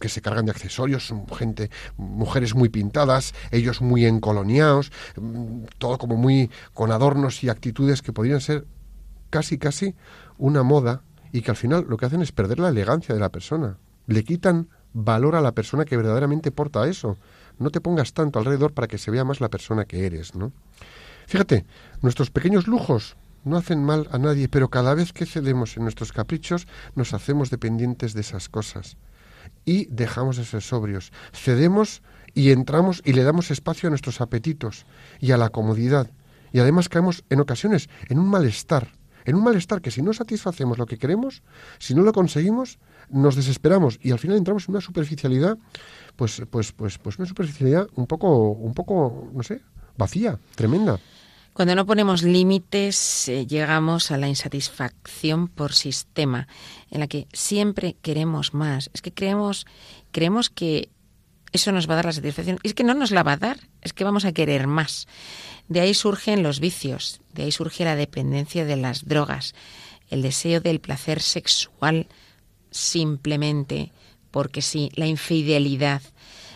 Que 0.00 0.08
se 0.08 0.20
cargan 0.20 0.46
de 0.46 0.50
accesorios, 0.50 1.12
gente, 1.36 1.70
mujeres 1.96 2.54
muy 2.54 2.68
pintadas, 2.68 3.34
ellos 3.50 3.80
muy 3.80 4.06
encoloniados, 4.06 4.92
mm, 5.16 5.64
todo 5.78 5.98
como 5.98 6.16
muy 6.16 6.50
con 6.74 6.90
adornos 6.92 7.42
y 7.44 7.48
actitudes 7.48 8.02
que 8.02 8.12
podrían 8.12 8.40
ser 8.40 8.66
casi, 9.30 9.58
casi 9.58 9.94
una 10.38 10.62
moda 10.62 11.02
y 11.32 11.40
que 11.40 11.50
al 11.50 11.56
final 11.56 11.86
lo 11.88 11.96
que 11.96 12.06
hacen 12.06 12.22
es 12.22 12.32
perder 12.32 12.58
la 12.58 12.68
elegancia 12.68 13.14
de 13.14 13.20
la 13.20 13.30
persona. 13.30 13.78
Le 14.06 14.24
quitan 14.24 14.68
valor 14.92 15.34
a 15.34 15.40
la 15.40 15.52
persona 15.52 15.84
que 15.84 15.96
verdaderamente 15.96 16.50
porta 16.50 16.86
eso. 16.86 17.16
No 17.58 17.70
te 17.70 17.80
pongas 17.80 18.12
tanto 18.12 18.38
alrededor 18.38 18.72
para 18.72 18.88
que 18.88 18.98
se 18.98 19.10
vea 19.10 19.24
más 19.24 19.40
la 19.40 19.48
persona 19.48 19.84
que 19.84 20.06
eres, 20.06 20.34
¿no? 20.34 20.52
Fíjate, 21.26 21.64
nuestros 22.02 22.30
pequeños 22.30 22.66
lujos 22.66 23.16
no 23.44 23.56
hacen 23.56 23.82
mal 23.82 24.08
a 24.12 24.18
nadie, 24.18 24.48
pero 24.48 24.68
cada 24.68 24.94
vez 24.94 25.12
que 25.12 25.26
cedemos 25.26 25.76
en 25.76 25.84
nuestros 25.84 26.12
caprichos 26.12 26.66
nos 26.94 27.14
hacemos 27.14 27.50
dependientes 27.50 28.12
de 28.14 28.20
esas 28.20 28.48
cosas 28.48 28.96
y 29.64 29.86
dejamos 29.86 30.36
de 30.36 30.44
ser 30.44 30.62
sobrios. 30.62 31.12
Cedemos 31.32 32.02
y 32.34 32.50
entramos 32.50 33.02
y 33.04 33.12
le 33.12 33.22
damos 33.22 33.50
espacio 33.50 33.88
a 33.88 33.90
nuestros 33.90 34.20
apetitos 34.20 34.86
y 35.20 35.32
a 35.32 35.36
la 35.36 35.50
comodidad. 35.50 36.10
Y 36.52 36.58
además 36.58 36.88
caemos 36.88 37.24
en 37.30 37.40
ocasiones 37.40 37.88
en 38.08 38.18
un 38.18 38.28
malestar, 38.28 38.88
en 39.24 39.36
un 39.36 39.44
malestar 39.44 39.80
que 39.80 39.90
si 39.90 40.02
no 40.02 40.12
satisfacemos 40.12 40.78
lo 40.78 40.86
que 40.86 40.98
queremos, 40.98 41.42
si 41.78 41.94
no 41.94 42.02
lo 42.02 42.12
conseguimos, 42.12 42.78
nos 43.08 43.36
desesperamos 43.36 43.98
y 44.02 44.10
al 44.10 44.18
final 44.18 44.36
entramos 44.36 44.68
en 44.68 44.74
una 44.74 44.80
superficialidad, 44.80 45.58
pues, 46.16 46.42
pues, 46.50 46.72
pues, 46.72 46.98
pues 46.98 47.18
una 47.18 47.26
superficialidad 47.26 47.88
un 47.94 48.06
poco, 48.06 48.50
un 48.50 48.74
poco, 48.74 49.30
no 49.32 49.42
sé, 49.42 49.62
vacía, 49.96 50.38
tremenda. 50.54 50.98
Cuando 51.52 51.74
no 51.74 51.84
ponemos 51.84 52.22
límites, 52.22 53.28
eh, 53.28 53.46
llegamos 53.46 54.10
a 54.10 54.16
la 54.16 54.28
insatisfacción 54.28 55.48
por 55.48 55.74
sistema, 55.74 56.48
en 56.90 57.00
la 57.00 57.08
que 57.08 57.26
siempre 57.32 57.96
queremos 58.00 58.54
más. 58.54 58.90
Es 58.94 59.02
que 59.02 59.12
creemos, 59.12 59.66
creemos 60.12 60.48
que 60.48 60.88
eso 61.52 61.70
nos 61.70 61.88
va 61.88 61.94
a 61.94 61.96
dar 61.96 62.06
la 62.06 62.12
satisfacción. 62.12 62.58
Y 62.62 62.68
es 62.68 62.74
que 62.74 62.84
no 62.84 62.94
nos 62.94 63.10
la 63.10 63.22
va 63.22 63.32
a 63.32 63.36
dar, 63.36 63.58
es 63.82 63.92
que 63.92 64.04
vamos 64.04 64.24
a 64.24 64.32
querer 64.32 64.66
más. 64.66 65.06
De 65.68 65.80
ahí 65.80 65.92
surgen 65.92 66.42
los 66.42 66.58
vicios, 66.58 67.20
de 67.34 67.44
ahí 67.44 67.52
surge 67.52 67.84
la 67.84 67.96
dependencia 67.96 68.64
de 68.64 68.76
las 68.76 69.06
drogas, 69.06 69.54
el 70.08 70.22
deseo 70.22 70.60
del 70.60 70.80
placer 70.80 71.20
sexual 71.20 72.08
simplemente 72.70 73.92
porque 74.30 74.62
sí, 74.62 74.90
la 74.94 75.06
infidelidad. 75.06 76.02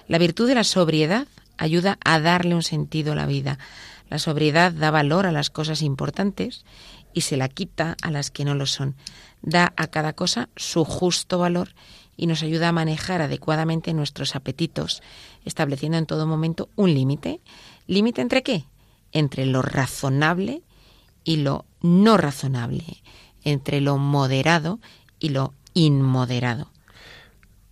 La 0.08 0.18
virtud 0.18 0.48
de 0.48 0.54
la 0.54 0.64
sobriedad 0.64 1.28
ayuda 1.58 1.98
a 2.04 2.18
darle 2.18 2.54
un 2.54 2.62
sentido 2.62 3.12
a 3.12 3.16
la 3.16 3.26
vida. 3.26 3.58
La 4.08 4.18
sobriedad 4.18 4.72
da 4.72 4.90
valor 4.90 5.26
a 5.26 5.32
las 5.32 5.50
cosas 5.50 5.82
importantes 5.82 6.64
y 7.12 7.22
se 7.22 7.36
la 7.36 7.48
quita 7.48 7.96
a 8.02 8.10
las 8.10 8.30
que 8.30 8.44
no 8.44 8.54
lo 8.54 8.66
son. 8.66 8.94
Da 9.42 9.72
a 9.76 9.86
cada 9.88 10.12
cosa 10.12 10.48
su 10.56 10.84
justo 10.84 11.38
valor 11.38 11.70
y 12.16 12.26
nos 12.26 12.42
ayuda 12.42 12.68
a 12.68 12.72
manejar 12.72 13.22
adecuadamente 13.22 13.92
nuestros 13.94 14.36
apetitos, 14.36 15.02
estableciendo 15.44 15.98
en 15.98 16.06
todo 16.06 16.26
momento 16.26 16.68
un 16.76 16.94
límite. 16.94 17.40
¿Límite 17.86 18.22
entre 18.22 18.42
qué? 18.42 18.64
Entre 19.12 19.46
lo 19.46 19.62
razonable 19.62 20.62
y 21.24 21.36
lo 21.36 21.64
no 21.82 22.16
razonable, 22.16 23.02
entre 23.42 23.80
lo 23.80 23.98
moderado 23.98 24.80
y 25.18 25.30
lo 25.30 25.52
inmoderado. 25.74 26.70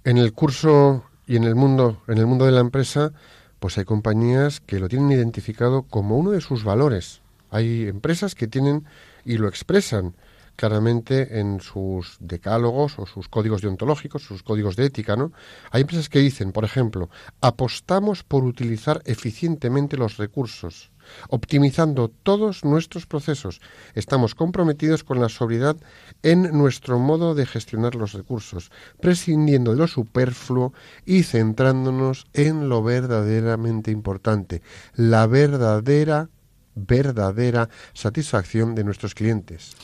En 0.04 0.18
el 0.18 0.32
curso 0.32 1.04
y 1.26 1.36
en 1.36 1.44
el 1.44 1.54
mundo, 1.54 2.02
en 2.08 2.18
el 2.18 2.26
mundo 2.26 2.44
de 2.44 2.52
la 2.52 2.60
empresa, 2.60 3.12
Pues 3.58 3.78
hay 3.78 3.84
compañías 3.84 4.60
que 4.60 4.78
lo 4.78 4.88
tienen 4.88 5.12
identificado 5.12 5.82
como 5.82 6.18
uno 6.18 6.30
de 6.30 6.40
sus 6.40 6.64
valores. 6.64 7.22
Hay 7.50 7.88
empresas 7.88 8.34
que 8.34 8.46
tienen 8.46 8.84
y 9.24 9.38
lo 9.38 9.48
expresan 9.48 10.14
claramente 10.56 11.40
en 11.40 11.60
sus 11.60 12.16
decálogos 12.20 12.98
o 12.98 13.06
sus 13.06 13.28
códigos 13.28 13.62
deontológicos, 13.62 14.22
sus 14.22 14.42
códigos 14.42 14.76
de 14.76 14.86
ética, 14.86 15.16
¿no? 15.16 15.32
Hay 15.70 15.82
empresas 15.82 16.08
que 16.08 16.20
dicen, 16.20 16.52
por 16.52 16.64
ejemplo, 16.64 17.10
apostamos 17.40 18.22
por 18.22 18.44
utilizar 18.44 19.02
eficientemente 19.04 19.96
los 19.96 20.16
recursos, 20.16 20.90
optimizando 21.28 22.08
todos 22.08 22.64
nuestros 22.64 23.06
procesos. 23.06 23.60
Estamos 23.94 24.34
comprometidos 24.34 25.04
con 25.04 25.20
la 25.20 25.28
sobriedad 25.28 25.76
en 26.22 26.56
nuestro 26.56 26.98
modo 26.98 27.34
de 27.34 27.46
gestionar 27.46 27.94
los 27.94 28.12
recursos, 28.12 28.70
prescindiendo 29.00 29.72
de 29.72 29.78
lo 29.78 29.88
superfluo 29.88 30.72
y 31.04 31.24
centrándonos 31.24 32.26
en 32.32 32.68
lo 32.68 32.82
verdaderamente 32.82 33.90
importante, 33.90 34.62
la 34.94 35.26
verdadera 35.26 36.28
verdadera 36.74 37.68
satisfacción 37.92 38.74
de 38.74 38.84
nuestros 38.84 39.14
clientes. 39.14 39.76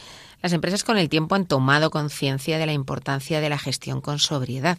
Las 0.43 0.53
empresas 0.53 0.85
con 0.85 0.97
el 0.97 1.09
tiempo 1.09 1.35
han 1.35 1.47
tomado 1.47 1.91
conciencia 1.91 2.59
de 2.59 2.67
la 2.67 2.73
importancia 2.73 3.41
de 3.41 3.51
la 3.51 3.59
gestión 3.59 4.01
con 4.01 4.19
sobriedad. 4.19 4.79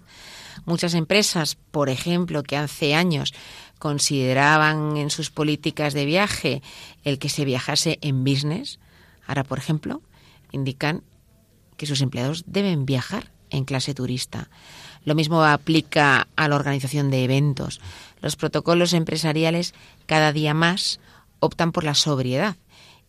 Muchas 0.66 0.94
empresas, 0.96 1.56
por 1.56 1.90
ejemplo, 1.90 2.44
que 2.44 2.58
hace 2.58 2.96
años 2.96 3.34
consideraban 3.78 4.98
en 4.98 5.10
sus 5.10 5.30
políticas 5.30 5.94
de 5.94 6.06
viaje 6.06 6.62
el 7.04 7.20
que 7.20 7.30
se 7.30 7.46
viajase 7.46 8.00
en 8.02 8.24
business, 8.24 8.80
ahora, 9.28 9.44
por 9.44 9.60
ejemplo, 9.60 10.02
indican 10.52 11.04
que 11.78 11.86
sus 11.86 12.02
empleados 12.02 12.44
deben 12.48 12.86
viajar 12.86 13.32
en 13.50 13.66
clase 13.66 13.94
turista. 13.94 14.50
Lo 15.04 15.16
mismo 15.16 15.44
aplica 15.44 16.28
a 16.36 16.48
la 16.48 16.56
organización 16.56 17.10
de 17.10 17.24
eventos. 17.24 17.82
Los 18.22 18.36
protocolos 18.36 18.94
empresariales 18.94 19.74
cada 20.06 20.32
día 20.32 20.54
más 20.54 21.00
optan 21.40 21.72
por 21.72 21.84
la 21.84 21.96
sobriedad. 21.96 22.56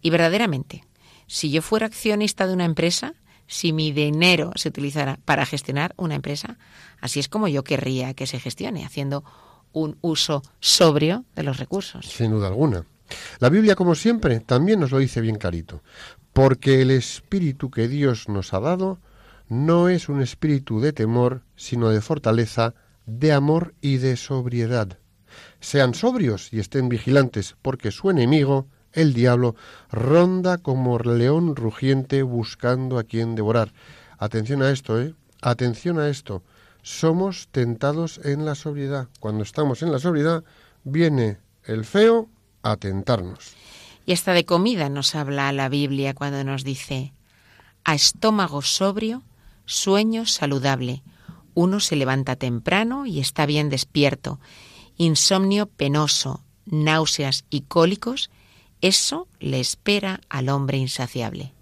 Y 0.00 0.10
verdaderamente, 0.10 0.84
si 1.32 1.50
yo 1.50 1.62
fuera 1.62 1.86
accionista 1.86 2.46
de 2.46 2.52
una 2.52 2.66
empresa, 2.66 3.14
si 3.46 3.72
mi 3.72 3.90
dinero 3.90 4.52
se 4.54 4.68
utilizara 4.68 5.18
para 5.24 5.46
gestionar 5.46 5.94
una 5.96 6.14
empresa, 6.14 6.58
así 7.00 7.20
es 7.20 7.30
como 7.30 7.48
yo 7.48 7.64
querría 7.64 8.12
que 8.12 8.26
se 8.26 8.38
gestione, 8.38 8.84
haciendo 8.84 9.24
un 9.72 9.96
uso 10.02 10.42
sobrio 10.60 11.24
de 11.34 11.42
los 11.42 11.56
recursos. 11.56 12.04
Sin 12.04 12.32
duda 12.32 12.48
alguna. 12.48 12.84
La 13.38 13.48
Biblia, 13.48 13.76
como 13.76 13.94
siempre, 13.94 14.40
también 14.40 14.78
nos 14.78 14.90
lo 14.90 14.98
dice 14.98 15.22
bien 15.22 15.36
clarito, 15.36 15.82
porque 16.34 16.82
el 16.82 16.90
espíritu 16.90 17.70
que 17.70 17.88
Dios 17.88 18.28
nos 18.28 18.52
ha 18.52 18.60
dado 18.60 19.00
no 19.48 19.88
es 19.88 20.10
un 20.10 20.20
espíritu 20.20 20.80
de 20.80 20.92
temor, 20.92 21.44
sino 21.56 21.88
de 21.88 22.02
fortaleza, 22.02 22.74
de 23.06 23.32
amor 23.32 23.74
y 23.80 23.96
de 23.96 24.18
sobriedad. 24.18 24.98
Sean 25.60 25.94
sobrios 25.94 26.52
y 26.52 26.60
estén 26.60 26.90
vigilantes, 26.90 27.56
porque 27.62 27.90
su 27.90 28.10
enemigo, 28.10 28.68
el 28.92 29.14
diablo 29.14 29.54
ronda 29.90 30.58
como 30.58 30.98
león 30.98 31.56
rugiente 31.56 32.22
buscando 32.22 32.98
a 32.98 33.04
quien 33.04 33.34
devorar. 33.34 33.72
Atención 34.18 34.62
a 34.62 34.70
esto, 34.70 35.00
¿eh? 35.00 35.14
Atención 35.40 35.98
a 35.98 36.08
esto. 36.08 36.42
Somos 36.82 37.48
tentados 37.50 38.20
en 38.24 38.44
la 38.44 38.54
sobriedad. 38.54 39.08
Cuando 39.20 39.42
estamos 39.42 39.82
en 39.82 39.92
la 39.92 39.98
sobriedad, 39.98 40.44
viene 40.84 41.38
el 41.64 41.84
feo 41.84 42.28
a 42.62 42.76
tentarnos. 42.76 43.54
Y 44.04 44.12
hasta 44.12 44.32
de 44.32 44.44
comida 44.44 44.88
nos 44.88 45.14
habla 45.14 45.52
la 45.52 45.68
Biblia 45.68 46.14
cuando 46.14 46.42
nos 46.44 46.64
dice, 46.64 47.12
a 47.84 47.94
estómago 47.94 48.62
sobrio, 48.62 49.22
sueño 49.64 50.26
saludable. 50.26 51.02
Uno 51.54 51.80
se 51.80 51.96
levanta 51.96 52.36
temprano 52.36 53.06
y 53.06 53.20
está 53.20 53.46
bien 53.46 53.68
despierto. 53.68 54.40
Insomnio 54.96 55.66
penoso, 55.66 56.42
náuseas 56.66 57.44
y 57.50 57.62
cólicos 57.62 58.30
eso 58.82 59.28
le 59.38 59.60
espera 59.60 60.20
al 60.28 60.48
hombre 60.48 60.76
insaciable. 60.76 61.52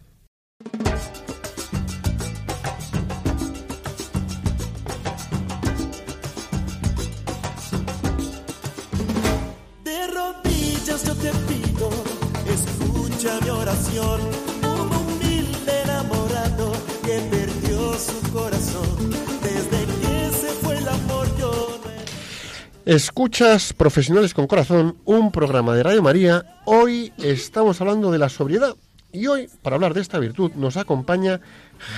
Escuchas 22.91 23.73
Profesionales 23.73 24.35
con 24.35 24.49
Corazón, 24.49 24.97
un 25.05 25.31
programa 25.31 25.77
de 25.77 25.85
Radio 25.85 26.03
María. 26.03 26.61
Hoy 26.65 27.13
estamos 27.19 27.81
hablando 27.81 28.11
de 28.11 28.19
la 28.19 28.29
sobriedad 28.29 28.75
y 29.13 29.29
hoy, 29.29 29.49
para 29.63 29.77
hablar 29.77 29.95
de 29.95 30.01
esta 30.01 30.19
virtud, 30.19 30.51
nos 30.57 30.77
acompaña 30.77 31.41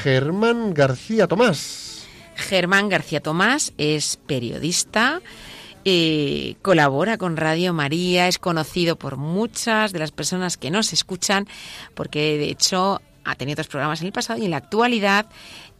Germán 0.03 0.75
García 0.75 1.27
Tomás. 1.27 2.05
Germán 2.35 2.91
García 2.91 3.23
Tomás 3.23 3.73
es 3.79 4.19
periodista, 4.27 5.23
eh, 5.87 6.57
colabora 6.61 7.17
con 7.17 7.39
Radio 7.39 7.73
María, 7.73 8.29
es 8.29 8.39
conocido 8.39 8.97
por 8.97 9.17
muchas 9.17 9.95
de 9.95 9.99
las 9.99 10.11
personas 10.11 10.59
que 10.59 10.71
nos 10.71 10.93
escuchan, 10.93 11.49
porque 11.95 12.37
de 12.37 12.51
hecho 12.51 13.01
ha 13.25 13.35
tenido 13.35 13.55
otros 13.55 13.69
programas 13.69 14.01
en 14.01 14.07
el 14.07 14.13
pasado 14.13 14.41
y 14.41 14.45
en 14.45 14.51
la 14.51 14.59
actualidad 14.59 15.27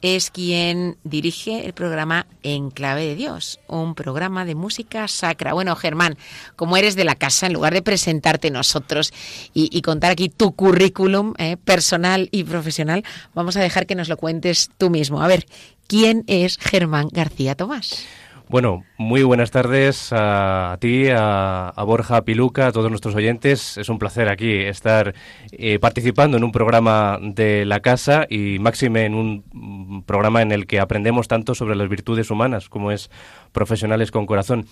es 0.03 0.31
quien 0.31 0.99
dirige 1.05 1.65
el 1.65 1.73
programa 1.73 2.27
En 2.43 2.71
Clave 2.71 3.07
de 3.07 3.15
Dios, 3.15 3.61
un 3.69 3.95
programa 3.95 4.45
de 4.45 4.57
música 4.57 5.07
sacra. 5.07 5.53
Bueno, 5.53 5.77
Germán, 5.77 6.19
como 6.57 6.77
eres 6.77 6.97
de 6.97 7.05
la 7.05 7.15
casa, 7.15 7.47
en 7.47 7.53
lugar 7.53 7.73
de 7.73 7.83
presentarte 7.83 8.51
nosotros 8.51 9.13
y, 9.55 9.81
contar 9.83 10.11
aquí 10.11 10.29
tu 10.29 10.55
currículum 10.55 11.35
eh, 11.39 11.57
personal 11.57 12.29
y 12.33 12.45
profesional, 12.45 13.05
vamos 13.35 13.57
a 13.57 13.61
dejar 13.61 13.87
que 13.87 13.95
nos 13.95 14.09
lo 14.09 14.17
cuentes 14.17 14.71
tú 14.77 14.91
mismo. 14.91 15.23
A 15.23 15.29
ver, 15.29 15.47
¿quién 15.87 16.25
es 16.27 16.59
Germán 16.59 17.09
García 17.13 17.55
Tomás? 17.55 18.05
Bueno, 18.49 18.85
muy 18.99 19.23
buenas 19.23 19.51
tardes 19.51 20.09
a, 20.13 20.77
ti, 20.81 21.07
a, 21.11 21.73
Borja 21.87 22.23
Piluca, 22.23 22.67
a 22.67 22.73
todos 22.73 22.91
nuestros 22.91 23.15
oyentes. 23.15 23.79
Es 23.79 23.89
un 23.89 23.99
placer 23.99 24.29
aquí 24.29 24.53
estar 24.53 25.15
eh, 25.53 25.79
participando 25.79 26.37
en 26.37 26.45
un 26.45 26.53
programa 26.53 27.19
de 27.23 27.65
la 27.65 27.81
casa 27.81 28.27
y 28.29 28.59
máxime 28.59 29.07
en 29.07 29.15
un 29.15 30.05
programa 30.07 30.43
en 30.43 30.53
el 30.53 30.67
que 30.67 30.81
aprendemos 30.81 31.29
tanto 31.29 31.55
sobre 31.55 31.77
las 31.77 31.89
virtudes 31.89 32.31
humanas 32.31 32.69
como 32.69 32.93
es 32.93 33.11
Profesionales 33.53 34.11
con 34.11 34.27
Corazón. 34.27 34.67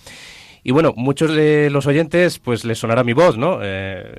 Y 0.63 0.71
bueno, 0.71 0.93
muchos 0.95 1.33
de 1.33 1.71
los 1.71 1.87
oyentes 1.87 2.37
pues 2.37 2.65
les 2.65 2.77
sonará 2.77 3.03
mi 3.03 3.13
voz, 3.13 3.35
¿no? 3.35 3.59
Eh, 3.63 4.15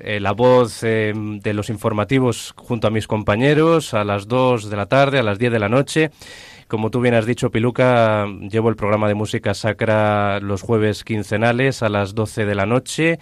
eh, 0.00 0.20
la 0.20 0.32
voz 0.32 0.80
de 0.80 1.52
los 1.52 1.68
informativos 1.68 2.54
junto 2.56 2.86
a 2.86 2.90
mis 2.90 3.06
compañeros 3.06 3.92
a 3.92 4.04
las 4.04 4.26
2 4.26 4.70
de 4.70 4.76
la 4.76 4.86
tarde, 4.86 5.18
a 5.18 5.22
las 5.22 5.38
10 5.38 5.52
de 5.52 5.58
la 5.58 5.68
noche. 5.68 6.10
Como 6.72 6.90
tú 6.90 7.02
bien 7.02 7.12
has 7.12 7.26
dicho, 7.26 7.50
Piluca, 7.50 8.26
llevo 8.50 8.70
el 8.70 8.76
programa 8.76 9.06
de 9.06 9.12
música 9.12 9.52
sacra 9.52 10.40
los 10.40 10.62
jueves 10.62 11.04
quincenales 11.04 11.82
a 11.82 11.90
las 11.90 12.14
12 12.14 12.46
de 12.46 12.54
la 12.54 12.64
noche. 12.64 13.18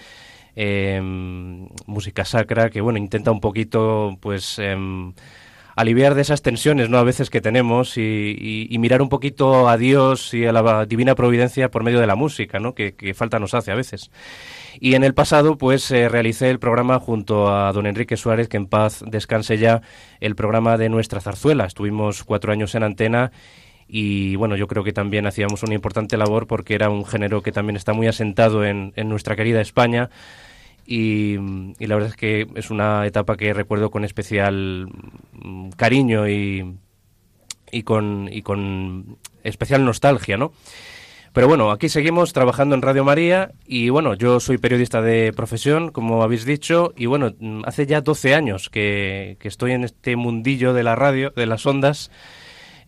Em, 0.55 1.67
música 1.87 2.25
sacra 2.25 2.71
que, 2.71 2.81
bueno, 2.81 3.01
intenta 3.01 3.33
un 3.33 3.41
poquito, 3.41 4.17
pues... 4.21 4.61
Em, 4.61 5.15
aliviar 5.81 6.15
de 6.15 6.23
esas 6.23 6.43
tensiones, 6.43 6.91
¿no? 6.91 6.99
A 6.99 7.05
veces 7.05 7.31
que 7.31 7.41
tenemos 7.41 7.97
y, 7.97 8.77
mirar 8.79 9.03
un 9.03 9.09
poquito 9.09 9.69
a 9.69 9.77
Dios 9.77 10.35
y 10.35 10.45
a 10.45 10.53
la 10.53 10.85
divina 10.87 11.15
providencia 11.15 11.71
por 11.71 11.85
medio 11.85 12.01
de 12.01 12.07
la 12.07 12.15
música, 12.15 12.59
¿no? 12.59 12.75
Que, 12.75 13.15
falta 13.15 13.39
nos 13.39 13.55
hace 13.55 13.73
a 13.73 13.75
veces. 13.75 14.11
Y 14.79 14.95
en 14.95 15.05
el 15.05 15.15
pasado, 15.15 15.57
pues 15.59 15.91
eh, 15.91 16.09
realicé 16.09 16.51
el 16.51 16.59
programa 16.59 16.99
junto 17.01 17.55
a 17.55 17.73
don 17.73 17.87
Enrique 17.87 18.17
Suárez, 18.17 18.49
que 18.49 18.57
en 18.57 18.67
paz 18.67 19.03
descanse 19.07 19.59
ya, 19.59 19.83
el 20.21 20.37
programa 20.37 20.77
de 20.77 20.89
Nuestra 20.89 21.21
Zarzuela. 21.21 21.65
Estuvimos 21.65 22.25
cuatro 22.25 22.53
años 22.53 22.75
en 22.75 22.83
antena 22.83 23.33
y 23.89 24.37
bueno, 24.37 24.57
yo 24.57 24.69
creo 24.69 24.85
que 24.85 24.93
también 24.93 25.27
hacíamos 25.27 25.63
una 25.63 25.75
importante 25.75 26.17
labor 26.17 26.47
porque 26.47 26.75
era 26.75 26.91
un 26.91 27.05
género 27.05 27.43
que 27.43 27.53
también 27.53 27.77
está 27.77 27.93
muy 27.93 28.07
asentado 28.07 28.65
en, 28.65 28.93
en 28.97 29.09
nuestra 29.09 29.35
querida 29.35 29.61
España 29.61 30.11
y, 30.87 31.37
la 31.79 31.95
verdad 31.95 32.11
es 32.11 32.17
que 32.17 32.47
es 32.55 32.71
una 32.71 33.07
etapa 33.07 33.37
que 33.37 33.53
recuerdo 33.53 33.91
con 33.91 34.05
especial 34.05 34.89
mm, 35.33 35.71
cariño 35.71 36.29
y, 36.29 36.77
y, 37.71 37.83
con, 37.83 38.29
y 38.31 38.43
con 38.43 39.19
especial 39.45 39.85
nostalgia, 39.85 40.37
¿no? 40.37 40.53
Pero 41.33 41.47
bueno, 41.47 41.71
aquí 41.71 41.89
seguimos 41.89 42.33
trabajando 42.33 42.75
en 42.75 42.83
Radio 42.83 43.05
María 43.05 43.53
y 43.65 43.89
bueno, 43.89 44.15
yo 44.15 44.41
soy 44.41 44.59
periodista 44.59 45.01
de 45.01 45.33
profesión, 45.33 45.93
como 45.93 46.25
habéis 46.25 46.45
dicho, 46.45 46.93
y 46.97 47.07
bueno, 47.07 47.33
mm, 47.39 47.63
hace 47.67 47.87
ya 47.87 48.01
12 48.01 48.35
años 48.35 48.69
que, 48.69 49.37
que 49.39 49.47
estoy 49.47 49.73
en 49.73 49.85
este 49.85 50.17
mundillo 50.17 50.75
de 50.75 50.83
la 50.83 50.97
radio, 50.97 51.31
de 51.31 51.47
las 51.47 51.65
ondas, 51.67 52.11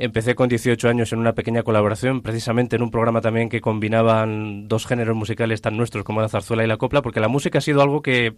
Empecé 0.02 0.34
con 0.34 0.48
18 0.48 0.88
años 0.88 1.12
en 1.12 1.20
una 1.20 1.32
pequeña 1.32 1.62
colaboración, 1.62 2.22
precisamente 2.22 2.74
en 2.74 2.82
un 2.82 2.90
programa 2.90 3.20
también 3.20 3.48
que 3.48 3.60
combinaban 3.60 4.66
dos 4.66 4.84
géneros 4.84 5.14
musicales 5.14 5.60
tan 5.60 5.76
nuestros 5.76 6.02
como 6.02 6.20
la 6.20 6.28
zarzuela 6.28 6.64
y 6.64 6.66
la 6.66 6.76
copla, 6.76 7.02
porque 7.02 7.20
la 7.20 7.28
música 7.28 7.58
ha 7.58 7.60
sido 7.60 7.82
algo 7.82 8.02
que, 8.02 8.34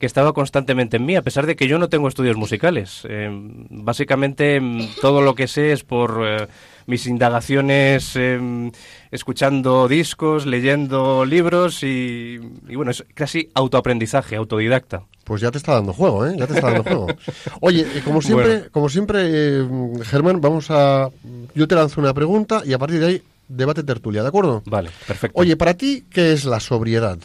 que 0.00 0.06
estaba 0.06 0.32
constantemente 0.32 0.96
en 0.96 1.06
mí, 1.06 1.14
a 1.14 1.22
pesar 1.22 1.46
de 1.46 1.54
que 1.54 1.68
yo 1.68 1.78
no 1.78 1.88
tengo 1.88 2.08
estudios 2.08 2.36
musicales. 2.36 3.06
Eh, 3.08 3.30
básicamente 3.70 4.60
mm, 4.60 4.96
todo 5.00 5.22
lo 5.22 5.36
que 5.36 5.46
sé 5.46 5.70
es 5.70 5.84
por 5.84 6.26
eh, 6.26 6.48
mis 6.86 7.06
indagaciones 7.06 8.16
eh, 8.16 8.72
escuchando 9.12 9.86
discos, 9.86 10.44
leyendo 10.44 11.24
libros 11.24 11.84
y, 11.84 12.40
y, 12.68 12.74
bueno, 12.74 12.90
es 12.90 13.04
casi 13.14 13.48
autoaprendizaje, 13.54 14.34
autodidacta. 14.34 15.04
Pues 15.30 15.42
ya 15.42 15.52
te 15.52 15.58
está 15.58 15.74
dando 15.74 15.92
juego, 15.92 16.26
¿eh? 16.26 16.34
Ya 16.36 16.48
te 16.48 16.54
está 16.54 16.72
dando 16.72 16.82
juego. 16.82 17.06
Oye, 17.60 17.86
como 18.04 18.20
siempre, 18.20 18.48
bueno. 18.48 18.66
como 18.72 18.88
siempre, 18.88 19.64
Germán, 20.02 20.40
vamos 20.40 20.72
a... 20.72 21.08
Yo 21.54 21.68
te 21.68 21.76
lanzo 21.76 22.00
una 22.00 22.12
pregunta 22.12 22.62
y 22.64 22.72
a 22.72 22.78
partir 22.78 22.98
de 22.98 23.06
ahí 23.06 23.22
debate 23.46 23.84
tertulia, 23.84 24.22
¿de 24.22 24.28
acuerdo? 24.28 24.60
Vale, 24.66 24.90
perfecto. 25.06 25.40
Oye, 25.40 25.56
para 25.56 25.74
ti, 25.74 26.04
¿qué 26.10 26.32
es 26.32 26.44
la 26.46 26.58
sobriedad? 26.58 27.16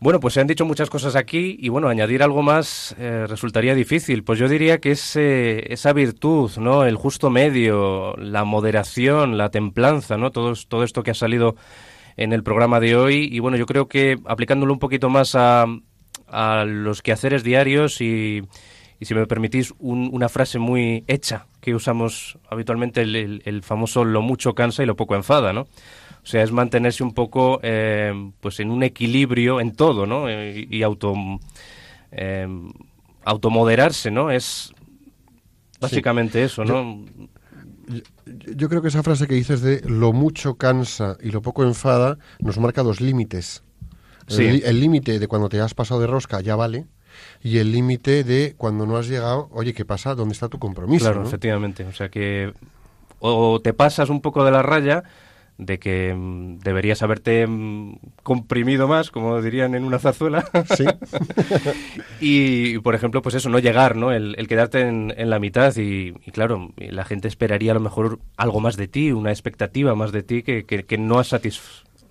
Bueno, 0.00 0.18
pues 0.18 0.34
se 0.34 0.40
han 0.40 0.48
dicho 0.48 0.64
muchas 0.64 0.90
cosas 0.90 1.14
aquí 1.14 1.56
y 1.60 1.68
bueno, 1.68 1.86
añadir 1.86 2.20
algo 2.20 2.42
más 2.42 2.96
eh, 2.98 3.26
resultaría 3.28 3.76
difícil. 3.76 4.24
Pues 4.24 4.40
yo 4.40 4.48
diría 4.48 4.80
que 4.80 4.90
es 4.90 5.14
eh, 5.14 5.72
esa 5.72 5.92
virtud, 5.92 6.50
¿no? 6.58 6.84
El 6.84 6.96
justo 6.96 7.30
medio, 7.30 8.16
la 8.16 8.42
moderación, 8.42 9.38
la 9.38 9.50
templanza, 9.50 10.16
¿no? 10.16 10.32
Todo, 10.32 10.54
todo 10.66 10.82
esto 10.82 11.04
que 11.04 11.12
ha 11.12 11.14
salido 11.14 11.54
en 12.16 12.32
el 12.32 12.42
programa 12.42 12.80
de 12.80 12.96
hoy 12.96 13.28
y 13.30 13.38
bueno, 13.38 13.56
yo 13.56 13.66
creo 13.66 13.86
que 13.86 14.18
aplicándolo 14.26 14.72
un 14.72 14.80
poquito 14.80 15.08
más 15.08 15.36
a, 15.36 15.64
a 16.30 16.64
los 16.64 17.02
quehaceres 17.02 17.42
diarios 17.42 18.00
y, 18.00 18.42
y 18.98 19.04
si 19.04 19.14
me 19.14 19.26
permitís 19.26 19.74
un, 19.78 20.10
una 20.12 20.28
frase 20.28 20.58
muy 20.58 21.04
hecha 21.06 21.46
que 21.60 21.74
usamos 21.74 22.38
habitualmente, 22.48 23.02
el, 23.02 23.16
el, 23.16 23.42
el 23.44 23.62
famoso 23.62 24.04
lo 24.04 24.22
mucho 24.22 24.54
cansa 24.54 24.82
y 24.82 24.86
lo 24.86 24.96
poco 24.96 25.14
enfada, 25.14 25.52
¿no? 25.52 25.62
O 26.22 26.26
sea, 26.26 26.42
es 26.42 26.52
mantenerse 26.52 27.02
un 27.02 27.14
poco 27.14 27.60
eh, 27.62 28.12
pues 28.40 28.60
en 28.60 28.70
un 28.70 28.82
equilibrio 28.82 29.60
en 29.60 29.74
todo, 29.74 30.06
¿no? 30.06 30.30
Y, 30.30 30.68
y 30.70 30.82
auto, 30.82 31.14
eh, 32.12 32.46
automoderarse, 33.24 34.10
¿no? 34.10 34.30
Es 34.30 34.72
básicamente 35.80 36.40
sí. 36.40 36.44
eso, 36.44 36.64
¿no? 36.64 37.04
Yo, 37.86 38.02
yo, 38.54 38.68
creo 38.68 38.82
que 38.82 38.88
esa 38.88 39.02
frase 39.02 39.26
que 39.26 39.34
dices 39.34 39.62
de 39.62 39.80
lo 39.88 40.12
mucho 40.12 40.56
cansa 40.56 41.16
y 41.22 41.30
lo 41.30 41.42
poco 41.42 41.64
enfada 41.64 42.18
nos 42.38 42.58
marca 42.58 42.82
dos 42.82 43.00
límites. 43.00 43.64
Sí. 44.30 44.62
El 44.64 44.80
límite 44.80 45.18
de 45.18 45.28
cuando 45.28 45.48
te 45.48 45.60
has 45.60 45.74
pasado 45.74 46.00
de 46.00 46.06
rosca 46.06 46.40
ya 46.40 46.56
vale 46.56 46.86
y 47.42 47.58
el 47.58 47.72
límite 47.72 48.24
de 48.24 48.54
cuando 48.56 48.86
no 48.86 48.96
has 48.96 49.08
llegado, 49.08 49.48
oye, 49.52 49.74
¿qué 49.74 49.84
pasa? 49.84 50.14
¿Dónde 50.14 50.32
está 50.32 50.48
tu 50.48 50.58
compromiso? 50.58 51.04
Claro, 51.04 51.22
¿no? 51.22 51.26
efectivamente. 51.26 51.84
O 51.84 51.92
sea 51.92 52.08
que 52.08 52.52
o 53.18 53.60
te 53.60 53.72
pasas 53.74 54.08
un 54.08 54.20
poco 54.20 54.44
de 54.44 54.50
la 54.50 54.62
raya 54.62 55.04
de 55.58 55.78
que 55.78 56.14
mm, 56.14 56.60
deberías 56.60 57.02
haberte 57.02 57.46
mm, 57.46 57.98
comprimido 58.22 58.88
más, 58.88 59.10
como 59.10 59.42
dirían 59.42 59.74
en 59.74 59.84
una 59.84 59.98
zarzuela. 59.98 60.44
Sí. 60.74 60.84
y, 62.20 62.78
por 62.78 62.94
ejemplo, 62.94 63.20
pues 63.20 63.34
eso, 63.34 63.50
no 63.50 63.58
llegar, 63.58 63.94
¿no? 63.94 64.10
El, 64.10 64.34
el 64.38 64.48
quedarte 64.48 64.80
en, 64.80 65.12
en, 65.16 65.28
la 65.28 65.38
mitad 65.38 65.76
y, 65.76 66.14
y, 66.24 66.30
claro, 66.30 66.72
la 66.76 67.04
gente 67.04 67.28
esperaría 67.28 67.72
a 67.72 67.74
lo 67.74 67.80
mejor 67.80 68.20
algo 68.38 68.60
más 68.60 68.76
de 68.76 68.88
ti, 68.88 69.12
una 69.12 69.30
expectativa 69.30 69.94
más 69.94 70.12
de 70.12 70.22
ti 70.22 70.42
que, 70.42 70.64
que, 70.64 70.84
que 70.84 70.96
no 70.96 71.18
has 71.18 71.34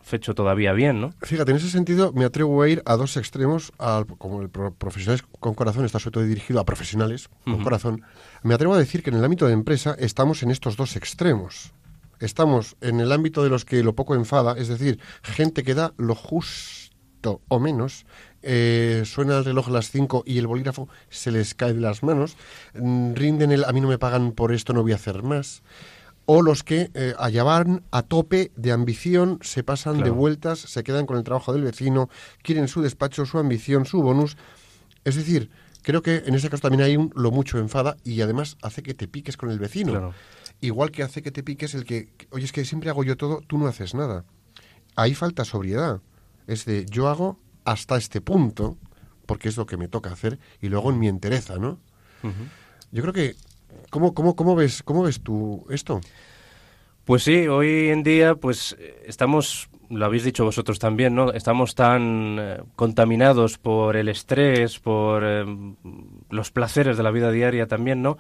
satisfecho 0.10 0.34
todavía 0.34 0.74
bien, 0.74 1.02
¿no? 1.02 1.14
Fíjate, 1.22 1.52
en 1.52 1.58
ese 1.58 1.70
sentido 1.70 2.12
me 2.14 2.26
atrevo 2.26 2.62
a 2.62 2.68
ir 2.68 2.82
a 2.86 2.96
dos 2.96 3.16
extremos, 3.16 3.72
al, 3.78 4.08
como 4.08 4.42
el 4.42 4.50
pro, 4.50 4.74
Profesionales 4.74 5.24
con 5.40 5.54
Corazón 5.54 5.86
está 5.86 6.00
sobre 6.00 6.14
todo 6.14 6.24
dirigido 6.24 6.60
a 6.60 6.66
profesionales 6.66 7.30
con 7.44 7.54
uh 7.54 7.58
-huh. 7.58 7.64
corazón, 7.64 8.02
me 8.42 8.56
atrevo 8.56 8.74
a 8.74 8.78
decir 8.78 9.04
que 9.04 9.12
en 9.12 9.18
el 9.18 9.24
ámbito 9.24 9.46
de 9.46 9.54
empresa 9.54 9.96
estamos 10.00 10.42
en 10.42 10.52
estos 10.52 10.76
dos 10.78 10.96
extremos 10.96 11.74
estamos 12.20 12.76
en 12.82 13.00
el 13.00 13.12
ámbito 13.12 13.44
de 13.44 13.50
los 13.50 13.64
que 13.64 13.82
lo 13.82 13.94
poco 13.96 14.14
enfada, 14.14 14.56
es 14.58 14.68
decir, 14.68 15.00
gente 15.22 15.64
que 15.64 15.74
da 15.74 15.94
lo 15.98 16.16
justo 16.16 17.42
o 17.48 17.60
menos, 17.62 18.06
eh, 18.42 19.04
suena 19.06 19.38
el 19.38 19.46
reloj 19.46 19.70
a 19.70 19.72
las 19.72 19.90
5 19.92 20.24
y 20.26 20.38
el 20.38 20.48
bolígrafo 20.48 20.90
se 21.10 21.32
les 21.32 21.54
cae 21.54 21.74
de 21.74 21.80
las 21.80 22.04
manos, 22.04 22.36
mm, 22.74 23.14
rinden 23.14 23.52
el 23.54 23.64
a 23.64 23.72
mí 23.72 23.80
no 23.80 23.88
me 23.88 23.98
pagan 23.98 24.34
por 24.34 24.52
esto, 24.52 24.74
no 24.74 24.82
voy 24.82 24.92
a 24.92 24.96
hacer 24.96 25.24
más. 25.24 25.62
O 26.32 26.44
los 26.44 26.64
que 26.64 26.92
eh, 26.94 27.16
allá 27.18 27.44
van 27.44 27.84
a 27.90 28.04
tope 28.04 28.52
de 28.56 28.72
ambición, 28.72 29.40
se 29.42 29.64
pasan 29.64 29.96
claro. 29.96 30.06
de 30.06 30.12
vueltas, 30.12 30.60
se 30.60 30.84
quedan 30.84 31.08
con 31.08 31.18
el 31.18 31.24
trabajo 31.24 31.54
del 31.54 31.64
vecino, 31.64 32.08
quieren 32.44 32.68
su 32.68 32.84
despacho, 32.84 33.26
su 33.26 33.40
ambición, 33.40 33.86
su 33.86 34.04
bonus. 34.04 34.38
Es 35.06 35.16
decir, 35.16 35.50
creo 35.82 36.04
que 36.04 36.24
en 36.26 36.36
ese 36.36 36.50
caso 36.50 36.62
también 36.62 36.84
hay 36.84 36.98
un 36.98 37.12
lo 37.16 37.32
mucho 37.32 37.58
enfada 37.58 37.98
y 38.04 38.22
además 38.22 38.58
hace 38.62 38.84
que 38.84 38.94
te 38.94 39.08
piques 39.08 39.38
con 39.38 39.50
el 39.50 39.58
vecino. 39.58 39.92
Claro 39.92 40.14
igual 40.62 40.92
que 40.92 41.04
hace 41.04 41.22
que 41.22 41.32
te 41.32 41.44
piques 41.44 41.74
el 41.74 41.86
que, 41.86 42.10
oye, 42.32 42.46
es 42.46 42.52
que 42.52 42.66
siempre 42.66 42.90
hago 42.90 43.04
yo 43.04 43.18
todo, 43.18 43.42
tú 43.48 43.58
no 43.58 43.68
haces 43.68 43.94
nada. 43.94 44.26
Ahí 44.96 45.14
falta 45.16 45.46
sobriedad. 45.46 46.02
Es 46.48 46.66
de, 46.66 46.86
yo 46.86 47.08
hago 47.08 47.40
hasta 47.66 47.98
este 47.98 48.22
punto, 48.22 48.78
porque 49.26 49.50
es 49.50 49.58
lo 49.58 49.66
que 49.66 49.78
me 49.78 49.88
toca 49.88 50.12
hacer, 50.12 50.40
y 50.62 50.70
luego 50.70 50.90
en 50.90 51.00
mi 51.00 51.08
entereza, 51.08 51.58
¿no? 51.58 51.80
Uh 52.24 52.28
-huh. 52.28 52.48
Yo 52.92 53.02
creo 53.04 53.14
que, 53.14 53.36
¿cómo, 53.90 54.14
cómo, 54.14 54.36
cómo, 54.36 54.56
ves, 54.56 54.84
¿cómo 54.84 55.04
ves 55.04 55.22
tú 55.22 55.66
esto? 55.70 56.02
Pues 57.06 57.24
sí, 57.24 57.48
hoy 57.48 57.90
en 57.90 58.04
día, 58.04 58.36
pues 58.36 58.78
estamos, 59.04 59.70
lo 59.90 60.06
habéis 60.06 60.24
dicho 60.24 60.46
vosotros 60.46 60.78
también, 60.78 61.16
¿no? 61.16 61.32
Estamos 61.34 61.74
tan 61.74 62.38
eh, 62.40 62.62
contaminados 62.76 63.58
por 63.58 63.96
el 63.96 64.10
estrés, 64.10 64.78
por 64.80 65.24
eh, 65.26 65.44
los 66.30 66.52
placeres 66.52 66.98
de 66.98 67.04
la 67.04 67.10
vida 67.10 67.32
diaria 67.32 67.66
también, 67.66 68.02
¿no? 68.02 68.18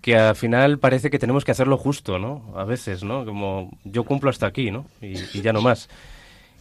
que 0.00 0.16
al 0.16 0.36
final 0.36 0.78
parece 0.78 1.10
que 1.10 1.18
tenemos 1.18 1.44
que 1.44 1.50
hacerlo 1.50 1.76
justo, 1.76 2.18
¿no? 2.18 2.54
A 2.56 2.64
veces, 2.64 3.04
¿no? 3.04 3.24
Como 3.24 3.76
yo 3.84 4.04
cumplo 4.04 4.30
hasta 4.30 4.46
aquí, 4.46 4.70
¿no? 4.70 4.86
Y, 5.02 5.14
y 5.34 5.42
ya 5.42 5.52
no 5.52 5.60
más. 5.60 5.88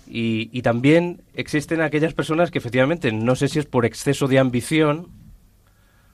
Y, 0.08 0.50
y, 0.52 0.62
también 0.64 1.22
existen 1.36 1.82
aquellas 1.82 2.14
personas 2.14 2.50
que 2.52 2.58
efectivamente, 2.58 3.12
no 3.12 3.36
sé 3.36 3.48
si 3.48 3.60
es 3.60 3.66
por 3.66 3.86
exceso 3.86 4.28
de 4.28 4.40
ambición 4.40 5.08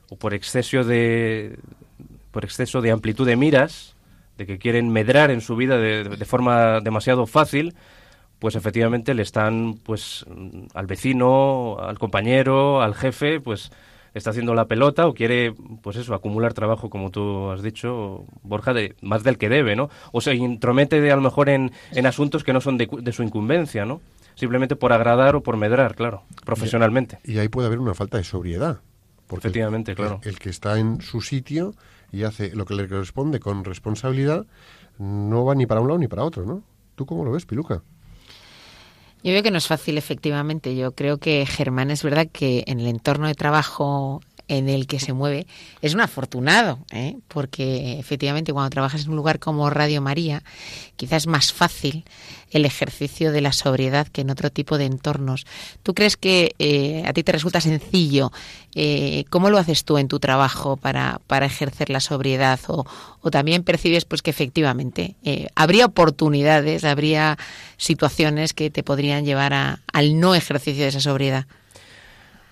o 0.10 0.18
por 0.18 0.34
exceso 0.34 0.84
de, 0.84 1.58
por 2.36 2.44
exceso 2.44 2.82
de 2.82 2.92
amplitud 2.92 3.26
de 3.26 3.38
miras, 3.38 3.96
de 4.38 4.46
que 4.46 4.58
quieren 4.58 4.90
medrar 4.90 5.32
en 5.32 5.40
su 5.40 5.56
vida 5.56 5.78
de, 5.78 6.04
de, 6.04 6.26
forma 6.26 6.82
demasiado 6.82 7.28
fácil, 7.28 7.74
pues 8.40 8.56
efectivamente 8.56 9.14
le 9.14 9.22
están, 9.22 9.76
pues, 9.82 10.26
al 10.74 10.86
vecino, 10.86 11.78
al 11.80 11.98
compañero, 11.98 12.82
al 12.82 12.94
jefe, 12.94 13.40
pues 13.40 13.72
está 14.14 14.32
haciendo 14.32 14.54
la 14.54 14.66
pelota 14.66 15.08
o 15.08 15.14
quiere, 15.14 15.54
pues 15.82 15.96
eso, 15.96 16.14
acumular 16.14 16.54
trabajo, 16.54 16.90
como 16.90 17.10
tú 17.10 17.52
has 17.52 17.64
dicho, 17.64 18.26
Borja, 18.44 18.74
de, 18.74 18.98
más 19.02 19.24
del 19.24 19.38
que 19.38 19.48
debe, 19.48 19.78
¿no? 19.78 19.90
O 20.12 20.20
se 20.20 20.36
intromete 20.36 21.00
de, 21.00 21.14
a 21.14 21.16
lo 21.16 21.22
mejor 21.22 21.48
en, 21.48 21.72
en 21.94 22.06
asuntos 22.06 22.44
que 22.44 22.52
no 22.52 22.60
son 22.60 22.78
de, 22.78 22.90
de, 23.00 23.14
su 23.14 23.24
incumbencia, 23.24 23.86
¿no? 23.86 24.02
Simplemente 24.36 24.76
por 24.76 24.92
agradar 24.92 25.38
o 25.38 25.42
por 25.42 25.56
medrar, 25.56 25.96
claro, 25.96 26.24
profesionalmente. 26.44 27.18
Y, 27.24 27.36
y 27.36 27.40
ahí 27.40 27.48
puede 27.48 27.68
haber 27.68 27.80
una 27.80 27.94
falta 27.94 28.18
de 28.18 28.26
sobriedad. 28.26 28.82
Porque 29.26 29.48
Efectivamente, 29.48 29.92
el, 29.92 29.98
claro. 29.98 30.20
El, 30.24 30.32
el, 30.32 30.40
que 30.40 30.50
está 30.50 30.78
en 30.78 31.02
su 31.02 31.22
sitio 31.22 31.74
y 32.16 32.24
hace 32.24 32.56
lo 32.56 32.66
que 32.66 32.76
le 32.76 32.88
corresponde 32.88 33.42
con 33.42 33.66
responsabilidad 33.66 34.46
no 34.98 35.44
va 35.44 35.54
ni 35.54 35.66
para 35.66 35.82
un 35.82 35.88
lado 35.90 36.00
ni 36.00 36.08
para 36.08 36.24
otro, 36.24 36.46
¿no? 36.46 36.64
¿Tú 36.96 37.06
cómo 37.06 37.26
lo 37.26 37.32
ves, 37.32 37.46
Piluca? 37.46 37.84
Yo 39.22 39.34
veo 39.34 39.44
que 39.44 39.52
no 39.52 39.58
es 39.58 39.68
fácil, 39.68 39.98
efectivamente. 39.98 40.78
Yo 40.78 40.94
creo 40.94 41.18
que 41.18 41.46
Germán 41.46 41.92
es 41.92 42.04
verdad 42.04 42.28
que 42.32 42.64
en 42.68 42.80
el 42.80 42.88
entorno 42.88 43.28
de 43.28 43.34
trabajo 43.34 44.22
en 44.48 44.70
el 44.70 44.88
que 44.88 45.00
se 45.00 45.14
mueve 45.14 45.48
es 45.82 45.94
un 45.94 46.02
afortunado, 46.02 46.80
¿eh? 46.92 47.18
porque 47.28 48.00
efectivamente 48.00 48.54
cuando 48.54 48.70
trabajas 48.70 49.04
en 49.04 49.10
un 49.10 49.16
lugar 49.16 49.40
como 49.40 49.70
Radio 49.70 50.02
María, 50.02 50.44
quizás 50.96 51.24
es 51.24 51.28
más 51.28 51.52
fácil 51.52 52.06
el 52.52 52.66
ejercicio 52.66 53.32
de 53.32 53.42
la 53.42 53.52
sobriedad 53.52 54.08
que 54.08 54.22
en 54.22 54.30
otro 54.30 54.50
tipo 54.50 54.78
de 54.78 54.86
entornos. 54.86 55.46
¿Tú 55.84 55.94
crees 55.94 56.16
que 56.16 56.56
eh, 56.60 57.04
a 57.06 57.14
ti 57.14 57.24
te 57.24 57.32
resulta 57.32 57.60
sencillo? 57.60 58.32
Eh, 58.76 59.26
¿Cómo 59.30 59.50
lo 59.50 59.58
haces 59.58 59.84
tú 59.84 59.98
en 59.98 60.08
tu 60.08 60.20
trabajo 60.20 60.78
para, 60.78 61.20
para 61.28 61.48
ejercer 61.48 61.90
la 61.90 62.00
sobriedad? 62.00 62.60
O, 62.68 62.86
o, 63.22 63.32
también 63.32 63.64
percibes 63.64 64.06
pues 64.06 64.22
que 64.22 64.30
efectivamente 64.30 65.16
eh, 65.24 65.48
habría 65.56 65.86
oportunidades, 65.86 66.84
habría 66.84 67.38
situaciones 67.78 68.54
que 68.54 68.70
te 68.70 68.84
podrían 68.84 69.26
llevar 69.26 69.54
a, 69.54 69.82
al 69.92 70.20
no 70.20 70.36
ejercicio 70.36 70.84
de 70.84 70.90
esa 70.90 71.02
sobriedad? 71.02 71.48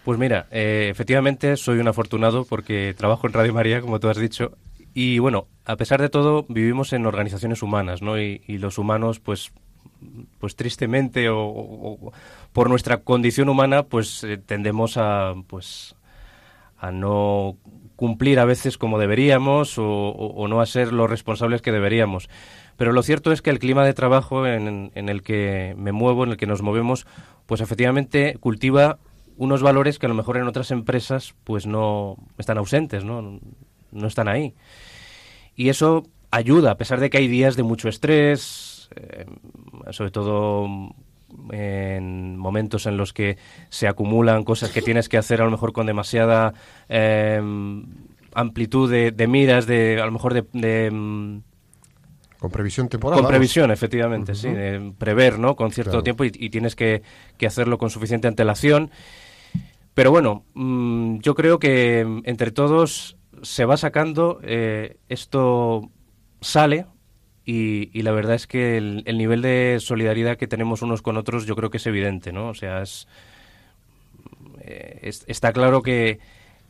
Pues 0.03 0.19
mira, 0.19 0.47
eh, 0.51 0.89
efectivamente 0.91 1.55
soy 1.55 1.79
un 1.79 1.87
afortunado 1.87 2.43
porque 2.43 2.93
trabajo 2.97 3.25
en 3.25 3.33
Radio 3.33 3.53
María, 3.53 3.79
como 3.79 4.01
tú 4.01 4.09
has 4.09 4.17
dicho, 4.17 4.51
y 4.93 5.19
bueno, 5.19 5.47
a 5.65 5.77
pesar 5.77 6.01
de 6.01 6.09
todo 6.09 6.45
vivimos 6.49 6.91
en 6.91 7.05
organizaciones 7.05 7.63
humanas, 7.63 8.01
¿no? 8.01 8.19
Y, 8.19 8.41
y 8.45 8.57
los 8.57 8.77
humanos, 8.77 9.21
pues, 9.21 9.53
pues 10.39 10.57
tristemente 10.57 11.29
o, 11.29 12.11
por 12.51 12.69
nuestra 12.69 12.97
condición 12.97 13.47
humana, 13.47 13.83
pues 13.83 14.25
eh, 14.25 14.37
tendemos 14.37 14.97
a, 14.97 15.35
pues, 15.47 15.95
a 16.77 16.91
no 16.91 17.55
cumplir 17.95 18.39
a 18.39 18.45
veces 18.45 18.77
como 18.77 18.99
deberíamos 18.99 19.77
o, 19.77 19.85
o, 19.85 20.47
no 20.49 20.59
a 20.59 20.65
ser 20.65 20.91
los 20.91 21.09
responsables 21.09 21.61
que 21.61 21.71
deberíamos. 21.71 22.29
Pero 22.75 22.91
lo 22.91 23.03
cierto 23.03 23.31
es 23.31 23.41
que 23.41 23.51
el 23.51 23.59
clima 23.59 23.85
de 23.85 23.93
trabajo 23.93 24.45
en, 24.45 24.91
en 24.93 25.09
el 25.09 25.23
que 25.23 25.75
me 25.77 25.93
muevo, 25.93 26.25
en 26.25 26.31
el 26.31 26.37
que 26.37 26.47
nos 26.47 26.61
movemos, 26.61 27.07
pues 27.45 27.61
efectivamente 27.61 28.37
cultiva 28.39 28.99
unos 29.37 29.61
valores 29.61 29.99
que 29.99 30.05
a 30.05 30.09
lo 30.09 30.15
mejor 30.15 30.37
en 30.37 30.47
otras 30.47 30.71
empresas 30.71 31.35
pues 31.43 31.65
no 31.65 32.17
están 32.37 32.57
ausentes, 32.57 33.03
¿no? 33.03 33.39
No 33.91 34.07
están 34.07 34.27
ahí. 34.27 34.53
Y 35.55 35.69
eso 35.69 36.03
ayuda, 36.31 36.71
a 36.71 36.77
pesar 36.77 36.99
de 36.99 37.09
que 37.09 37.17
hay 37.17 37.27
días 37.27 37.55
de 37.55 37.63
mucho 37.63 37.89
estrés, 37.89 38.89
eh, 38.95 39.25
sobre 39.91 40.11
todo 40.11 40.67
en 41.51 42.37
momentos 42.37 42.85
en 42.85 42.97
los 42.97 43.13
que 43.13 43.37
se 43.69 43.87
acumulan 43.87 44.43
cosas 44.43 44.71
que 44.71 44.81
tienes 44.81 45.09
que 45.09 45.17
hacer 45.17 45.41
a 45.41 45.45
lo 45.45 45.51
mejor 45.51 45.73
con 45.73 45.85
demasiada 45.87 46.53
em, 46.89 47.85
amplitud 48.33 48.91
de, 48.91 49.27
miras, 49.27 49.65
de 49.65 49.99
a 50.01 50.05
lo 50.05 50.11
mejor 50.11 50.33
de, 50.33 50.91
mm, 50.91 51.39
con 52.39 52.51
previsión 52.51 52.89
temporal. 52.89 53.19
Con 53.21 53.29
previsión, 53.29 53.71
efectivamente, 53.71 54.35
sí, 54.35 54.49
de 54.49 54.91
prever, 54.97 55.39
¿no? 55.39 55.55
Con 55.55 55.71
cierto 55.71 56.03
tiempo 56.03 56.25
y, 56.25 56.49
tienes 56.49 56.75
que, 56.75 57.01
hacerlo 57.47 57.77
con 57.77 57.89
suficiente 57.89 58.27
antelación. 58.27 58.91
Pero 59.93 60.11
bueno, 60.11 60.45
mm, 60.53 61.19
yo 61.19 61.35
creo 61.35 61.59
que 61.59 62.21
entre 62.23 62.51
todos 62.51 63.17
se 63.41 63.65
va 63.65 63.77
sacando, 63.77 64.39
eh, 64.43 64.97
esto 65.09 65.91
sale 66.41 66.87
y, 67.45 68.01
la 68.01 68.11
verdad 68.11 68.35
es 68.35 68.47
que 68.47 68.77
el, 68.77 69.17
nivel 69.17 69.41
de 69.41 69.77
solidaridad 69.79 70.37
que 70.37 70.47
tenemos 70.47 70.81
unos 70.81 71.01
con 71.01 71.17
otros 71.17 71.45
yo 71.45 71.55
creo 71.55 71.69
que 71.69 71.77
es 71.77 71.87
evidente, 71.87 72.31
¿no? 72.31 72.49
O 72.49 72.53
sea, 72.53 72.81
es, 72.81 73.07
eh, 74.61 75.11
está 75.27 75.51
claro 75.51 75.81
que, 75.81 76.19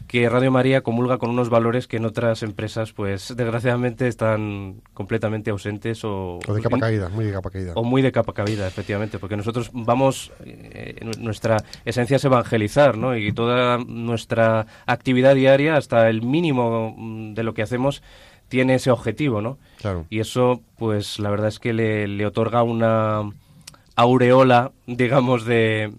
que 0.07 0.29
Radio 0.29 0.51
María 0.51 0.81
comulga 0.81 1.17
con 1.17 1.29
unos 1.29 1.49
valores 1.49 1.87
que 1.87 1.97
en 1.97 2.05
otras 2.05 2.43
empresas, 2.43 2.93
pues 2.93 3.33
desgraciadamente 3.35 4.07
están 4.07 4.81
completamente 4.93 5.51
ausentes 5.51 6.03
o, 6.03 6.39
de 6.47 6.61
capa 6.61 6.79
caída, 6.79 7.09
muy 7.09 7.25
de 7.25 7.31
capa 7.31 7.49
caída. 7.49 7.73
O 7.75 7.83
muy 7.83 8.01
de 8.01 8.11
capa 8.11 8.33
caída, 8.33 8.67
efectivamente, 8.67 9.19
porque 9.19 9.37
nosotros 9.37 9.71
vamos, 9.73 10.31
eh, 10.45 10.99
nuestra 11.19 11.57
esencia 11.85 12.17
es 12.17 12.25
evangelizar, 12.25 12.97
¿no? 12.97 13.17
Y 13.17 13.31
toda 13.31 13.77
nuestra 13.79 14.67
actividad 14.85 15.35
diaria, 15.35 15.77
hasta 15.77 16.09
el 16.09 16.21
mínimo 16.21 16.93
mm, 16.97 17.33
de 17.33 17.43
lo 17.43 17.53
que 17.53 17.63
hacemos, 17.63 18.03
tiene 18.49 18.75
ese 18.75 18.91
objetivo, 18.91 19.41
¿no? 19.41 19.57
Claro. 19.79 20.05
Y 20.09 20.19
eso, 20.19 20.61
pues 20.77 21.17
la 21.17 21.31
verdad 21.31 21.47
es 21.47 21.57
que 21.57 21.73
le, 21.73 22.25
otorga 22.25 22.61
una 22.61 23.31
aureola, 23.95 24.71
digamos, 24.85 25.45
de, 25.45 25.91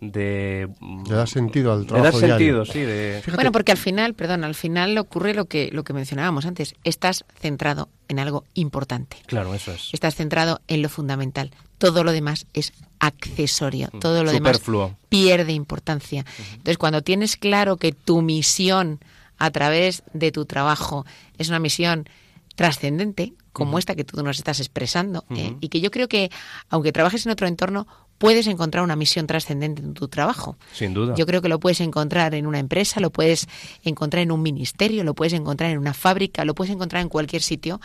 de 0.00 0.68
le 1.06 1.14
da 1.14 1.26
sentido 1.26 1.72
al 1.72 1.86
trabajo 1.86 2.20
le 2.20 2.28
da 2.28 2.36
sentido 2.36 2.66
sí 2.66 2.80
de... 2.80 3.22
bueno 3.34 3.50
porque 3.50 3.72
al 3.72 3.78
final 3.78 4.12
perdón 4.12 4.44
al 4.44 4.54
final 4.54 4.98
ocurre 4.98 5.32
lo 5.32 5.46
que 5.46 5.70
lo 5.72 5.84
que 5.84 5.92
mencionábamos 5.92 6.46
antes. 6.46 6.74
Estás 6.84 7.24
centrado 7.40 7.88
en 8.08 8.18
algo 8.18 8.44
importante. 8.54 9.16
Claro 9.26 9.54
eso 9.54 9.72
es. 9.72 9.90
Estás 9.92 10.14
centrado 10.14 10.60
en 10.68 10.82
lo 10.82 10.88
fundamental. 10.88 11.50
Todo 11.78 12.04
lo 12.04 12.12
demás 12.12 12.46
es 12.52 12.72
accesorio. 12.98 13.88
Mm. 13.92 13.98
todo 13.98 14.24
lo 14.24 14.32
demás 14.32 14.60
pierde 15.08 15.52
importancia. 15.52 16.24
Entonces 16.50 16.78
cuando 16.78 17.02
tienes 17.02 17.36
claro 17.36 17.76
que 17.76 17.92
tu 17.92 18.22
misión 18.22 19.00
a 19.38 19.50
través 19.50 20.02
de 20.12 20.32
tu 20.32 20.46
trabajo. 20.46 21.04
Es 21.38 21.48
una 21.48 21.58
misión 21.58 22.08
trascendente, 22.54 23.34
como 23.52 23.78
esta 23.78 23.94
que 23.94 24.04
tú 24.04 24.22
nos 24.22 24.38
estás 24.38 24.60
expresando, 24.60 25.24
¿eh? 25.30 25.54
y 25.60 25.68
que 25.68 25.80
yo 25.80 25.90
creo 25.90 26.08
que, 26.08 26.30
aunque 26.70 26.92
trabajes 26.92 27.26
en 27.26 27.32
otro 27.32 27.46
entorno, 27.46 27.86
puedes 28.18 28.46
encontrar 28.46 28.84
una 28.84 28.96
misión 28.96 29.26
trascendente 29.26 29.82
en 29.82 29.94
tu 29.94 30.08
trabajo. 30.08 30.56
Sin 30.72 30.94
duda. 30.94 31.14
Yo 31.16 31.26
creo 31.26 31.42
que 31.42 31.48
lo 31.48 31.60
puedes 31.60 31.80
encontrar 31.80 32.34
en 32.34 32.46
una 32.46 32.58
empresa, 32.58 33.00
lo 33.00 33.10
puedes 33.10 33.48
encontrar 33.82 34.22
en 34.22 34.32
un 34.32 34.42
ministerio, 34.42 35.04
lo 35.04 35.14
puedes 35.14 35.32
encontrar 35.32 35.70
en 35.70 35.78
una 35.78 35.94
fábrica, 35.94 36.44
lo 36.44 36.54
puedes 36.54 36.72
encontrar 36.72 37.02
en 37.02 37.08
cualquier 37.08 37.42
sitio. 37.42 37.80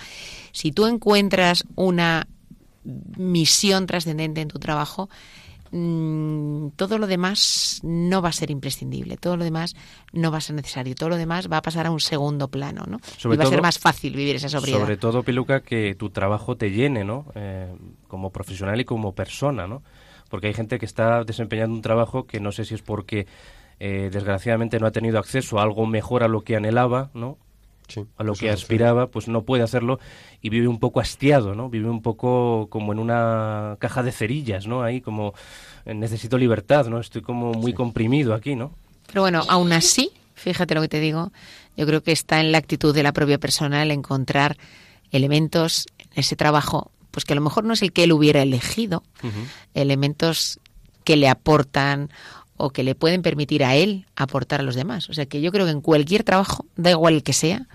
Si 0.51 0.71
tú 0.71 0.85
encuentras 0.85 1.65
una 1.75 2.27
misión 2.83 3.85
trascendente 3.85 4.41
en 4.41 4.47
tu 4.47 4.59
trabajo, 4.59 5.09
Mm, 5.73 6.71
todo 6.75 6.97
lo 6.97 7.07
demás 7.07 7.79
no 7.81 8.21
va 8.21 8.29
a 8.29 8.33
ser 8.33 8.51
imprescindible, 8.51 9.15
todo 9.15 9.37
lo 9.37 9.45
demás 9.45 9.73
no 10.11 10.29
va 10.29 10.39
a 10.39 10.41
ser 10.41 10.57
necesario, 10.57 10.95
todo 10.95 11.07
lo 11.07 11.15
demás 11.15 11.49
va 11.49 11.57
a 11.57 11.61
pasar 11.61 11.87
a 11.87 11.91
un 11.91 12.01
segundo 12.01 12.49
plano, 12.49 12.83
¿no? 12.87 12.99
y 13.23 13.37
va 13.37 13.45
a 13.45 13.47
ser 13.47 13.61
más 13.61 13.79
fácil 13.79 14.13
vivir 14.13 14.35
esa 14.35 14.49
sobriedad. 14.49 14.79
Sobre 14.79 14.97
todo, 14.97 15.23
Piluca, 15.23 15.61
que 15.61 15.95
tu 15.95 16.09
trabajo 16.09 16.57
te 16.57 16.71
llene, 16.71 17.05
¿no? 17.05 17.25
Eh, 17.35 17.73
como 18.09 18.31
profesional 18.31 18.81
y 18.81 18.85
como 18.85 19.15
persona, 19.15 19.65
¿no? 19.65 19.81
Porque 20.31 20.47
hay 20.47 20.53
gente 20.55 20.79
que 20.79 20.85
está 20.85 21.23
desempeñando 21.23 21.75
un 21.75 21.83
trabajo 21.83 22.25
que 22.25 22.39
no 22.39 22.51
sé 22.51 22.65
si 22.65 22.73
es 22.73 22.81
porque 22.81 23.27
eh, 23.79 24.09
desgraciadamente 24.11 24.79
no 24.79 24.87
ha 24.87 24.91
tenido 24.91 25.19
acceso 25.19 25.59
a 25.59 25.63
algo 25.63 25.85
mejor 25.85 26.23
a 26.23 26.27
lo 26.27 26.41
que 26.41 26.55
anhelaba, 26.55 27.11
¿no? 27.13 27.37
a 28.17 28.23
lo 28.23 28.33
que 28.33 28.49
aspiraba, 28.49 29.07
pues 29.07 29.27
no 29.27 29.43
puede 29.43 29.63
hacerlo 29.63 29.99
y 30.41 30.49
vive 30.49 30.67
un 30.67 30.79
poco 30.79 30.99
hastiado, 30.99 31.55
¿no? 31.55 31.69
Vive 31.69 31.89
un 31.89 32.01
poco 32.01 32.67
como 32.69 32.93
en 32.93 32.99
una 32.99 33.75
caja 33.79 34.03
de 34.03 34.11
cerillas, 34.11 34.67
¿no? 34.67 34.83
Ahí 34.83 35.01
como 35.01 35.33
eh, 35.85 35.93
necesito 35.93 36.37
libertad, 36.37 36.87
¿no? 36.87 36.99
Estoy 36.99 37.21
como 37.21 37.53
muy 37.53 37.73
comprimido 37.73 38.33
aquí, 38.33 38.55
¿no? 38.55 38.71
Pero 39.07 39.21
bueno, 39.21 39.43
aún 39.49 39.73
así, 39.73 40.11
fíjate 40.35 40.75
lo 40.75 40.81
que 40.81 40.87
te 40.87 40.99
digo, 40.99 41.31
yo 41.75 41.85
creo 41.85 42.01
que 42.01 42.11
está 42.11 42.39
en 42.39 42.51
la 42.51 42.57
actitud 42.57 42.95
de 42.95 43.03
la 43.03 43.11
propia 43.11 43.37
persona 43.37 43.83
el 43.83 43.91
encontrar 43.91 44.57
elementos 45.11 45.87
en 45.99 46.07
ese 46.15 46.35
trabajo, 46.35 46.91
pues 47.11 47.25
que 47.25 47.33
a 47.33 47.35
lo 47.35 47.41
mejor 47.41 47.63
no 47.63 47.73
es 47.73 47.81
el 47.81 47.91
que 47.91 48.05
él 48.05 48.11
hubiera 48.11 48.41
elegido, 48.41 49.03
elementos 49.73 50.59
que 51.03 51.15
le 51.15 51.29
aportan 51.29 52.09
o 52.57 52.71
que 52.71 52.83
le 52.83 52.95
pueden 52.95 53.21
permitir 53.21 53.63
a 53.63 53.75
él 53.75 54.05
aportar 54.15 54.61
a 54.61 54.63
los 54.63 54.75
demás. 54.75 55.09
O 55.09 55.13
sea 55.13 55.25
que 55.25 55.41
yo 55.41 55.51
creo 55.51 55.65
que 55.65 55.71
en 55.71 55.81
cualquier 55.81 56.23
trabajo, 56.23 56.65
da 56.75 56.91
igual 56.91 57.15
el 57.15 57.23
que 57.23 57.33
sea, 57.33 57.67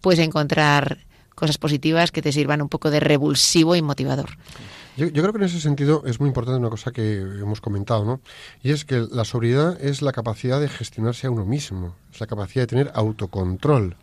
puedes 0.00 0.20
encontrar 0.20 0.98
cosas 1.34 1.58
positivas 1.58 2.10
que 2.10 2.22
te 2.22 2.32
sirvan 2.32 2.62
un 2.62 2.68
poco 2.68 2.90
de 2.90 3.00
revulsivo 3.00 3.76
y 3.76 3.82
motivador. 3.82 4.30
Yo, 4.96 5.10
creo 5.10 5.32
que 5.32 5.38
en 5.38 5.44
ese 5.44 5.60
sentido 5.60 6.04
es 6.06 6.20
muy 6.20 6.28
importante 6.28 6.60
una 6.60 6.70
cosa 6.70 6.92
que 6.92 7.18
hemos 7.18 7.60
comentado, 7.60 8.04
¿no? 8.04 8.20
Y 8.62 8.70
es 8.70 8.84
que 8.84 9.04
la 9.10 9.24
sobriedad 9.24 9.76
es 9.80 10.02
la 10.02 10.12
capacidad 10.12 10.60
de 10.60 10.68
gestionarse 10.68 11.26
a 11.26 11.30
uno 11.30 11.44
mismo, 11.44 11.96
es 12.12 12.20
la 12.20 12.28
capacidad 12.28 12.62
de 12.62 12.66
tener 12.68 12.92
autocontrol. 12.94 13.96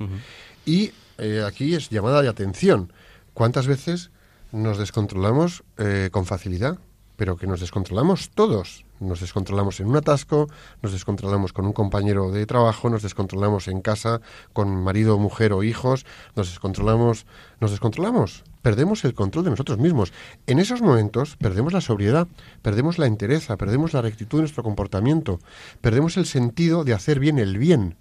Y 0.66 0.92
eh, 1.18 1.44
aquí 1.48 1.76
es 1.76 1.90
llamada 1.90 2.22
de 2.22 2.28
atención. 2.28 2.92
¿Cuántas 3.34 3.68
veces 3.68 4.12
nos 4.52 4.78
descontrolamos 4.78 5.64
eh, 5.78 6.10
con 6.12 6.26
facilidad? 6.26 6.80
Pero 7.16 7.38
que 7.38 7.48
nos 7.48 7.60
descontrolamos 7.60 8.30
todos 8.30 8.86
nos 9.02 9.20
descontrolamos 9.20 9.80
en 9.80 9.88
un 9.88 9.98
atasco, 9.98 10.48
nos 10.82 10.94
descontrolamos 10.94 11.54
con 11.54 11.66
un 11.66 11.74
compañero 11.74 12.32
de 12.32 12.46
trabajo, 12.46 12.90
nos 12.90 13.02
descontrolamos 13.02 13.68
en 13.68 13.82
casa 13.82 14.22
con 14.54 14.84
marido, 14.84 15.18
mujer 15.18 15.54
o 15.54 15.64
hijos, 15.64 16.06
nos 16.36 16.50
descontrolamos, 16.50 17.26
nos 17.60 17.72
descontrolamos, 17.72 18.44
perdemos 18.62 19.04
el 19.04 19.14
control 19.14 19.46
de 19.46 19.50
nosotros 19.52 19.80
mismos. 19.80 20.14
En 20.48 20.60
esos 20.60 20.82
momentos 20.82 21.36
perdemos 21.38 21.74
la 21.74 21.82
sobriedad, 21.82 22.28
perdemos 22.62 23.00
la 23.00 23.08
entereza, 23.08 23.58
perdemos 23.58 23.94
la 23.94 24.02
rectitud 24.02 24.38
de 24.38 24.44
nuestro 24.44 24.64
comportamiento, 24.64 25.40
perdemos 25.82 26.16
el 26.18 26.28
sentido 26.28 26.84
de 26.84 26.94
hacer 26.94 27.20
bien 27.20 27.40
el 27.40 27.58
bien. 27.58 27.98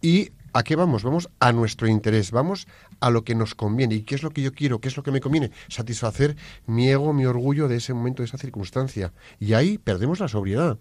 Y 0.00 0.30
¿A 0.54 0.62
qué 0.62 0.76
vamos? 0.76 1.02
Vamos 1.02 1.30
a 1.40 1.52
nuestro 1.52 1.88
interés, 1.88 2.30
vamos 2.30 2.66
a 3.00 3.10
lo 3.10 3.24
que 3.24 3.34
nos 3.34 3.54
conviene. 3.54 3.94
¿Y 3.94 4.02
qué 4.02 4.14
es 4.14 4.22
lo 4.22 4.30
que 4.30 4.42
yo 4.42 4.52
quiero? 4.52 4.80
¿Qué 4.80 4.88
es 4.88 4.96
lo 4.96 5.02
que 5.02 5.10
me 5.10 5.20
conviene? 5.20 5.50
Satisfacer 5.68 6.36
mi 6.66 6.88
ego, 6.88 7.12
mi 7.12 7.24
orgullo 7.24 7.68
de 7.68 7.76
ese 7.76 7.94
momento, 7.94 8.22
de 8.22 8.26
esa 8.26 8.38
circunstancia. 8.38 9.12
Y 9.40 9.54
ahí 9.54 9.78
perdemos 9.78 10.20
la 10.20 10.28
sobriedad. 10.28 10.78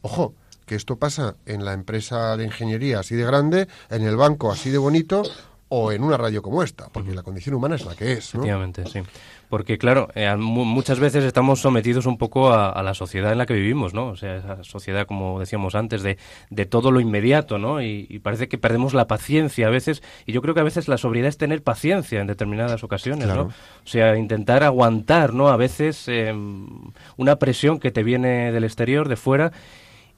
Ojo, 0.00 0.34
que 0.64 0.74
esto 0.74 0.96
pasa 0.96 1.36
en 1.46 1.64
la 1.64 1.74
empresa 1.74 2.36
de 2.36 2.44
ingeniería 2.44 3.00
así 3.00 3.14
de 3.14 3.24
grande, 3.24 3.68
en 3.90 4.02
el 4.02 4.16
banco 4.16 4.50
así 4.52 4.70
de 4.70 4.78
bonito 4.78 5.22
o 5.70 5.92
en 5.92 6.02
una 6.02 6.16
radio 6.16 6.42
como 6.42 6.62
esta, 6.62 6.88
porque 6.88 7.14
la 7.14 7.22
condición 7.22 7.54
humana 7.54 7.76
es 7.76 7.84
la 7.84 7.94
que 7.94 8.12
es. 8.12 8.34
¿no? 8.34 8.40
Efectivamente, 8.40 8.86
sí. 8.86 9.00
Porque, 9.48 9.78
claro, 9.78 10.08
eh, 10.14 10.32
muchas 10.36 11.00
veces 11.00 11.24
estamos 11.24 11.60
sometidos 11.60 12.06
un 12.06 12.18
poco 12.18 12.52
a, 12.52 12.80
la 12.82 12.94
sociedad 12.94 13.32
en 13.32 13.38
la 13.38 13.46
que 13.46 13.54
vivimos, 13.54 13.94
¿no? 13.94 14.08
O 14.08 14.16
sea, 14.16 14.36
esa 14.36 14.64
sociedad, 14.64 15.06
como 15.06 15.40
decíamos 15.40 15.74
antes, 15.74 16.02
de, 16.02 16.18
de 16.50 16.66
todo 16.66 16.92
lo 16.92 17.00
inmediato, 17.00 17.58
¿no? 17.58 17.82
Y, 17.82 18.20
parece 18.20 18.48
que 18.48 18.58
perdemos 18.58 18.94
la 18.94 19.08
paciencia 19.08 19.66
a 19.66 19.70
veces, 19.70 20.02
y 20.24 20.32
yo 20.32 20.40
creo 20.40 20.54
que 20.54 20.60
a 20.60 20.64
veces 20.64 20.86
la 20.86 20.98
sobriedad 20.98 21.28
es 21.28 21.36
tener 21.36 21.64
paciencia 21.64 22.20
en 22.20 22.28
determinadas 22.28 22.84
ocasiones, 22.84 23.26
¿no? 23.26 23.42
O 23.42 23.52
sea, 23.86 24.16
intentar 24.16 24.62
aguantar, 24.62 25.34
¿no? 25.34 25.48
A 25.48 25.56
veces 25.56 26.06
em, 26.06 26.92
una 27.16 27.36
presión 27.36 27.80
que 27.80 27.90
te 27.90 28.04
viene 28.04 28.52
del 28.52 28.62
exterior, 28.62 29.08
de 29.08 29.16
fuera, 29.16 29.52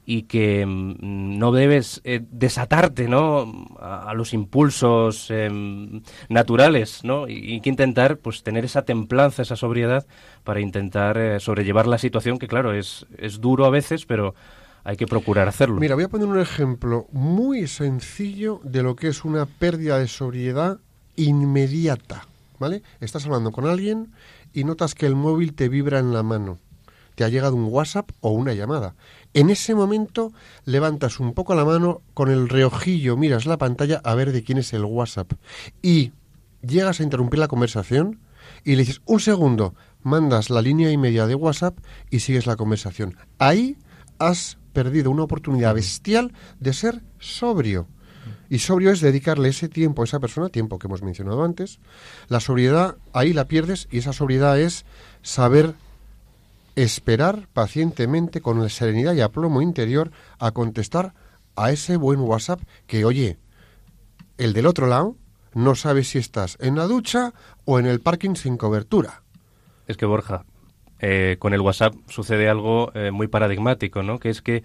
y 0.05 0.25
que 0.25 0.67
mm, 0.67 1.39
no 1.39 1.53
debes 1.53 2.01
eh, 2.05 2.21
desatarte 2.31 3.09
¿no? 3.09 3.69
A, 3.81 4.13
los 4.15 4.35
impulsos 4.35 5.31
em, 5.31 6.03
naturales 6.29 7.05
¿no? 7.05 7.29
Y, 7.29 7.61
que 7.61 7.71
intentar 7.71 8.19
pues 8.19 8.43
tener 8.43 8.65
esa 8.65 8.83
templanza, 8.83 9.43
esa 9.43 9.57
sobriedad 9.57 10.07
para 10.45 10.61
intentar 10.61 11.17
eh, 11.19 11.41
sobrellevar 11.41 11.87
la 11.87 11.99
situación 11.99 12.39
que 12.39 12.49
claro 12.49 12.75
es, 12.75 13.07
es 13.19 13.41
duro 13.41 13.65
a 13.65 13.71
veces 13.71 14.07
pero 14.07 14.35
hay 14.85 14.97
que 14.97 15.07
procurar 15.07 15.49
hacerlo. 15.49 15.77
Mira, 15.77 15.95
voy 15.95 16.05
a 16.05 16.09
poner 16.09 16.27
un 16.27 16.41
ejemplo 16.41 17.07
muy 17.13 17.69
sencillo 17.69 18.61
de 18.65 18.83
lo 18.83 18.97
que 18.97 19.09
es 19.09 19.25
una 19.25 19.47
pérdida 19.47 19.99
de 19.99 20.09
sobriedad 20.09 20.81
inmediata, 21.15 22.27
¿vale? 22.59 22.83
Estás 23.01 23.25
hablando 23.27 23.53
con 23.53 23.67
alguien 23.67 24.13
y 24.53 24.65
notas 24.65 24.95
que 24.95 25.07
el 25.07 25.15
móvil 25.15 25.55
te 25.55 25.69
vibra 25.69 25.99
en 25.99 26.13
la 26.13 26.23
mano. 26.23 26.59
Te 27.15 27.25
ha 27.25 27.29
llegado 27.29 27.55
un 27.55 27.67
WhatsApp 27.71 28.11
o 28.21 28.31
una 28.31 28.55
llamada 28.55 28.95
en 29.35 29.51
ese 29.51 29.75
momento 29.75 30.33
levantas 30.65 31.21
un 31.21 31.33
poco 31.35 31.55
la 31.55 31.65
mano 31.65 32.03
con 32.15 32.31
el 32.31 32.49
reojillo, 32.49 33.17
miras 33.17 33.47
la 33.47 33.59
pantalla 33.59 34.01
a 34.05 34.15
ver 34.15 34.33
de 34.33 34.43
quién 34.43 34.59
es 34.59 34.73
el 34.73 34.85
WhatsApp 34.85 35.33
y 35.81 36.13
llegas 36.61 37.01
a 37.01 37.03
interrumpir 37.03 37.39
la 37.39 37.49
conversación 37.49 38.21
y 38.65 38.73
le 38.73 38.85
dices 38.85 39.03
un 39.07 39.21
segundo, 39.21 39.75
mandas 40.03 40.51
la 40.51 40.63
línea 40.63 40.91
y 40.91 40.97
media 40.97 41.27
de 41.27 41.35
WhatsApp 41.35 41.79
y 42.11 42.21
sigues 42.21 42.47
la 42.47 42.57
conversación. 42.57 43.17
Ahí 43.39 43.77
has 44.19 44.59
perdido 44.73 45.11
una 45.11 45.25
oportunidad 45.25 45.75
bestial 45.75 46.33
de 46.61 46.73
ser 46.73 47.03
sobrio. 47.19 47.89
Y 48.49 48.59
sobrio 48.59 48.91
es 48.91 49.01
dedicarle 49.01 49.49
ese 49.49 49.69
tiempo 49.69 50.03
a 50.03 50.05
esa 50.05 50.21
persona, 50.21 50.51
tiempo 50.51 50.79
que 50.79 50.87
hemos 50.87 51.03
mencionado 51.03 51.43
antes. 51.43 51.81
La 52.29 52.39
sobriedad 52.39 52.97
ahí 53.13 53.33
la 53.33 53.49
pierdes 53.49 53.89
y 53.91 53.99
esa 53.99 54.13
sobriedad 54.13 54.61
es 54.61 54.85
saber 55.23 55.75
esperar 56.77 57.49
pacientemente 57.53 58.41
con 58.41 58.69
serenidad 58.71 59.15
y 59.15 59.21
aplomo 59.21 59.63
interior 59.63 60.11
a 60.39 60.53
contestar 60.53 61.15
a 61.57 61.71
ese 61.71 61.97
buen 61.97 62.21
WhatsApp 62.21 62.61
que, 62.87 63.05
oye, 63.05 63.39
el 64.39 64.53
del 64.53 64.67
otro 64.67 64.87
lado 64.87 65.17
no 65.55 65.75
sabe 65.75 66.05
si 66.05 66.19
estás 66.19 66.57
en 66.61 66.77
la 66.77 66.87
ducha 66.87 67.33
o 67.65 67.79
en 67.79 67.87
el 67.87 68.01
parking 68.01 68.35
sin 68.35 68.57
cobertura. 68.57 69.23
Es 69.87 69.97
que 69.97 70.07
Borja, 70.07 70.45
eh, 71.01 71.37
con 71.39 71.53
el 71.53 71.61
WhatsApp 71.61 71.95
sucede 72.09 72.49
algo 72.49 72.93
eh, 72.95 73.11
muy 73.11 73.29
paradigmático, 73.29 74.03
¿no? 74.03 74.19
Que 74.19 74.31
es 74.31 74.41
que, 74.41 74.63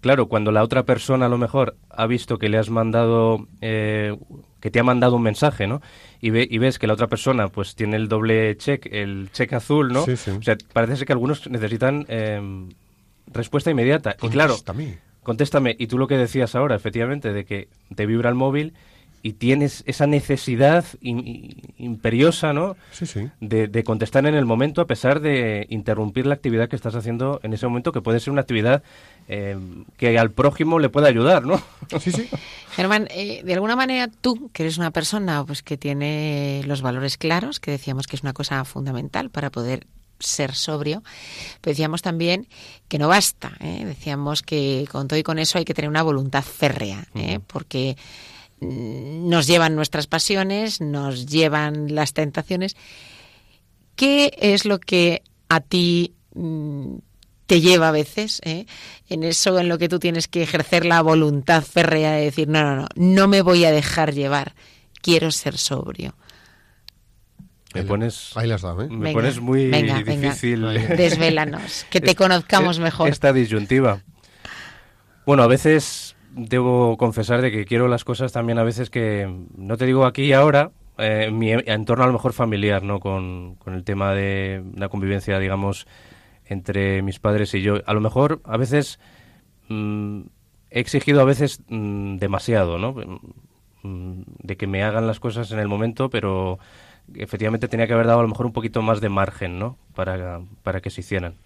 claro, 0.00 0.28
cuando 0.28 0.50
la 0.50 0.62
otra 0.62 0.84
persona 0.84 1.26
a 1.26 1.28
lo 1.28 1.38
mejor 1.38 1.76
ha 1.90 2.06
visto 2.06 2.38
que 2.38 2.48
le 2.48 2.58
has 2.58 2.70
mandado, 2.70 3.46
eh, 3.60 4.16
que 4.64 4.70
te 4.70 4.80
ha 4.80 4.82
mandado 4.82 5.16
un 5.16 5.22
mensaje, 5.22 5.66
¿no? 5.66 5.82
Y, 6.22 6.30
ve, 6.30 6.48
y 6.50 6.56
ves 6.56 6.78
que 6.78 6.86
la 6.86 6.94
otra 6.94 7.06
persona 7.06 7.48
pues 7.48 7.74
tiene 7.74 7.96
el 7.96 8.08
doble 8.08 8.56
check, 8.56 8.86
el 8.90 9.28
check 9.30 9.52
azul, 9.52 9.92
¿no? 9.92 10.06
Sí, 10.06 10.16
sí. 10.16 10.30
O 10.30 10.40
sea, 10.40 10.56
parece 10.72 10.96
ser 10.96 11.06
que 11.06 11.12
algunos 11.12 11.46
necesitan 11.50 12.06
em, 12.08 12.70
respuesta 13.30 13.70
inmediata. 13.70 14.16
Y 14.22 14.28
claro, 14.30 14.56
Contéstame. 15.22 15.76
Y 15.78 15.86
tú 15.86 15.98
lo 15.98 16.06
que 16.06 16.16
decías 16.16 16.54
ahora, 16.54 16.76
efectivamente, 16.76 17.34
de 17.34 17.44
que 17.44 17.68
te 17.94 18.06
vibra 18.06 18.30
el 18.30 18.36
móvil 18.36 18.72
y 19.20 19.34
tienes 19.34 19.84
esa 19.86 20.06
necesidad 20.06 20.86
imperiosa, 21.02 22.54
¿no? 22.54 22.76
Sí, 22.90 23.04
sí. 23.04 23.28
De, 23.42 23.68
de 23.68 23.84
contestar 23.84 24.24
en 24.24 24.34
el 24.34 24.46
momento 24.46 24.80
a 24.80 24.86
pesar 24.86 25.20
de 25.20 25.66
interrumpir 25.68 26.24
la 26.24 26.36
actividad 26.36 26.70
que 26.70 26.76
estás 26.76 26.94
haciendo 26.94 27.38
en 27.42 27.52
ese 27.52 27.66
momento, 27.66 27.92
que 27.92 28.00
puede 28.00 28.18
ser 28.18 28.32
una 28.32 28.40
actividad 28.40 28.82
eh, 29.28 29.58
que 29.96 30.18
al 30.18 30.30
prójimo 30.30 30.78
le 30.78 30.88
puede 30.88 31.08
ayudar, 31.08 31.44
¿no? 31.44 31.62
Sí, 32.00 32.12
sí. 32.12 32.28
Germán, 32.76 33.08
eh, 33.10 33.42
de 33.44 33.54
alguna 33.54 33.76
manera 33.76 34.08
tú, 34.08 34.50
que 34.52 34.64
eres 34.64 34.78
una 34.78 34.90
persona 34.90 35.44
pues 35.44 35.62
que 35.62 35.76
tiene 35.76 36.62
los 36.66 36.82
valores 36.82 37.16
claros, 37.16 37.60
que 37.60 37.70
decíamos 37.70 38.06
que 38.06 38.16
es 38.16 38.22
una 38.22 38.32
cosa 38.32 38.64
fundamental 38.64 39.30
para 39.30 39.50
poder 39.50 39.86
ser 40.18 40.54
sobrio, 40.54 41.02
pero 41.60 41.72
decíamos 41.72 42.02
también 42.02 42.48
que 42.88 42.98
no 42.98 43.08
basta, 43.08 43.52
¿eh? 43.60 43.84
decíamos 43.84 44.42
que 44.42 44.86
con 44.90 45.08
todo 45.08 45.18
y 45.18 45.22
con 45.22 45.38
eso 45.38 45.58
hay 45.58 45.64
que 45.64 45.74
tener 45.74 45.88
una 45.88 46.02
voluntad 46.02 46.42
férrea, 46.42 47.06
¿eh? 47.14 47.40
porque 47.46 47.96
mm, 48.60 49.28
nos 49.28 49.46
llevan 49.46 49.76
nuestras 49.76 50.06
pasiones, 50.06 50.80
nos 50.80 51.26
llevan 51.26 51.94
las 51.94 52.12
tentaciones. 52.12 52.76
¿Qué 53.96 54.32
es 54.38 54.64
lo 54.64 54.78
que 54.78 55.22
a 55.48 55.60
ti 55.60 56.14
mm, 56.34 56.96
te 57.46 57.60
lleva 57.60 57.88
a 57.88 57.92
veces 57.92 58.40
eh, 58.44 58.66
en 59.08 59.22
eso 59.22 59.58
en 59.58 59.68
lo 59.68 59.78
que 59.78 59.88
tú 59.88 59.98
tienes 59.98 60.28
que 60.28 60.42
ejercer 60.42 60.84
la 60.84 61.02
voluntad 61.02 61.62
férrea 61.62 62.12
de 62.12 62.24
decir, 62.24 62.48
no, 62.48 62.62
no, 62.62 62.76
no, 62.76 62.86
no 62.94 63.28
me 63.28 63.42
voy 63.42 63.64
a 63.64 63.70
dejar 63.72 64.14
llevar, 64.14 64.54
quiero 65.02 65.30
ser 65.30 65.58
sobrio? 65.58 66.14
Me 67.74 67.82
pones, 67.82 68.30
Ahí 68.36 68.46
las 68.46 68.62
¿eh? 68.62 68.68
me 68.68 68.86
Venga, 68.86 69.12
pones 69.12 69.40
muy 69.40 69.68
venga, 69.68 70.00
venga. 70.00 70.28
difícil. 70.28 70.62
Desvélanos, 70.96 71.86
que 71.90 72.00
te 72.00 72.14
conozcamos 72.14 72.78
mejor. 72.78 73.08
Esta 73.08 73.32
disyuntiva. 73.32 74.00
Bueno, 75.26 75.42
a 75.42 75.48
veces 75.48 76.14
debo 76.30 76.96
confesar 76.96 77.42
de 77.42 77.50
que 77.50 77.64
quiero 77.64 77.88
las 77.88 78.04
cosas 78.04 78.32
también 78.32 78.58
a 78.58 78.62
veces 78.62 78.90
que, 78.90 79.28
no 79.56 79.76
te 79.76 79.86
digo 79.86 80.06
aquí 80.06 80.22
y 80.22 80.32
ahora, 80.32 80.70
eh, 80.98 81.24
en 81.26 81.38
mi 81.38 81.50
entorno 81.50 82.04
a 82.04 82.06
lo 82.06 82.12
mejor 82.12 82.32
familiar, 82.32 82.84
¿no? 82.84 83.00
Con, 83.00 83.56
con 83.56 83.74
el 83.74 83.82
tema 83.82 84.14
de 84.14 84.62
la 84.76 84.88
convivencia, 84.88 85.40
digamos, 85.40 85.88
entre 86.46 87.02
mis 87.02 87.18
padres 87.18 87.54
y 87.54 87.62
yo. 87.62 87.76
A 87.86 87.94
lo 87.94 88.00
mejor 88.00 88.40
a 88.44 88.56
veces 88.56 88.98
mm, 89.68 90.22
he 90.70 90.80
exigido 90.80 91.20
a 91.20 91.24
veces 91.24 91.62
mm, 91.68 92.16
demasiado, 92.16 92.78
¿no? 92.78 92.94
Mm, 93.82 94.22
De 94.42 94.56
que 94.56 94.66
me 94.66 94.82
hagan 94.82 95.06
las 95.06 95.20
cosas 95.20 95.50
en 95.52 95.58
el 95.58 95.68
momento, 95.68 96.10
pero 96.10 96.58
efectivamente 97.14 97.68
tenía 97.68 97.86
que 97.86 97.92
haber 97.94 98.06
dado 98.06 98.20
a 98.20 98.22
lo 98.22 98.28
mejor 98.28 98.46
un 98.46 98.52
poquito 98.52 98.82
más 98.82 99.00
de 99.00 99.08
margen, 99.08 99.58
¿no? 99.58 99.78
Para, 99.94 100.40
para 100.62 100.80
que 100.80 100.90
se 100.90 101.00
hicieran. 101.02 101.36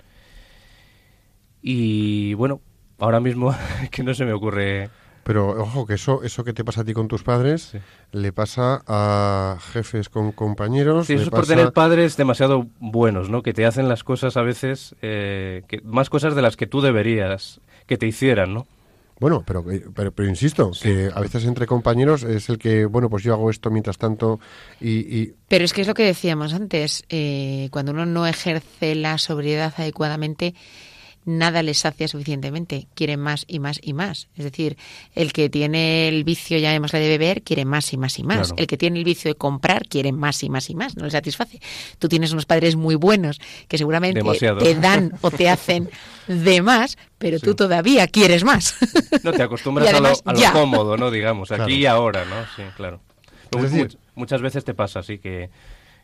Y 1.63 2.35
bueno, 2.35 2.61
ahora 2.99 3.21
mismo 3.21 3.55
que 3.91 4.03
no 4.03 4.15
se 4.15 4.25
me 4.25 4.33
ocurre. 4.33 4.91
Pero 5.29 5.51
ojo, 5.61 5.85
que 5.87 5.93
eso, 5.95 6.23
eso 6.23 6.43
que 6.43 6.55
te 6.55 6.65
pasa 6.65 6.81
a 6.81 6.85
ti 6.85 6.95
con 6.95 7.07
tus 7.07 7.23
padres 7.23 7.69
Sí. 7.73 7.79
le 8.13 8.33
pasa 8.33 8.81
a 8.87 9.59
jefes 9.75 10.09
con 10.09 10.33
compañeros. 10.33 11.07
Sí, 11.07 11.13
le 11.13 11.17
eso 11.19 11.25
es 11.25 11.31
por 11.31 11.41
pasa- 11.41 11.55
tener 11.55 11.73
padres 11.75 12.17
demasiado 12.17 12.67
buenos, 12.81 13.29
¿no? 13.29 13.43
Que 13.43 13.53
te 13.53 13.67
hacen 13.67 13.91
las 13.91 14.05
cosas 14.05 14.39
a 14.39 14.43
veces, 14.43 14.95
eh, 15.03 15.65
que, 15.69 15.83
más 15.83 16.09
cosas 16.09 16.35
de 16.35 16.41
las 16.41 16.57
que 16.57 16.67
tú 16.67 16.81
deberías 16.81 17.61
que 17.87 17.99
te 17.99 18.07
hicieran, 18.07 18.55
¿no? 18.55 18.67
Bueno, 19.21 19.43
pero, 19.45 19.71
eh, 19.71 19.85
pero, 19.95 20.13
pero 20.13 20.29
insisto, 20.29 20.71
que 20.81 21.11
a 21.13 21.21
veces 21.21 21.45
entre 21.45 21.67
compañeros 21.67 22.23
es 22.23 22.49
el 22.49 22.57
que, 22.57 22.87
bueno, 22.87 23.11
pues 23.11 23.23
yo 23.23 23.35
hago 23.35 23.51
esto 23.51 23.69
mientras 23.71 23.99
tanto 23.99 24.39
y, 24.81 25.01
y 25.15 25.35
Pero 25.49 25.65
es 25.65 25.73
que 25.75 25.83
es 25.83 25.89
lo 25.89 25.95
que 25.95 26.05
decíamos 26.05 26.55
antes, 26.55 27.05
eh, 27.11 27.69
cuando 27.71 27.93
uno 27.93 28.07
no 28.07 28.27
ejerce 28.27 28.95
la 28.95 29.19
sobriedad 29.19 29.75
adecuadamente, 29.77 30.55
nada 31.29 31.63
les 31.63 31.79
sacia 31.79 32.09
suficientemente, 32.09 32.89
quieren 32.95 33.21
más 33.21 33.45
y 33.47 33.61
más 33.61 33.79
y 33.83 33.93
más. 33.93 34.29
Es 34.37 34.45
decir, 34.45 34.77
el 35.15 35.33
que 35.33 35.49
tiene 35.49 36.09
el 36.09 36.25
vicio, 36.25 36.59
llamémosle 36.59 36.99
de 36.99 37.09
beber, 37.09 37.43
quiere 37.43 37.65
más 37.65 37.93
y 37.93 37.97
más 37.99 38.19
y 38.19 38.23
más. 38.25 38.49
Claro. 38.49 38.55
El 38.57 38.67
que 38.67 38.77
tiene 38.77 38.99
el 38.99 39.05
vicio 39.05 39.31
de 39.31 39.35
comprar, 39.37 39.87
quiere 39.87 40.11
más 40.13 40.43
y 40.43 40.49
más 40.51 40.71
y 40.71 40.75
más, 40.75 40.97
no 40.97 41.05
le 41.05 41.11
satisface. 41.11 41.61
Tú 41.99 42.09
tienes 42.09 42.33
unos 42.33 42.47
padres 42.47 42.75
muy 42.77 42.95
buenos 42.97 43.41
que 43.69 43.79
seguramente 43.79 44.21
Demasiado. 44.21 44.59
te 44.59 44.75
dan 44.75 45.13
o 45.21 45.31
te 45.31 45.49
hacen 45.49 45.89
de 46.27 46.63
más, 46.63 46.99
pero 47.19 47.39
tú 47.39 47.55
todavía 47.55 48.07
quieres 48.09 48.43
más. 48.45 48.75
No 49.23 49.33
te 49.33 49.43
acostumbras 49.43 49.89
a, 49.95 50.01
lo, 50.01 50.09
a 50.09 50.53
cómodo, 50.53 50.97
¿no? 50.97 51.11
Digamos, 51.11 51.53
aquí 51.53 51.59
Claro. 51.59 51.73
y 51.73 51.87
ahora, 51.87 52.25
¿no? 52.25 52.37
Sí, 52.57 52.63
claro. 52.77 53.01
Decir- 53.51 53.97
muchas 54.15 54.43
veces 54.43 54.65
te 54.65 54.75
pasa 54.75 54.99
así 55.01 55.19
que, 55.19 55.51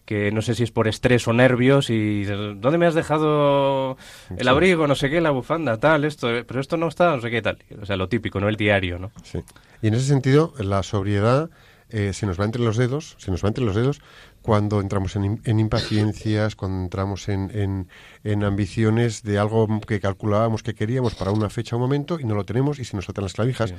que 0.05 0.30
no 0.32 0.42
sé 0.42 0.55
si 0.55 0.62
es 0.64 0.70
por 0.70 0.86
estrés 0.88 1.26
o 1.28 1.32
nervios 1.32 1.88
y 1.90 2.24
¿dónde 2.24 2.76
me 2.78 2.86
has 2.86 2.94
dejado 2.94 3.96
el 4.30 4.42
Sí. 4.42 4.48
abrigo, 4.48 4.86
no 4.86 4.94
sé 4.94 5.09
qué, 5.11 5.20
la 5.20 5.30
bufanda, 5.30 5.78
tal, 5.78 6.05
esto, 6.05 6.28
pero 6.46 6.61
esto 6.61 6.76
no 6.76 6.88
está, 6.88 7.14
no 7.16 7.22
sé 7.22 7.30
qué, 7.30 7.40
tal. 7.42 7.59
O 7.80 7.86
sea, 7.86 7.96
lo 7.96 8.09
típico, 8.09 8.38
¿no? 8.40 8.48
El 8.48 8.57
diario, 8.57 8.98
¿no? 8.98 9.11
Sí. 9.22 9.38
Y 9.82 9.88
en 9.88 9.94
ese 9.94 10.07
sentido, 10.07 10.52
la 10.59 10.82
sobriedad 10.82 11.50
eh, 11.90 12.12
se 12.12 12.26
nos 12.26 12.40
va 12.40 12.44
entre 12.44 12.62
los 12.62 12.76
dedos, 12.76 13.14
se 13.18 13.30
nos 13.30 13.44
va 13.44 13.48
entre 13.48 13.64
los 13.64 13.74
dedos 13.76 14.00
cuando 14.42 14.80
entramos 14.80 15.16
en, 15.16 15.22
im- 15.22 15.40
en 15.44 15.61
impaciencias, 15.61 16.57
cuando 16.57 16.82
entramos 16.82 17.28
en, 17.28 17.50
en- 17.55 17.88
en 18.24 18.42
ambiciones 18.44 19.22
de 19.22 19.38
algo 19.38 19.80
que 19.86 20.00
calculábamos 20.00 20.62
que 20.62 20.74
queríamos 20.74 21.14
para 21.14 21.30
una 21.30 21.50
fecha 21.50 21.76
o 21.76 21.78
momento 21.78 22.18
y 22.20 22.24
no 22.24 22.34
lo 22.34 22.44
tenemos 22.44 22.78
y 22.78 22.84
se 22.84 22.96
nos 22.96 23.05
saltan 23.07 23.24
las 23.24 23.34
clavijas. 23.34 23.70
Sí. 23.70 23.76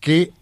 Qué 0.00 0.32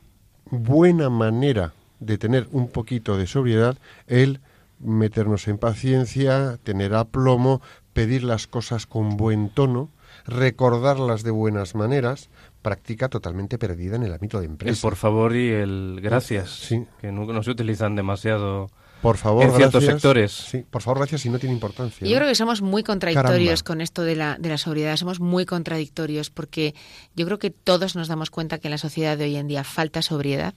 buena 0.51 1.11
manera 1.11 1.73
de 2.01 2.17
tener 2.17 2.47
un 2.53 2.69
poquito 2.69 3.17
de 3.17 3.27
sobriedad 3.27 3.77
el 4.07 4.41
meternos 4.81 5.49
en 5.49 5.59
paciencia, 5.59 6.59
tener 6.63 6.95
aplomo, 6.95 7.61
pedir 7.93 8.23
las 8.25 8.47
cosas 8.47 8.87
con 8.87 9.17
buen 9.17 9.49
tono, 9.51 9.91
recordarlas 10.27 11.23
de 11.23 11.31
buenas 11.31 11.75
maneras, 11.75 12.31
práctica 12.63 13.09
totalmente 13.09 13.59
perdida 13.59 13.97
en 13.97 14.03
el 14.05 14.13
ámbito 14.13 14.39
de 14.39 14.47
El 14.47 14.53
empresa. 14.53 14.83
por 14.83 14.97
favor 14.97 15.35
y 15.37 15.49
el 15.49 16.01
gracias, 16.03 16.51
Sí. 16.51 16.85
que 17.01 17.11
no, 17.13 17.25
no 17.27 17.43
se 17.43 17.51
utilizan 17.51 17.97
demasiado. 17.97 18.71
Por 19.03 19.17
favor, 19.17 19.45
en 19.45 19.53
ciertos 19.53 19.85
gracias. 19.85 19.93
sectores. 20.03 20.33
Sí, 20.33 20.65
por 20.69 20.83
favor, 20.83 20.99
gracias 20.99 21.21
si 21.21 21.31
no 21.31 21.39
tiene 21.39 21.55
importancia. 21.55 22.05
Yo 22.05 22.13
¿no? 22.15 22.17
creo 22.17 22.29
que 22.29 22.35
somos 22.35 22.63
muy 22.63 22.83
contradictorios 22.83 23.63
Caramba. 23.63 23.67
con 23.67 23.81
esto 23.81 24.03
de 24.03 24.17
la, 24.17 24.37
de 24.41 24.49
la 24.49 24.59
sobriedad, 24.59 24.97
somos 24.97 25.21
muy 25.21 25.47
contradictorios 25.47 26.31
porque 26.31 26.75
yo 27.15 27.25
creo 27.25 27.39
que 27.39 27.51
todos 27.51 27.95
nos 27.95 28.09
damos 28.09 28.31
cuenta 28.31 28.59
que 28.59 28.67
en 28.67 28.73
la 28.73 28.79
sociedad 28.79 29.17
de 29.17 29.25
hoy 29.25 29.37
en 29.37 29.47
día 29.47 29.63
falta 29.63 30.03
sobriedad 30.03 30.55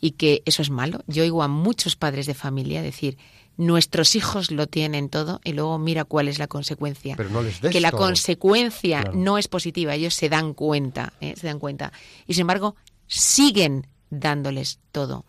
y 0.00 0.12
que 0.12 0.42
eso 0.44 0.62
es 0.62 0.70
malo. 0.70 1.00
Yo 1.08 1.24
oigo 1.24 1.42
a 1.42 1.48
muchos 1.48 1.96
padres 1.96 2.26
de 2.26 2.34
familia 2.34 2.80
decir, 2.80 3.18
nuestros 3.56 4.16
hijos 4.16 4.50
lo 4.50 4.66
tienen 4.66 5.08
todo 5.08 5.40
y 5.44 5.52
luego 5.52 5.78
mira 5.78 6.04
cuál 6.04 6.28
es 6.28 6.38
la 6.38 6.46
consecuencia. 6.46 7.16
Pero 7.16 7.30
no 7.30 7.42
les 7.42 7.60
des 7.60 7.72
que 7.72 7.80
la 7.80 7.90
todo. 7.90 8.00
consecuencia 8.00 9.02
Claro. 9.02 9.16
no 9.16 9.38
es 9.38 9.48
positiva, 9.48 9.94
ellos 9.94 10.14
se 10.14 10.28
dan 10.28 10.54
cuenta, 10.54 11.12
¿eh? 11.20 11.34
se 11.36 11.46
dan 11.46 11.58
cuenta. 11.58 11.92
Y 12.26 12.34
sin 12.34 12.42
embargo, 12.42 12.76
siguen 13.06 13.86
dándoles 14.10 14.80
todo. 14.92 15.24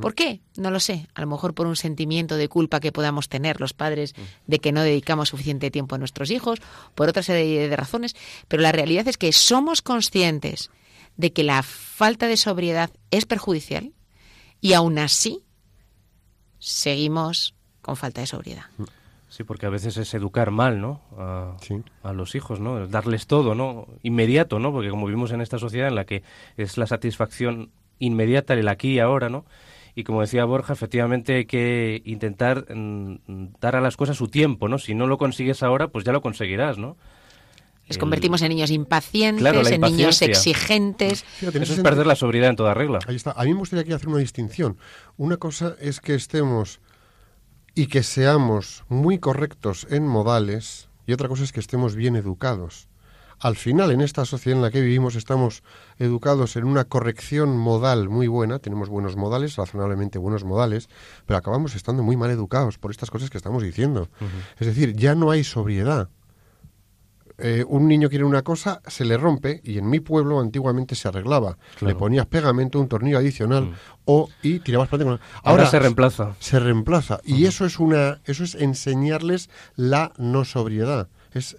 ¿Por 0.00 0.14
qué? 0.14 0.40
No 0.56 0.70
lo 0.70 0.80
sé. 0.80 1.08
A 1.14 1.20
lo 1.20 1.26
mejor 1.26 1.52
por 1.52 1.66
un 1.66 1.76
sentimiento 1.76 2.36
de 2.36 2.48
culpa 2.48 2.80
que 2.80 2.90
podamos 2.90 3.28
tener 3.28 3.60
los 3.60 3.74
padres 3.74 4.14
de 4.46 4.58
que 4.58 4.72
no 4.72 4.80
dedicamos 4.80 5.28
suficiente 5.28 5.70
tiempo 5.70 5.94
a 5.94 5.98
nuestros 5.98 6.30
hijos, 6.30 6.60
por 6.94 7.10
otra 7.10 7.22
serie 7.22 7.68
de 7.68 7.76
razones, 7.76 8.16
pero 8.48 8.62
la 8.62 8.72
realidad 8.72 9.06
es 9.08 9.18
que 9.18 9.30
somos 9.32 9.82
conscientes 9.82 10.70
de 11.16 11.34
que 11.34 11.44
la 11.44 11.62
falta 11.62 12.28
de 12.28 12.38
sobriedad 12.38 12.90
es 13.10 13.26
perjudicial 13.26 13.92
y 14.60 14.72
aún 14.72 14.98
así 14.98 15.42
seguimos 16.58 17.54
con 17.84 17.96
falta 17.96 18.20
de 18.20 18.26
sobriedad. 18.26 18.64
Sí, 19.28 19.42
porque 19.44 19.66
a 19.66 19.68
veces 19.68 19.96
es 19.96 20.14
educar 20.14 20.50
mal, 20.50 20.80
¿no? 20.80 21.00
A, 21.18 21.56
Sí. 21.60 21.82
a 22.02 22.12
los 22.12 22.34
hijos, 22.34 22.60
¿no? 22.60 22.86
Darles 22.86 23.26
todo, 23.26 23.54
¿no? 23.54 23.86
Inmediato, 24.02 24.58
¿no? 24.58 24.72
Porque 24.72 24.90
como 24.90 25.06
vivimos 25.06 25.32
en 25.32 25.40
esta 25.40 25.58
sociedad 25.58 25.88
en 25.88 25.94
la 25.96 26.04
que 26.04 26.22
es 26.56 26.78
la 26.78 26.86
satisfacción 26.86 27.70
inmediata, 27.98 28.54
el 28.54 28.68
aquí 28.68 28.92
y 28.94 28.98
ahora, 29.00 29.28
¿no? 29.28 29.44
Y 29.96 30.04
como 30.04 30.20
decía 30.20 30.44
Borja, 30.44 30.72
efectivamente 30.72 31.36
hay 31.36 31.44
que 31.46 32.02
intentar 32.04 32.66
mm, 32.74 33.16
dar 33.60 33.76
a 33.76 33.80
las 33.80 33.96
cosas 33.96 34.16
su 34.16 34.28
tiempo, 34.28 34.68
¿no? 34.68 34.78
Si 34.78 34.94
no 34.94 35.06
lo 35.06 35.18
consigues 35.18 35.62
ahora, 35.62 35.88
pues 35.88 36.04
ya 36.04 36.12
lo 36.12 36.20
conseguirás, 36.20 36.78
¿no? 36.78 36.96
Les 37.86 37.98
convertimos 37.98 38.40
en 38.42 38.48
niños 38.48 38.70
impacientes, 38.70 39.42
Claro, 39.42 39.66
en 39.66 39.80
niños 39.80 40.22
exigentes. 40.22 41.22
Fíjate, 41.24 41.62
Eso 41.62 41.74
es 41.74 41.80
perder 41.80 42.06
la 42.06 42.16
sobriedad 42.16 42.48
en 42.50 42.56
toda 42.56 42.72
regla. 42.72 42.98
Ahí 43.06 43.16
está. 43.16 43.32
A 43.32 43.44
mí 43.44 43.52
me 43.52 43.58
gustaría 43.58 43.82
aquí 43.82 43.92
hacer 43.92 44.08
una 44.08 44.18
distinción. 44.18 44.78
Una 45.18 45.36
cosa 45.36 45.76
es 45.80 46.00
que 46.00 46.14
estemos 46.14 46.80
y 47.74 47.86
que 47.88 48.02
seamos 48.02 48.84
muy 48.88 49.18
correctos 49.18 49.86
en 49.90 50.06
modales, 50.06 50.88
y 51.06 51.12
otra 51.12 51.28
cosa 51.28 51.44
es 51.44 51.52
que 51.52 51.60
estemos 51.60 51.96
bien 51.96 52.16
educados. 52.16 52.88
Al 53.40 53.56
final, 53.56 53.90
en 53.90 54.00
esta 54.00 54.24
sociedad 54.24 54.56
en 54.56 54.62
la 54.62 54.70
que 54.70 54.80
vivimos, 54.80 55.16
estamos 55.16 55.62
educados 55.98 56.56
en 56.56 56.64
una 56.64 56.84
corrección 56.84 57.58
modal 57.58 58.08
muy 58.08 58.28
buena, 58.28 58.60
tenemos 58.60 58.88
buenos 58.88 59.16
modales, 59.16 59.56
razonablemente 59.56 60.18
buenos 60.18 60.44
modales, 60.44 60.88
pero 61.26 61.36
acabamos 61.36 61.74
estando 61.74 62.02
muy 62.02 62.16
mal 62.16 62.30
educados 62.30 62.78
por 62.78 62.92
estas 62.92 63.10
cosas 63.10 63.30
que 63.30 63.36
estamos 63.36 63.62
diciendo. 63.62 64.08
Es 64.58 64.66
decir, 64.66 64.94
ya 64.94 65.14
no 65.14 65.30
hay 65.30 65.42
sobriedad. 65.42 66.08
Eh, 67.38 67.64
un 67.66 67.88
niño 67.88 68.08
quiere 68.08 68.24
una 68.24 68.42
cosa, 68.42 68.80
se 68.86 69.04
le 69.04 69.16
rompe, 69.16 69.60
y 69.64 69.78
en 69.78 69.88
mi 69.90 69.98
pueblo 70.00 70.38
antiguamente 70.40 70.94
se 70.94 71.08
arreglaba. 71.08 71.58
Le 71.80 71.94
ponías 71.94 72.26
pegamento, 72.26 72.78
un 72.78 72.88
tornillo 72.88 73.18
adicional, 73.18 73.64
Mm. 73.64 73.74
o 74.04 74.28
y 74.42 74.60
tirabas 74.60 74.88
para 74.88 75.02
adelante. 75.02 75.24
Ahora 75.42 75.66
se 75.66 75.78
reemplaza. 75.80 76.36
Se 76.38 76.60
reemplaza. 76.60 77.20
Y 77.24 77.46
eso 77.46 77.64
es 77.66 77.78
una, 77.80 78.20
eso 78.24 78.44
es 78.44 78.54
enseñarles 78.54 79.50
la 79.74 80.12
no 80.16 80.44
sobriedad. 80.44 81.08
Es 81.32 81.56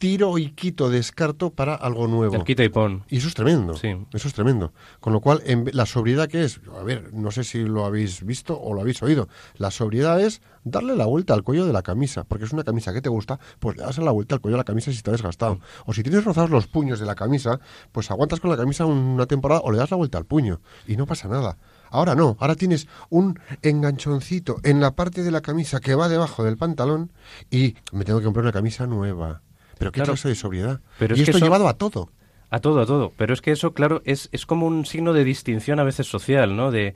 tiro 0.00 0.38
y 0.38 0.52
quito, 0.52 0.88
descarto 0.88 1.50
para 1.50 1.74
algo 1.74 2.08
nuevo. 2.08 2.34
El 2.34 2.44
quita 2.44 2.64
y 2.64 2.70
pon. 2.70 3.04
Y 3.10 3.18
eso 3.18 3.28
es 3.28 3.34
tremendo. 3.34 3.76
Sí. 3.76 3.94
Eso 4.14 4.28
es 4.28 4.34
tremendo. 4.34 4.72
Con 4.98 5.12
lo 5.12 5.20
cual, 5.20 5.42
en 5.44 5.68
la 5.74 5.84
sobriedad 5.84 6.26
que 6.26 6.42
es, 6.42 6.58
a 6.74 6.82
ver, 6.82 7.12
no 7.12 7.30
sé 7.30 7.44
si 7.44 7.62
lo 7.64 7.84
habéis 7.84 8.24
visto 8.24 8.58
o 8.58 8.72
lo 8.72 8.80
habéis 8.80 9.02
oído. 9.02 9.28
La 9.56 9.70
sobriedad 9.70 10.18
es 10.18 10.40
darle 10.64 10.96
la 10.96 11.04
vuelta 11.04 11.34
al 11.34 11.42
cuello 11.42 11.66
de 11.66 11.74
la 11.74 11.82
camisa, 11.82 12.24
porque 12.24 12.46
es 12.46 12.52
una 12.52 12.64
camisa 12.64 12.94
que 12.94 13.02
te 13.02 13.10
gusta, 13.10 13.38
pues 13.58 13.76
le 13.76 13.82
das 13.82 13.98
la 13.98 14.10
vuelta 14.10 14.34
al 14.34 14.40
cuello 14.40 14.56
de 14.56 14.60
la 14.60 14.64
camisa 14.64 14.90
si 14.90 14.96
está 14.96 15.12
desgastado. 15.12 15.56
Mm. 15.56 15.60
O 15.84 15.92
si 15.92 16.02
tienes 16.02 16.24
rozados 16.24 16.48
los 16.48 16.66
puños 16.66 16.98
de 16.98 17.04
la 17.04 17.14
camisa, 17.14 17.60
pues 17.92 18.10
aguantas 18.10 18.40
con 18.40 18.50
la 18.50 18.56
camisa 18.56 18.86
una 18.86 19.26
temporada 19.26 19.60
o 19.62 19.70
le 19.70 19.76
das 19.76 19.90
la 19.90 19.98
vuelta 19.98 20.16
al 20.16 20.24
puño 20.24 20.62
y 20.86 20.96
no 20.96 21.04
pasa 21.04 21.28
nada. 21.28 21.58
Ahora 21.90 22.14
no, 22.14 22.38
ahora 22.40 22.54
tienes 22.54 22.88
un 23.10 23.38
enganchoncito 23.60 24.60
en 24.62 24.80
la 24.80 24.96
parte 24.96 25.22
de 25.22 25.30
la 25.30 25.42
camisa 25.42 25.80
que 25.80 25.94
va 25.94 26.08
debajo 26.08 26.42
del 26.42 26.56
pantalón 26.56 27.12
y 27.50 27.74
me 27.92 28.06
tengo 28.06 28.20
que 28.20 28.24
comprar 28.24 28.44
una 28.44 28.52
camisa 28.52 28.86
nueva. 28.86 29.42
Pero 29.80 29.90
qué 29.90 29.96
Claro. 29.98 30.12
clase 30.12 30.28
de 30.28 30.36
sobriedad. 30.36 30.80
Pero 31.00 31.16
y 31.16 31.18
es 31.20 31.24
que 31.24 31.30
esto 31.32 31.38
eso- 31.38 31.46
llevado 31.46 31.66
a 31.66 31.74
todo. 31.74 32.10
A 32.50 32.60
todo, 32.60 32.80
a 32.80 32.86
todo. 32.86 33.12
Pero 33.16 33.34
es 33.34 33.40
que 33.40 33.50
eso, 33.50 33.74
claro, 33.74 34.02
es, 34.04 34.28
es 34.30 34.46
como 34.46 34.66
un 34.66 34.86
signo 34.86 35.12
de 35.12 35.24
distinción 35.24 35.80
a 35.80 35.84
veces 35.84 36.06
social, 36.06 36.54
¿no? 36.56 36.70
De, 36.70 36.94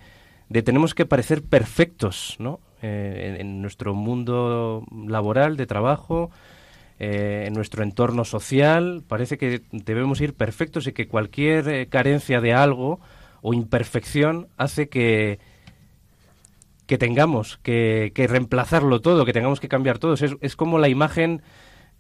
de 0.49 0.63
tenemos 0.63 0.95
que 0.95 1.07
parecer 1.07 1.43
perfectos, 1.43 2.37
¿no? 2.39 2.61
Eh, 2.83 3.35
en, 3.35 3.41
en 3.41 3.63
nuestro 3.63 3.95
mundo 3.95 4.85
laboral, 5.09 5.57
de 5.57 5.67
trabajo, 5.67 6.31
eh, 6.99 7.45
en 7.47 7.55
nuestro 7.55 7.83
entorno 7.83 8.25
social, 8.25 9.03
parece 9.09 9.39
que 9.39 9.63
debemos 9.73 10.21
ir 10.21 10.35
perfectos 10.35 10.87
y 10.87 10.93
que 10.93 11.09
cualquier 11.09 11.69
eh, 11.69 11.87
carencia 11.89 12.41
de 12.41 12.53
algo 12.53 13.01
o 13.43 13.55
imperfección 13.55 14.49
hace 14.57 14.89
que 14.89 15.39
que 16.87 16.99
tengamos 16.99 17.59
que, 17.63 18.13
que 18.15 18.27
reemplazarlo 18.27 19.01
todo, 19.01 19.25
que 19.25 19.33
tengamos 19.33 19.59
que 19.61 19.69
cambiar 19.69 19.99
todo. 19.99 20.13
Es, 20.15 20.37
es 20.43 20.55
como 20.57 20.79
la 20.79 20.89
imagen 20.89 21.41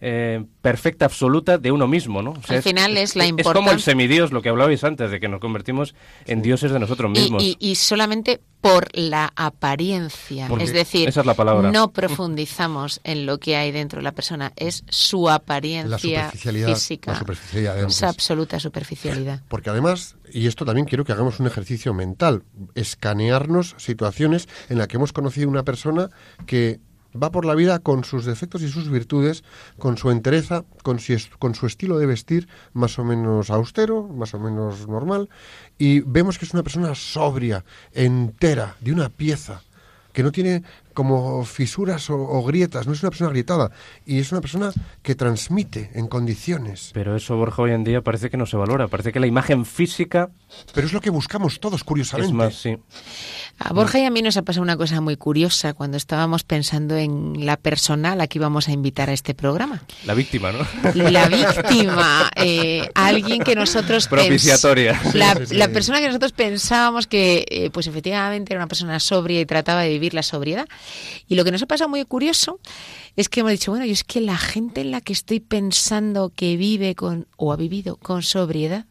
eh, 0.06 0.44
perfecta, 0.60 1.06
absoluta 1.06 1.56
de 1.56 1.72
uno 1.72 1.88
mismo, 1.88 2.20
¿no? 2.20 2.32
O 2.32 2.40
Al 2.52 2.62
final 2.62 2.96
es 2.98 3.16
la 3.16 3.24
Es 3.24 3.30
como 3.30 3.40
el 3.40 3.46
importancia- 3.46 3.78
semidios, 3.78 4.32
lo 4.32 4.42
que 4.42 4.50
hablabais 4.50 4.84
antes, 4.84 5.10
de 5.10 5.18
que 5.18 5.28
nos 5.28 5.40
convertimos 5.40 5.94
en 6.26 6.42
dioses 6.42 6.72
de 6.72 6.78
nosotros 6.78 7.10
mismos. 7.10 7.42
y- 7.42 7.56
y 7.58 7.76
solamente 7.76 8.40
por 8.60 8.88
la 8.92 9.32
apariencia. 9.34 10.46
Porque 10.48 10.64
es 10.64 10.72
decir, 10.72 11.08
esa 11.08 11.20
es 11.20 11.26
la 11.26 11.34
palabra. 11.34 11.70
no 11.70 11.90
profundizamos 11.92 13.00
en 13.04 13.24
lo 13.26 13.38
que 13.38 13.56
hay 13.56 13.72
dentro 13.72 13.98
de 13.98 14.02
la 14.04 14.12
persona, 14.12 14.52
es 14.56 14.84
su 14.88 15.26
La 15.26 15.34
apariencia 15.36 15.98
superficialidad. 15.98 16.68
física. 16.68 17.12
La 17.12 17.18
superficialidad. 17.18 17.78
Esa 17.84 18.08
absoluta 18.08 18.60
superficialidad. 18.60 19.40
Porque 19.48 19.70
además, 19.70 20.16
y 20.32 20.46
esto 20.46 20.64
también 20.64 20.86
quiero 20.86 21.04
que 21.04 21.12
hagamos 21.12 21.40
un 21.40 21.46
ejercicio 21.46 21.94
mental, 21.94 22.42
escanearnos 22.74 23.74
situaciones 23.78 24.48
en 24.68 24.78
las 24.78 24.88
que 24.88 24.96
hemos 24.96 25.12
conocido 25.12 25.48
una 25.48 25.62
persona 25.64 26.10
que 26.46 26.80
va 27.20 27.30
por 27.30 27.44
la 27.44 27.54
vida 27.54 27.78
con 27.78 28.04
sus 28.04 28.24
defectos 28.24 28.62
y 28.62 28.68
sus 28.68 28.90
virtudes, 28.90 29.44
con 29.78 29.96
su 29.96 30.10
entereza, 30.10 30.64
con 30.82 30.98
su, 30.98 31.66
estilo 31.66 31.98
de 31.98 32.06
vestir 32.06 32.48
más 32.72 32.98
o 32.98 33.04
menos 33.04 33.50
austero, 33.50 34.08
más 34.08 34.34
o 34.34 34.38
menos 34.38 34.88
normal, 34.88 35.28
y 35.78 36.00
vemos 36.00 36.38
que 36.38 36.44
es 36.44 36.54
una 36.54 36.62
persona 36.62 36.94
sobria, 36.94 37.64
entera, 37.92 38.76
de 38.80 38.92
una 38.92 39.08
pieza, 39.08 39.62
que 40.12 40.22
no 40.22 40.32
tiene 40.32 40.62
como 40.94 41.44
fisuras 41.44 42.08
o, 42.10 42.16
o 42.16 42.42
grietas, 42.44 42.86
no 42.86 42.92
es 42.92 43.02
una 43.02 43.10
persona 43.10 43.28
agrietada, 43.28 43.70
y 44.06 44.18
es 44.20 44.32
una 44.32 44.40
persona 44.40 44.72
que 45.02 45.14
transmite 45.14 45.90
en 45.94 46.06
condiciones. 46.08 46.90
Pero 46.94 47.16
eso, 47.16 47.36
Borja, 47.36 47.62
hoy 47.62 47.72
en 47.72 47.84
día 47.84 48.00
parece 48.00 48.30
que 48.30 48.36
no 48.36 48.46
se 48.46 48.56
valora. 48.56 48.88
Parece 48.88 49.12
que 49.12 49.20
la 49.20 49.26
imagen 49.26 49.66
física 49.66 50.30
Pero 50.72 50.86
es 50.86 50.92
lo 50.92 51.00
que 51.00 51.10
buscamos 51.10 51.60
todos, 51.60 51.84
curiosamente. 51.84 52.30
es 52.30 52.34
más, 52.34 52.54
sí. 52.54 52.76
A 53.58 53.72
Borja 53.72 53.98
y 54.00 54.04
a 54.04 54.10
mí 54.10 54.22
nos 54.22 54.36
ha 54.36 54.42
pasado 54.42 54.62
una 54.62 54.76
cosa 54.76 55.00
muy 55.00 55.16
curiosa 55.16 55.74
cuando 55.74 55.96
estábamos 55.96 56.42
pensando 56.44 56.96
en 56.96 57.44
la 57.46 57.56
persona 57.56 58.12
a 58.12 58.16
la 58.16 58.26
que 58.26 58.38
íbamos 58.38 58.68
a 58.68 58.72
invitar 58.72 59.10
a 59.10 59.12
este 59.12 59.34
programa. 59.34 59.82
La 60.06 60.14
víctima, 60.14 60.50
¿no? 60.52 60.58
La 60.94 61.28
víctima, 61.28 62.30
eh, 62.36 62.88
alguien 62.94 63.42
que 63.42 63.54
nosotros... 63.54 64.06
pens- 64.10 64.10
Propiciatoria. 64.26 65.00
La, 65.14 65.34
Sí, 65.34 65.46
sí, 65.46 65.54
la 65.56 65.66
sí. 65.66 65.72
persona 65.72 66.00
que 66.00 66.06
nosotros 66.08 66.32
pensábamos 66.32 67.06
que, 67.06 67.44
eh, 67.48 67.70
pues 67.70 67.86
efectivamente, 67.86 68.52
era 68.52 68.60
una 68.60 68.68
persona 68.68 68.98
sobria 69.00 69.40
y 69.40 69.46
trataba 69.46 69.82
de 69.82 69.88
vivir 69.90 70.14
la 70.14 70.22
sobriedad. 70.22 70.66
Y 71.28 71.34
lo 71.34 71.44
que 71.44 71.50
nos 71.52 71.62
ha 71.62 71.66
pasado 71.66 71.88
muy 71.88 72.04
curioso 72.04 72.60
es 73.16 73.28
que 73.28 73.40
hemos 73.40 73.52
dicho, 73.52 73.70
bueno, 73.70 73.84
y 73.86 73.90
es 73.90 74.04
que 74.04 74.20
la 74.20 74.36
gente 74.36 74.80
en 74.82 74.90
la 74.90 75.00
que 75.00 75.12
estoy 75.12 75.40
pensando 75.40 76.32
que 76.34 76.56
vive 76.56 76.94
con, 76.94 77.26
o 77.36 77.52
ha 77.52 77.56
vivido 77.56 77.96
con 77.96 78.22
sobriedad, 78.22 78.86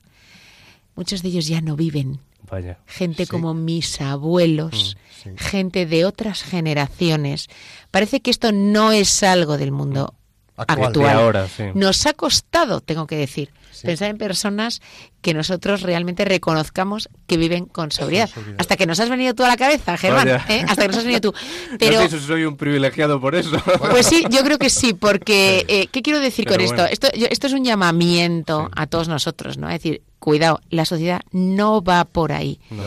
muchos 0.96 1.22
de 1.24 1.30
ellos 1.30 1.48
ya 1.48 1.62
no 1.62 1.76
viven. 1.76 2.20
Vaya. 2.50 2.78
Gente 2.86 3.26
Sí. 3.26 3.32
como 3.32 3.54
mis 3.54 4.00
abuelos, 4.02 4.96
Mm, 4.96 5.24
sí. 5.24 5.30
gente 5.38 5.86
de 5.86 6.06
otras 6.06 6.44
generaciones. 6.44 7.48
Parece 7.92 8.20
que 8.22 8.32
esto 8.32 8.52
no 8.52 8.92
es 8.92 9.24
algo 9.24 9.58
del 9.58 9.72
mundo 9.72 10.14
Actual. 10.58 10.88
actual. 10.90 11.08
De 11.08 11.12
ahora, 11.24 11.48
sí. 11.48 11.64
Nos 11.74 12.06
ha 12.06 12.14
costado, 12.14 12.82
tengo 12.82 13.08
que 13.08 13.16
decir, 13.16 13.50
Sí. 13.84 13.88
pensar 13.88 14.10
en 14.10 14.18
personas 14.18 14.82
que 15.22 15.34
nosotros 15.34 15.82
realmente 15.82 16.24
reconozcamos 16.26 17.10
que 17.28 17.38
viven 17.38 17.66
con 17.66 17.92
sobriedad. 17.92 18.30
sobriedad. 18.30 18.56
Hasta 18.60 18.78
que 18.78 18.86
nos 18.86 19.00
has 19.00 19.10
venido 19.10 19.34
tú 19.36 19.44
a 19.44 19.48
la 19.50 19.58
cabeza, 19.58 19.98
Germán. 19.98 20.28
¿eh? 20.30 20.66
Hasta 20.68 20.82
que 20.84 20.88
nos 20.88 20.98
has 20.98 21.04
venido 21.04 21.22
tú. 21.22 21.34
Pero, 21.80 22.02
No 22.02 22.10
sé 22.10 22.20
si 22.20 22.26
soy 22.26 22.46
un 22.46 22.56
privilegiado 22.58 23.20
por 23.22 23.36
eso. 23.36 23.58
pues 23.92 24.06
sí, 24.08 24.24
yo 24.30 24.44
creo 24.44 24.58
que 24.58 24.70
sí, 24.70 24.94
porque 24.94 25.66
eh, 25.68 25.88
¿qué 25.92 26.02
quiero 26.02 26.20
decir 26.20 26.46
Pero 26.46 26.56
con 26.56 26.64
esto? 26.64 26.76
bueno. 26.78 26.90
Esto, 26.92 27.10
yo- 27.16 27.28
esto 27.30 27.48
es 27.48 27.54
un 27.54 27.64
llamamiento 27.66 28.70
a 28.76 28.88
todos 28.88 29.08
nosotros, 29.08 29.58
¿no? 29.58 29.68
Es 29.68 29.76
decir, 29.76 30.02
cuidado, 30.20 30.62
la 30.70 30.86
sociedad 30.86 31.22
no 31.32 31.82
va 31.84 32.06
por 32.06 32.32
ahí. 32.32 32.60
No. 32.70 32.84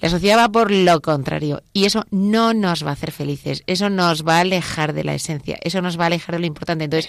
La 0.00 0.08
sociedad 0.08 0.36
va 0.36 0.48
por 0.48 0.72
lo 0.72 1.00
contrario 1.00 1.62
y 1.72 1.84
eso 1.84 2.04
no 2.10 2.54
nos 2.54 2.84
va 2.84 2.90
a 2.90 2.94
hacer 2.94 3.12
felices, 3.12 3.62
eso 3.68 3.88
nos 3.88 4.26
va 4.26 4.38
a 4.38 4.40
alejar 4.40 4.92
de 4.94 5.04
la 5.04 5.14
esencia, 5.14 5.56
eso 5.62 5.80
nos 5.80 5.96
va 5.96 6.02
a 6.02 6.06
alejar 6.08 6.34
de 6.34 6.40
lo 6.40 6.46
importante. 6.46 6.82
Entonces, 6.82 7.08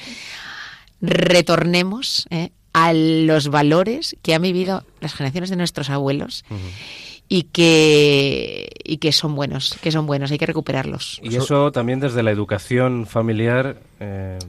retornemos 1.02 2.28
¿eh? 2.30 2.52
A 2.74 2.92
los 2.94 3.50
valores 3.50 4.16
que 4.22 4.34
han 4.34 4.42
vivido 4.42 4.84
las 5.00 5.14
generaciones 5.14 5.50
de 5.50 5.56
nuestros 5.56 5.90
abuelos 5.90 6.44
y 7.30 7.44
que 7.44 8.70
y 8.84 8.98
que 8.98 9.12
son 9.12 9.36
buenos, 9.36 9.78
que 9.82 9.92
son 9.92 10.06
buenos, 10.06 10.32
hay 10.32 10.38
que 10.38 10.46
recuperarlos. 10.46 11.20
Y 11.24 11.36
eso 11.36 11.72
también 11.72 12.00
desde 12.00 12.24
la 12.24 12.32
educación 12.32 13.06
familiar 13.08 13.78
eh, 14.00 14.40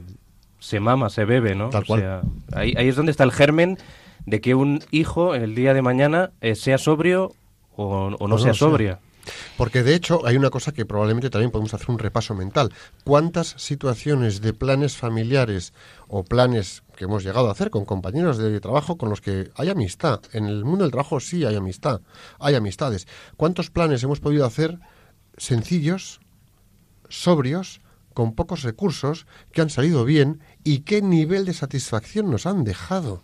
se 0.59 0.79
mama, 0.79 1.09
se 1.09 1.25
bebe, 1.25 1.55
¿no? 1.55 1.69
Tal 1.69 1.83
O 1.83 1.85
cual. 1.85 2.01
sea, 2.01 2.21
ahí, 2.53 2.73
ahí 2.77 2.87
es 2.87 2.95
donde 2.95 3.11
está 3.11 3.23
el 3.23 3.31
germen 3.31 3.77
de 4.25 4.41
que 4.41 4.55
un 4.55 4.83
hijo 4.91 5.35
el 5.35 5.53
día 5.55 5.73
de 5.73 5.81
mañana 5.81 6.31
eh, 6.41 6.55
sea 6.55 6.77
sobrio 6.77 7.33
o, 7.75 8.07
o 8.19 8.27
no 8.27 8.35
no 8.35 8.37
sea 8.37 8.53
sea. 8.53 8.59
sobria. 8.67 8.99
Porque 9.57 9.81
de 9.81 9.95
hecho 9.95 10.21
hay 10.27 10.35
una 10.37 10.51
cosa 10.51 10.71
que 10.71 10.85
probablemente 10.85 11.31
también 11.31 11.49
podemos 11.49 11.73
hacer 11.73 11.89
un 11.89 11.97
repaso 11.97 12.35
mental. 12.35 12.71
¿Cuántas 13.03 13.55
situaciones 13.57 14.41
de 14.41 14.53
planes 14.53 14.97
familiares 14.97 15.73
o 16.07 16.23
planes 16.23 16.83
que 16.95 17.05
hemos 17.05 17.23
llegado 17.23 17.47
a 17.47 17.51
hacer 17.51 17.69
con 17.69 17.85
compañeros 17.85 18.37
de 18.37 18.59
trabajo 18.59 18.97
con 18.97 19.09
los 19.09 19.21
que 19.21 19.51
hay 19.55 19.69
amistad? 19.69 20.21
En 20.33 20.45
el 20.45 20.65
mundo 20.65 20.83
del 20.83 20.91
trabajo 20.91 21.19
sí 21.19 21.45
hay 21.45 21.55
amistad, 21.55 22.01
hay 22.39 22.55
amistades. 22.55 23.07
¿Cuántos 23.37 23.69
planes 23.69 24.03
hemos 24.03 24.19
podido 24.19 24.45
hacer 24.45 24.79
sencillos, 25.37 26.19
sobrios, 27.09 27.81
con 28.13 28.33
pocos 28.33 28.63
recursos, 28.63 29.27
que 29.51 29.61
han 29.61 29.69
salido 29.69 30.05
bien 30.05 30.39
y 30.63 30.79
qué 30.79 31.01
nivel 31.01 31.45
de 31.45 31.53
satisfacción 31.53 32.31
nos 32.31 32.45
han 32.45 32.63
dejado? 32.63 33.21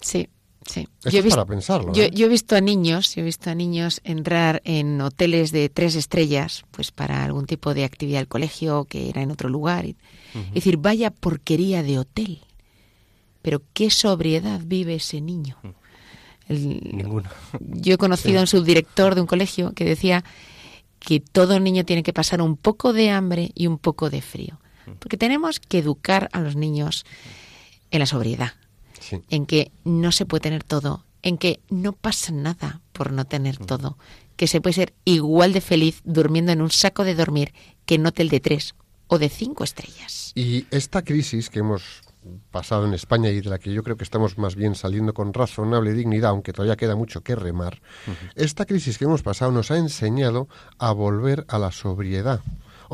Sí, 0.00 0.28
sí. 0.66 0.88
Esto 1.04 1.18
es 1.18 1.28
para 1.30 1.46
pensarlo, 1.46 1.92
Yo, 1.92 2.04
¿eh? 2.04 2.10
yo 2.12 2.26
he 2.26 2.28
visto 2.28 2.54
a 2.56 2.60
niños, 2.60 3.14
yo 3.14 3.22
he 3.22 3.24
visto 3.24 3.50
a 3.50 3.54
niños 3.54 4.00
entrar 4.04 4.60
en 4.64 5.00
hoteles 5.00 5.52
de 5.52 5.68
tres 5.68 5.94
estrellas, 5.94 6.64
pues 6.70 6.90
para 6.90 7.24
algún 7.24 7.46
tipo 7.46 7.74
de 7.74 7.84
actividad 7.84 8.18
del 8.20 8.28
colegio 8.28 8.84
que 8.84 9.08
era 9.08 9.22
en 9.22 9.30
otro 9.30 9.48
lugar. 9.48 9.84
y- 9.86 9.96
Es 10.34 10.54
decir, 10.54 10.76
vaya 10.78 11.10
porquería 11.10 11.82
de 11.82 11.98
hotel. 11.98 12.40
Pero 13.42 13.60
qué 13.74 13.90
sobriedad 13.90 14.60
vive 14.64 14.94
ese 14.94 15.20
niño. 15.20 15.58
El- 16.48 16.80
Ninguno. 16.96 17.28
yo 17.60 17.94
he 17.94 17.98
conocido 17.98 18.38
a 18.38 18.42
un 18.42 18.46
subdirector 18.46 19.14
de 19.14 19.20
un 19.20 19.26
colegio 19.26 19.72
que 19.74 19.84
decía 19.84 20.24
que 21.00 21.18
todo 21.20 21.58
niño 21.60 21.84
tiene 21.84 22.02
que 22.02 22.12
pasar 22.12 22.40
un 22.40 22.56
poco 22.56 22.92
de 22.92 23.10
hambre 23.10 23.50
y 23.54 23.66
un 23.66 23.78
poco 23.78 24.10
de 24.10 24.22
frío. 24.22 24.58
Porque 24.98 25.16
tenemos 25.16 25.58
que 25.60 25.78
educar 25.78 26.28
a 26.32 26.40
los 26.40 26.54
niños 26.56 27.04
en 27.90 27.98
la 28.00 28.06
sobriedad 28.06 28.52
Sí. 29.20 29.24
en 29.30 29.46
que 29.46 29.72
no 29.84 30.12
se 30.12 30.26
puede 30.26 30.42
tener 30.42 30.64
todo, 30.64 31.04
en 31.22 31.38
que 31.38 31.60
no 31.68 31.92
pasa 31.92 32.32
nada 32.32 32.80
por 32.92 33.12
no 33.12 33.24
tener 33.24 33.56
todo, 33.58 33.98
que 34.36 34.46
se 34.46 34.60
puede 34.60 34.74
ser 34.74 34.94
igual 35.04 35.52
de 35.52 35.60
feliz 35.60 36.00
durmiendo 36.04 36.52
en 36.52 36.62
un 36.62 36.70
saco 36.70 37.04
de 37.04 37.14
dormir 37.14 37.52
que 37.86 37.96
en 37.96 38.06
hotel 38.06 38.28
de 38.28 38.40
tres 38.40 38.74
o 39.06 39.18
de 39.18 39.28
cinco 39.28 39.64
estrellas. 39.64 40.32
Y 40.34 40.66
esta 40.70 41.02
crisis 41.02 41.50
que 41.50 41.60
hemos 41.60 42.02
pasado 42.50 42.86
en 42.86 42.94
España 42.94 43.30
y 43.30 43.40
de 43.40 43.50
la 43.50 43.58
que 43.58 43.72
yo 43.72 43.82
creo 43.82 43.96
que 43.96 44.04
estamos 44.04 44.38
más 44.38 44.54
bien 44.54 44.74
saliendo 44.74 45.12
con 45.12 45.34
razonable 45.34 45.92
dignidad, 45.92 46.30
aunque 46.30 46.52
todavía 46.52 46.76
queda 46.76 46.94
mucho 46.96 47.22
que 47.22 47.34
remar, 47.34 47.80
esta 48.36 48.64
crisis 48.64 48.98
que 48.98 49.04
hemos 49.04 49.22
pasado 49.22 49.50
nos 49.50 49.70
ha 49.70 49.78
enseñado 49.78 50.48
a 50.78 50.92
volver 50.92 51.44
a 51.48 51.58
la 51.58 51.72
sobriedad. 51.72 52.40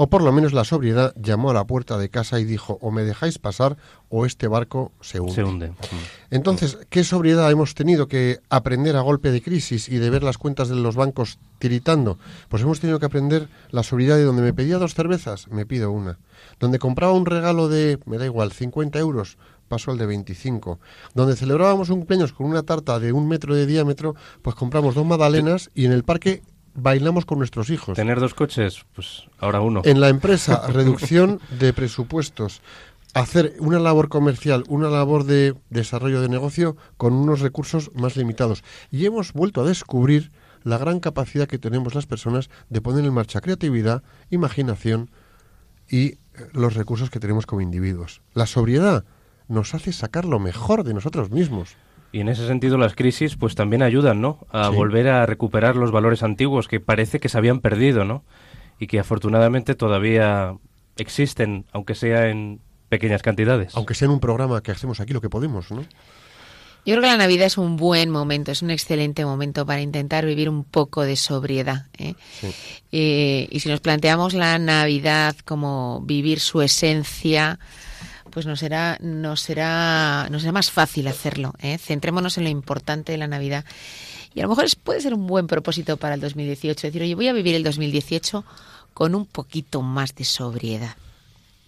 O 0.01 0.07
por 0.07 0.23
lo 0.23 0.31
menos 0.31 0.53
la 0.53 0.63
sobriedad 0.63 1.13
llamó 1.17 1.51
a 1.51 1.55
la 1.55 1.67
puerta 1.67 1.99
de 1.99 2.09
casa 2.09 2.39
y 2.39 2.45
dijo, 2.45 2.79
o 2.81 2.93
me 2.93 3.03
dejáis 3.03 3.41
pasar 3.41 3.77
o 4.09 4.27
este 4.27 4.47
barco 4.47 4.93
se 5.01 5.19
hunde. 5.19 5.35
Se 5.35 5.43
hunde. 5.43 5.73
Entonces, 6.31 6.79
¿qué 6.89 7.03
sobriedad 7.03 7.51
hemos 7.51 7.75
tenido 7.75 8.07
que 8.07 8.39
aprender 8.49 8.95
a 8.95 9.01
golpe 9.01 9.33
de 9.33 9.43
crisis 9.43 9.89
y 9.89 9.97
de 9.97 10.09
ver 10.09 10.23
las 10.23 10.39
cuentas 10.39 10.69
de 10.69 10.77
los 10.77 10.95
bancos 10.95 11.41
tiritando? 11.59 12.17
Pues 12.49 12.63
hemos 12.63 12.79
tenido 12.79 13.01
que 13.01 13.07
aprender 13.07 13.49
la 13.73 13.83
sobriedad 13.83 14.15
de 14.15 14.23
donde 14.23 14.43
me 14.43 14.55
pedía 14.55 14.79
dos 14.79 14.95
cervezas, 14.95 15.49
me 15.49 15.67
pido 15.67 15.91
una. 15.91 16.21
Donde 16.61 16.79
compraba 16.79 17.13
un 17.13 17.27
regalo 17.27 17.69
de, 17.69 17.99
me 18.07 18.19
da 18.19 18.25
igual, 18.25 18.53
50 18.53 19.01
euros, 19.01 19.37
paso 19.67 19.91
al 19.91 19.99
de 19.99 20.07
25. 20.07 20.79
Donde 21.15 21.35
celebrábamos 21.35 21.91
un 21.91 21.99
cumpleaños 21.99 22.33
con 22.33 22.47
una 22.47 22.63
tarta 22.63 23.01
de 23.01 23.13
un 23.13 23.27
metro 23.27 23.53
de 23.53 23.67
diámetro, 23.67 24.15
pues 24.43 24.55
compramos 24.55 24.95
dos 24.95 25.05
magdalenas 25.05 25.73
y 25.75 25.87
en 25.87 25.91
el 25.93 26.05
parque 26.05 26.43
bailamos 26.79 27.25
con 27.25 27.39
nuestros 27.39 27.71
hijos. 27.71 27.97
Tener 27.97 28.21
dos 28.21 28.35
coches, 28.35 28.85
pues 28.95 29.25
ahora 29.39 29.61
uno. 29.61 29.83
En 29.85 30.01
la 30.01 30.09
empresa, 30.09 30.67
reducción 30.69 31.41
de 31.59 31.73
presupuestos. 31.73 32.63
Hacer 33.15 33.55
una 33.59 33.79
labor 33.79 34.09
comercial, 34.09 34.65
una 34.69 34.89
labor 34.89 35.25
de 35.25 35.55
desarrollo 35.71 36.21
de 36.21 36.29
negocio 36.29 36.77
con 36.97 37.15
unos 37.15 37.41
recursos 37.41 37.91
más 37.95 38.17
limitados. 38.17 38.63
Y 38.91 39.07
hemos 39.07 39.33
vuelto 39.33 39.63
a 39.63 39.67
descubrir 39.67 40.31
la 40.63 40.79
gran 40.79 41.01
capacidad 41.01 41.49
que 41.49 41.59
tenemos 41.59 41.95
las 41.95 42.07
personas 42.07 42.51
de 42.69 42.81
poner 42.81 43.05
en 43.05 43.15
marcha 43.15 43.41
creatividad, 43.41 44.03
imaginación 44.31 45.11
y 45.89 46.07
eh, 46.07 46.19
los 46.53 46.75
recursos 46.75 47.11
que 47.11 47.21
tenemos 47.21 47.47
como 47.47 47.63
individuos. 47.63 48.21
La 48.35 48.47
sobriedad 48.47 49.05
nos 49.49 49.75
hace 49.75 49.93
sacar 49.93 50.25
lo 50.27 50.39
mejor 50.39 50.85
de 50.85 50.95
nosotros 50.95 51.31
mismos. 51.31 51.77
Y 52.13 52.21
en 52.21 52.29
ese 52.29 52.47
sentido 52.47 52.79
las 52.79 52.95
crisis 52.95 53.37
pues 53.37 53.55
también 53.55 53.83
ayudan, 53.83 54.21
¿no? 54.21 54.39
A 54.51 54.71
Sí. 54.71 54.77
volver 54.77 55.09
a 55.09 55.27
recuperar 55.27 55.77
los 55.77 55.91
valores 55.91 56.23
antiguos 56.23 56.67
que 56.69 56.81
parece 56.81 57.21
que 57.21 57.29
se 57.29 57.37
habían 57.39 57.61
perdido, 57.61 58.05
¿no? 58.05 58.25
Y 58.79 58.87
que 58.87 58.99
afortunadamente 58.99 59.75
todavía 59.75 60.55
existen, 60.97 61.67
aunque 61.73 61.95
sea 61.95 62.29
en 62.29 62.61
pequeñas 62.89 63.23
cantidades. 63.23 63.77
Aunque 63.77 63.95
sea 63.95 64.07
en 64.07 64.13
un 64.13 64.21
programa 64.21 64.63
que 64.63 64.71
hacemos 64.71 65.01
aquí 65.01 65.13
lo 65.13 65.21
que 65.21 65.29
podemos, 65.29 65.71
¿no? 65.71 65.83
Yo 66.87 66.95
creo 66.95 67.03
que 67.03 67.09
la 67.09 67.17
Navidad 67.19 67.47
es 67.47 67.59
un 67.59 67.77
buen 67.77 68.09
momento, 68.09 68.51
es 68.51 68.63
un 68.63 68.71
excelente 68.71 69.25
momento 69.27 69.67
para 69.67 69.83
intentar 69.83 70.25
vivir 70.25 70.49
un 70.49 70.65
poco 70.65 71.03
de 71.03 71.17
sobriedad. 71.17 71.87
¿eh? 71.99 72.15
Eh, 72.93 73.47
y 73.51 73.61
si 73.61 73.69
nos 73.69 73.81
planteamos 73.81 74.33
la 74.33 74.59
Navidad 74.59 75.37
como 75.45 76.01
vivir 76.07 76.41
su 76.41 76.63
esencia, 76.63 77.59
pues 78.31 78.47
nos 78.47 78.61
será, 78.61 78.99
nos 79.01 79.41
será, 79.41 80.29
nos 80.31 80.43
será 80.43 80.53
más 80.53 80.71
fácil 80.71 81.07
hacerlo. 81.09 81.55
¿eh? 81.61 81.79
Centrémonos 81.79 82.39
en 82.39 82.45
lo 82.45 82.51
importante 82.51 83.13
de 83.13 83.19
la 83.19 83.27
Navidad. 83.27 83.65
Y 84.35 84.41
a 84.41 84.43
lo 84.45 84.49
mejor 84.51 84.65
es- 84.65 84.77
puede 84.77 85.01
ser 85.01 85.15
un 85.15 85.27
buen 85.27 85.47
propósito 85.47 85.97
para 85.97 86.15
el 86.15 86.21
2018. 86.21 86.87
Decir, 86.89 87.03
oye, 87.03 87.15
voy 87.15 87.29
a 87.29 87.33
vivir 87.33 87.55
el 87.55 87.63
2018 87.65 88.45
con 88.95 89.15
un 89.15 89.27
poquito 89.27 89.83
más 89.83 90.15
de 90.15 90.25
sobriedad. 90.25 90.97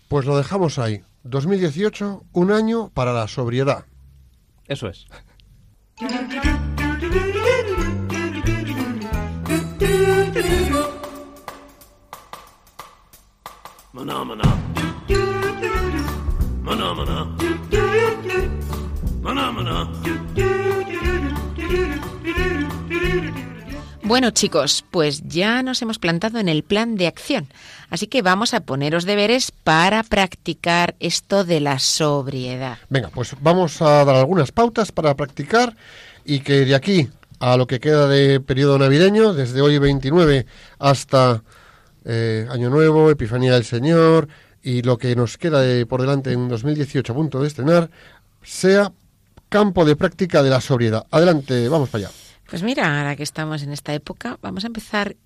Pues 0.08 0.26
lo 0.26 0.36
dejamos 0.36 0.78
ahí. 0.78 1.02
2018, 1.24 2.24
un 2.32 2.50
año 2.50 2.90
para 2.94 3.12
la 3.12 3.28
sobriedad. 3.28 3.84
Eso 4.66 4.88
es. 4.88 5.06
Maná, 13.92 14.24
maná. 14.24 14.48
Maná, 16.70 16.94
maná. 16.94 17.26
Bueno 24.04 24.30
chicos, 24.30 24.84
pues 24.88 25.22
ya 25.26 25.64
nos 25.64 25.82
hemos 25.82 25.98
plantado 25.98 26.38
en 26.38 26.48
el 26.48 26.62
plan 26.62 26.94
de 26.94 27.08
acción, 27.08 27.48
así 27.90 28.06
que 28.06 28.22
vamos 28.22 28.54
a 28.54 28.60
poneros 28.60 29.04
deberes 29.04 29.50
para 29.50 30.04
practicar 30.04 30.94
esto 31.00 31.44
de 31.44 31.58
la 31.58 31.80
sobriedad. 31.80 32.78
Venga, 32.88 33.08
pues 33.08 33.34
vamos 33.40 33.82
a 33.82 34.04
dar 34.04 34.14
algunas 34.14 34.52
pautas 34.52 34.92
para 34.92 35.16
practicar 35.16 35.74
y 36.24 36.38
que 36.38 36.64
de 36.64 36.76
aquí 36.76 37.08
a 37.40 37.56
lo 37.56 37.66
que 37.66 37.80
queda 37.80 38.06
de 38.06 38.38
periodo 38.38 38.78
navideño, 38.78 39.32
desde 39.32 39.60
hoy 39.60 39.78
29 39.78 40.46
hasta 40.78 41.42
eh, 42.04 42.46
Año 42.48 42.70
Nuevo, 42.70 43.10
Epifanía 43.10 43.54
del 43.54 43.64
Señor 43.64 44.28
y 44.62 44.82
lo 44.82 44.98
que 44.98 45.14
nos 45.16 45.38
queda 45.38 45.60
de- 45.60 45.86
por 45.86 46.00
delante 46.00 46.32
en 46.32 46.48
2018 46.48 47.12
a 47.12 47.16
punto 47.16 47.40
de 47.40 47.48
estrenar, 47.48 47.90
sea 48.42 48.92
campo 49.48 49.84
de 49.84 49.96
práctica 49.96 50.42
de 50.42 50.50
la 50.50 50.60
sobriedad. 50.60 51.06
Adelante, 51.10 51.68
vamos 51.68 51.88
para 51.88 52.06
allá. 52.06 52.14
Pues 52.48 52.62
mira, 52.62 52.98
ahora 52.98 53.16
que 53.16 53.22
estamos 53.22 53.62
en 53.62 53.72
esta 53.72 53.94
época, 53.94 54.38
vamos 54.42 54.64
a 54.64 54.68
empezar 54.68 55.16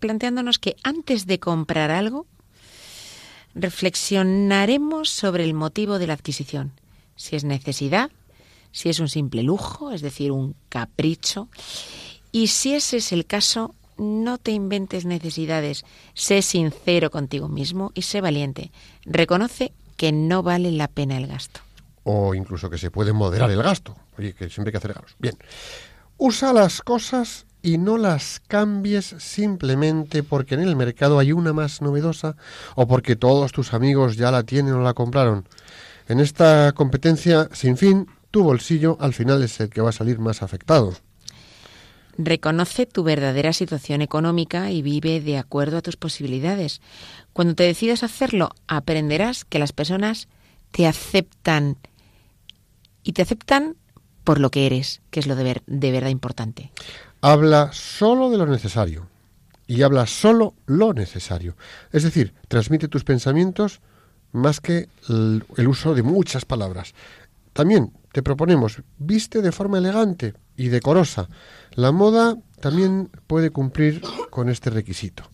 planteándonos 0.00 0.58
que 0.58 0.76
antes 0.82 1.26
de 1.26 1.38
comprar 1.38 1.90
algo, 1.90 2.26
reflexionaremos 3.54 5.10
sobre 5.10 5.44
el 5.44 5.54
motivo 5.54 5.98
de 5.98 6.06
la 6.06 6.14
adquisición. 6.14 6.72
Si 7.16 7.36
es 7.36 7.44
necesidad, 7.44 8.10
si 8.72 8.88
es 8.88 8.98
un 9.00 9.08
simple 9.08 9.42
lujo, 9.42 9.92
es 9.92 10.00
decir, 10.02 10.32
un 10.32 10.54
capricho. 10.68 11.48
Y 12.32 12.48
si 12.48 12.74
ese 12.74 12.96
es 12.96 13.12
el 13.12 13.26
caso, 13.26 13.74
no 14.02 14.38
te 14.38 14.50
inventes 14.52 15.04
necesidades. 15.04 15.84
Sé 16.14 16.42
sincero 16.42 17.10
contigo 17.10 17.48
mismo 17.48 17.92
y 17.94 18.02
sé 18.02 18.20
valiente. 18.20 18.70
Reconoce 19.04 19.72
que 19.96 20.12
no 20.12 20.42
vale 20.42 20.72
la 20.72 20.88
pena 20.88 21.16
el 21.16 21.26
gasto. 21.26 21.60
o 22.04 22.34
incluso 22.34 22.68
que 22.68 22.78
se 22.78 22.90
puede 22.90 23.12
moderar 23.12 23.50
el 23.50 23.62
gasto. 23.62 23.94
Oye, 24.18 24.34
que 24.34 24.48
siempre 24.50 24.70
hay 24.70 24.72
que 24.72 24.78
hacer 24.78 24.90
regalos. 24.90 25.14
Bien. 25.18 25.36
Usa 26.18 26.52
las 26.52 26.82
cosas 26.82 27.46
y 27.62 27.78
no 27.78 27.96
las 27.96 28.40
cambies 28.48 29.14
simplemente 29.18 30.24
porque 30.24 30.54
en 30.56 30.62
el 30.62 30.74
mercado 30.74 31.20
hay 31.20 31.30
una 31.32 31.52
más 31.52 31.80
novedosa 31.80 32.34
o 32.74 32.88
porque 32.88 33.14
todos 33.14 33.52
tus 33.52 33.72
amigos 33.72 34.16
ya 34.16 34.32
la 34.32 34.42
tienen 34.42 34.74
o 34.74 34.82
la 34.82 34.94
compraron. 34.94 35.46
En 36.08 36.18
esta 36.18 36.72
competencia 36.72 37.48
sin 37.52 37.76
fin, 37.76 38.08
tu 38.32 38.42
bolsillo 38.42 38.96
al 39.00 39.14
final 39.14 39.42
es 39.44 39.60
el 39.60 39.70
que 39.70 39.80
va 39.80 39.90
a 39.90 39.92
salir 39.92 40.18
más 40.18 40.42
afectado. 40.42 40.94
Reconoce 42.18 42.86
tu 42.86 43.02
verdadera 43.04 43.52
situación 43.52 44.02
económica 44.02 44.70
y 44.70 44.82
vive 44.82 45.20
de 45.20 45.38
acuerdo 45.38 45.78
a 45.78 45.82
tus 45.82 45.96
posibilidades. 45.96 46.80
Cuando 47.32 47.54
te 47.54 47.62
decidas 47.64 48.02
hacerlo, 48.02 48.50
aprenderás 48.66 49.44
que 49.44 49.58
las 49.58 49.72
personas 49.72 50.28
te 50.72 50.86
aceptan 50.86 51.78
y 53.02 53.12
te 53.12 53.22
aceptan 53.22 53.76
por 54.24 54.40
lo 54.40 54.50
que 54.50 54.66
eres, 54.66 55.00
que 55.10 55.20
es 55.20 55.26
lo 55.26 55.36
de, 55.36 55.44
ver- 55.44 55.62
de 55.66 55.90
verdad 55.90 56.10
importante. 56.10 56.70
Habla 57.20 57.70
solo 57.72 58.30
de 58.30 58.38
lo 58.38 58.46
necesario 58.46 59.08
y 59.66 59.82
habla 59.82 60.06
solo 60.06 60.54
lo 60.66 60.92
necesario. 60.92 61.56
Es 61.92 62.02
decir, 62.02 62.34
transmite 62.48 62.88
tus 62.88 63.04
pensamientos 63.04 63.80
más 64.32 64.60
que 64.60 64.88
el 65.08 65.68
uso 65.68 65.94
de 65.94 66.02
muchas 66.02 66.44
palabras. 66.44 66.94
También 67.52 67.92
te 68.12 68.22
proponemos, 68.22 68.82
viste 68.98 69.42
de 69.42 69.52
forma 69.52 69.78
elegante 69.78 70.34
y 70.56 70.68
decorosa. 70.68 71.28
La 71.74 71.92
moda 71.92 72.36
también 72.60 73.10
puede 73.26 73.50
cumplir 73.50 74.02
con 74.30 74.48
este 74.48 74.70
requisito. 74.70 75.24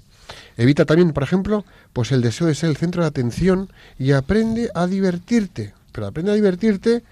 Evita 0.56 0.84
también, 0.84 1.12
por 1.12 1.22
ejemplo, 1.22 1.64
pues 1.92 2.12
el 2.12 2.20
deseo 2.20 2.46
de 2.46 2.54
ser 2.54 2.70
el 2.70 2.76
centro 2.76 3.02
de 3.02 3.08
atención 3.08 3.72
y 3.98 4.12
aprende 4.12 4.70
a 4.74 4.86
divertirte. 4.86 5.74
Pero 5.92 6.06
aprende 6.06 6.32
a 6.32 6.34
divertirte 6.34 7.04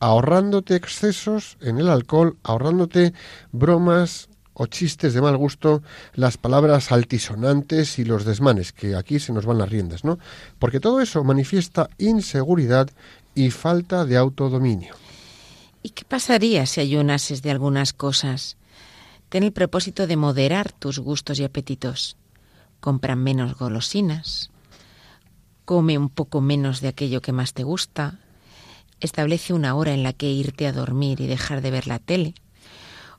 ahorrándote 0.00 0.74
excesos 0.74 1.56
en 1.60 1.78
el 1.78 1.88
alcohol, 1.88 2.36
ahorrándote 2.42 3.14
bromas 3.52 4.28
o 4.54 4.66
chistes 4.66 5.14
de 5.14 5.20
mal 5.20 5.36
gusto, 5.36 5.82
las 6.14 6.36
palabras 6.36 6.92
altisonantes 6.92 7.98
y 7.98 8.04
los 8.04 8.24
desmanes, 8.24 8.72
que 8.72 8.94
aquí 8.94 9.18
se 9.18 9.32
nos 9.32 9.46
van 9.46 9.58
las 9.58 9.68
riendas, 9.68 10.04
¿no? 10.04 10.18
Porque 10.58 10.78
todo 10.78 11.00
eso 11.00 11.24
manifiesta 11.24 11.90
inseguridad 11.98 12.88
y 13.34 13.50
falta 13.50 14.04
de 14.04 14.16
autodominio. 14.16 14.94
¿Y 15.82 15.90
qué 15.90 16.04
pasaría 16.04 16.66
si 16.66 16.80
ayunases 16.80 17.42
de 17.42 17.50
algunas 17.50 17.92
cosas? 17.92 18.56
Ten 19.34 19.42
el 19.42 19.50
propósito 19.50 20.06
de 20.06 20.16
moderar 20.16 20.70
tus 20.70 21.00
gustos 21.00 21.40
y 21.40 21.44
apetitos. 21.44 22.16
Compra 22.78 23.16
menos 23.16 23.58
golosinas. 23.58 24.52
Come 25.64 25.98
un 25.98 26.08
poco 26.08 26.40
menos 26.40 26.80
de 26.80 26.86
aquello 26.86 27.20
que 27.20 27.32
más 27.32 27.52
te 27.52 27.64
gusta. 27.64 28.20
Establece 29.00 29.52
una 29.52 29.74
hora 29.74 29.92
en 29.92 30.04
la 30.04 30.12
que 30.12 30.30
irte 30.30 30.68
a 30.68 30.72
dormir 30.72 31.20
y 31.20 31.26
dejar 31.26 31.62
de 31.62 31.72
ver 31.72 31.88
la 31.88 31.98
tele. 31.98 32.34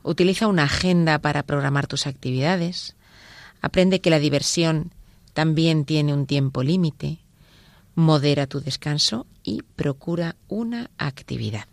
Utiliza 0.03 0.47
una 0.47 0.63
agenda 0.63 1.19
para 1.19 1.43
programar 1.43 1.85
tus 1.85 2.07
actividades. 2.07 2.95
Aprende 3.59 3.99
que 3.99 4.09
la 4.09 4.19
diversión 4.19 4.93
también 5.33 5.83
tiene 5.83 6.13
un 6.13 6.27
tiempo 6.27 6.63
límite. 6.63 7.19
Modera 7.93 8.47
tu 8.47 8.61
descanso 8.61 9.27
y 9.43 9.63
procura 9.75 10.37
una 10.47 10.91
actividad. 10.97 11.65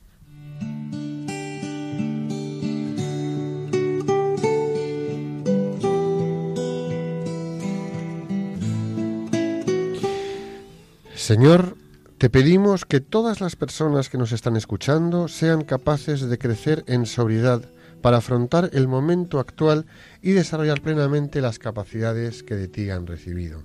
Señor, 11.22 11.76
te 12.18 12.30
pedimos 12.30 12.84
que 12.84 12.98
todas 12.98 13.40
las 13.40 13.54
personas 13.54 14.08
que 14.08 14.18
nos 14.18 14.32
están 14.32 14.56
escuchando 14.56 15.28
sean 15.28 15.62
capaces 15.62 16.22
de 16.22 16.36
crecer 16.36 16.82
en 16.88 17.06
sobriedad 17.06 17.62
para 18.00 18.16
afrontar 18.16 18.70
el 18.72 18.88
momento 18.88 19.38
actual 19.38 19.86
y 20.20 20.32
desarrollar 20.32 20.80
plenamente 20.80 21.40
las 21.40 21.60
capacidades 21.60 22.42
que 22.42 22.56
de 22.56 22.66
ti 22.66 22.90
han 22.90 23.06
recibido 23.06 23.62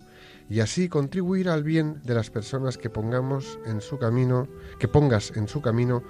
y 0.48 0.60
así 0.60 0.88
contribuir 0.88 1.50
al 1.50 1.64
bien 1.64 2.00
de 2.04 2.14
las 2.14 2.30
personas 2.30 2.78
que 2.78 2.92
pongamos 2.92 3.58
en 3.66 3.82
su 3.82 3.98
camino, 3.98 4.48
que 4.78 4.88
pongas 4.88 5.36
en 5.36 5.48
su 5.48 5.60
camino 5.60 6.04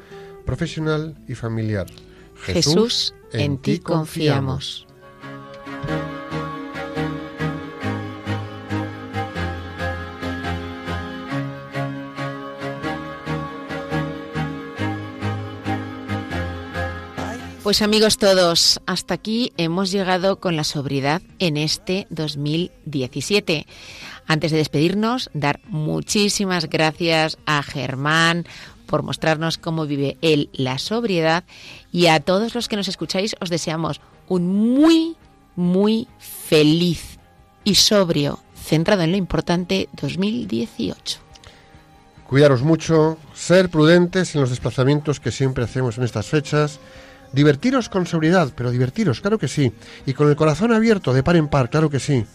profesional 0.45 1.15
y 1.29 1.33
familiar. 1.33 1.87
Jesús, 2.43 3.15
en, 3.31 3.57
ti 3.59 3.79
confiamos. 3.79 4.85
Pues 17.67 17.81
amigos 17.81 18.17
todos, 18.17 18.79
hasta 18.85 19.15
aquí 19.15 19.51
hemos 19.57 19.91
llegado 19.91 20.39
con 20.39 20.55
la 20.55 20.63
sobriedad 20.63 21.21
en 21.37 21.57
este 21.57 22.07
2017. 22.11 23.67
Antes 24.25 24.51
de 24.51 24.57
despedirnos, 24.57 25.29
dar 25.33 25.59
muchísimas 25.65 26.69
gracias 26.69 27.37
a 27.45 27.61
Germán 27.63 28.45
por 28.85 29.03
mostrarnos 29.03 29.57
cómo 29.57 29.85
vive 29.85 30.15
él 30.21 30.49
la 30.53 30.77
sobriedad 30.77 31.43
y 31.91 32.05
a 32.05 32.21
todos 32.21 32.55
los 32.55 32.69
que 32.69 32.77
nos 32.77 32.87
escucháis 32.87 33.35
os 33.41 33.49
deseamos 33.49 33.99
un 34.29 34.47
muy, 34.47 35.17
muy 35.57 36.07
feliz 36.19 37.19
y 37.65 37.75
sobrio, 37.75 38.39
centrado 38.55 39.01
en 39.01 39.11
lo 39.11 39.17
importante 39.17 39.89
2018. 40.01 41.19
Cuidaros 42.29 42.61
mucho, 42.61 43.17
ser 43.33 43.69
prudentes 43.69 44.35
en 44.35 44.41
los 44.41 44.51
desplazamientos 44.51 45.19
que 45.19 45.31
siempre 45.31 45.65
hacemos 45.65 45.97
en 45.97 46.05
estas 46.05 46.27
fechas 46.27 46.79
Divertiros 47.33 47.89
con 47.89 48.05
seguridad, 48.05 48.51
pero 48.55 48.71
divertiros, 48.71 49.21
claro 49.21 49.37
que 49.37 49.47
sí. 49.47 49.71
Y 50.05 50.13
con 50.13 50.29
el 50.29 50.35
corazón 50.35 50.71
abierto, 50.71 51.13
de 51.13 51.23
par 51.23 51.35
en 51.35 51.47
par, 51.47 51.69
claro 51.69 51.89
que 51.89 51.99
sí. 51.99 52.25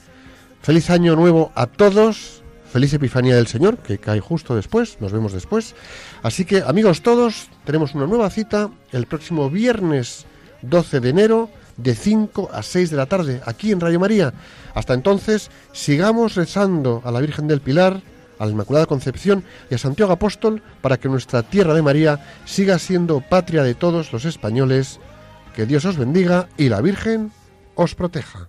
Feliz 0.60 0.90
año 0.90 1.16
nuevo 1.16 1.52
a 1.54 1.66
todos. 1.66 2.42
Feliz 2.72 2.94
Epifanía 2.94 3.36
del 3.36 3.48
Señor, 3.48 3.78
que 3.78 3.98
cae 3.98 4.20
justo 4.20 4.54
después. 4.54 4.96
Nos 5.00 5.12
vemos 5.12 5.32
después. 5.32 5.74
Así 6.22 6.44
que, 6.44 6.62
amigos 6.62 7.02
todos, 7.02 7.48
tenemos 7.64 7.94
una 7.94 8.06
nueva 8.06 8.30
cita 8.30 8.70
el 8.92 9.06
próximo 9.06 9.50
viernes 9.50 10.24
12 10.62 11.00
de 11.00 11.08
enero 11.10 11.50
de 11.76 11.94
5 11.94 12.50
a 12.52 12.62
6 12.62 12.90
de 12.90 12.96
la 12.96 13.06
tarde 13.06 13.40
aquí 13.44 13.72
en 13.72 13.80
Radio 13.80 14.00
María. 14.00 14.32
Hasta 14.74 14.94
entonces, 14.94 15.50
sigamos 15.72 16.34
rezando 16.34 17.02
a 17.04 17.10
la 17.10 17.20
Virgen 17.20 17.46
del 17.46 17.60
Pilar 17.60 18.00
a 18.42 18.46
la 18.46 18.52
Inmaculada 18.52 18.86
Concepción 18.86 19.44
y 19.70 19.76
a 19.76 19.78
Santiago 19.78 20.10
Apóstol 20.10 20.62
para 20.80 20.96
que 20.96 21.08
nuestra 21.08 21.44
tierra 21.44 21.74
de 21.74 21.82
María 21.82 22.18
siga 22.44 22.80
siendo 22.80 23.20
patria 23.20 23.62
de 23.62 23.74
todos 23.74 24.12
los 24.12 24.24
españoles. 24.24 24.98
Que 25.54 25.64
Dios 25.64 25.84
os 25.84 25.96
bendiga 25.96 26.48
y 26.56 26.68
la 26.68 26.80
Virgen 26.80 27.30
os 27.76 27.94
proteja. 27.94 28.48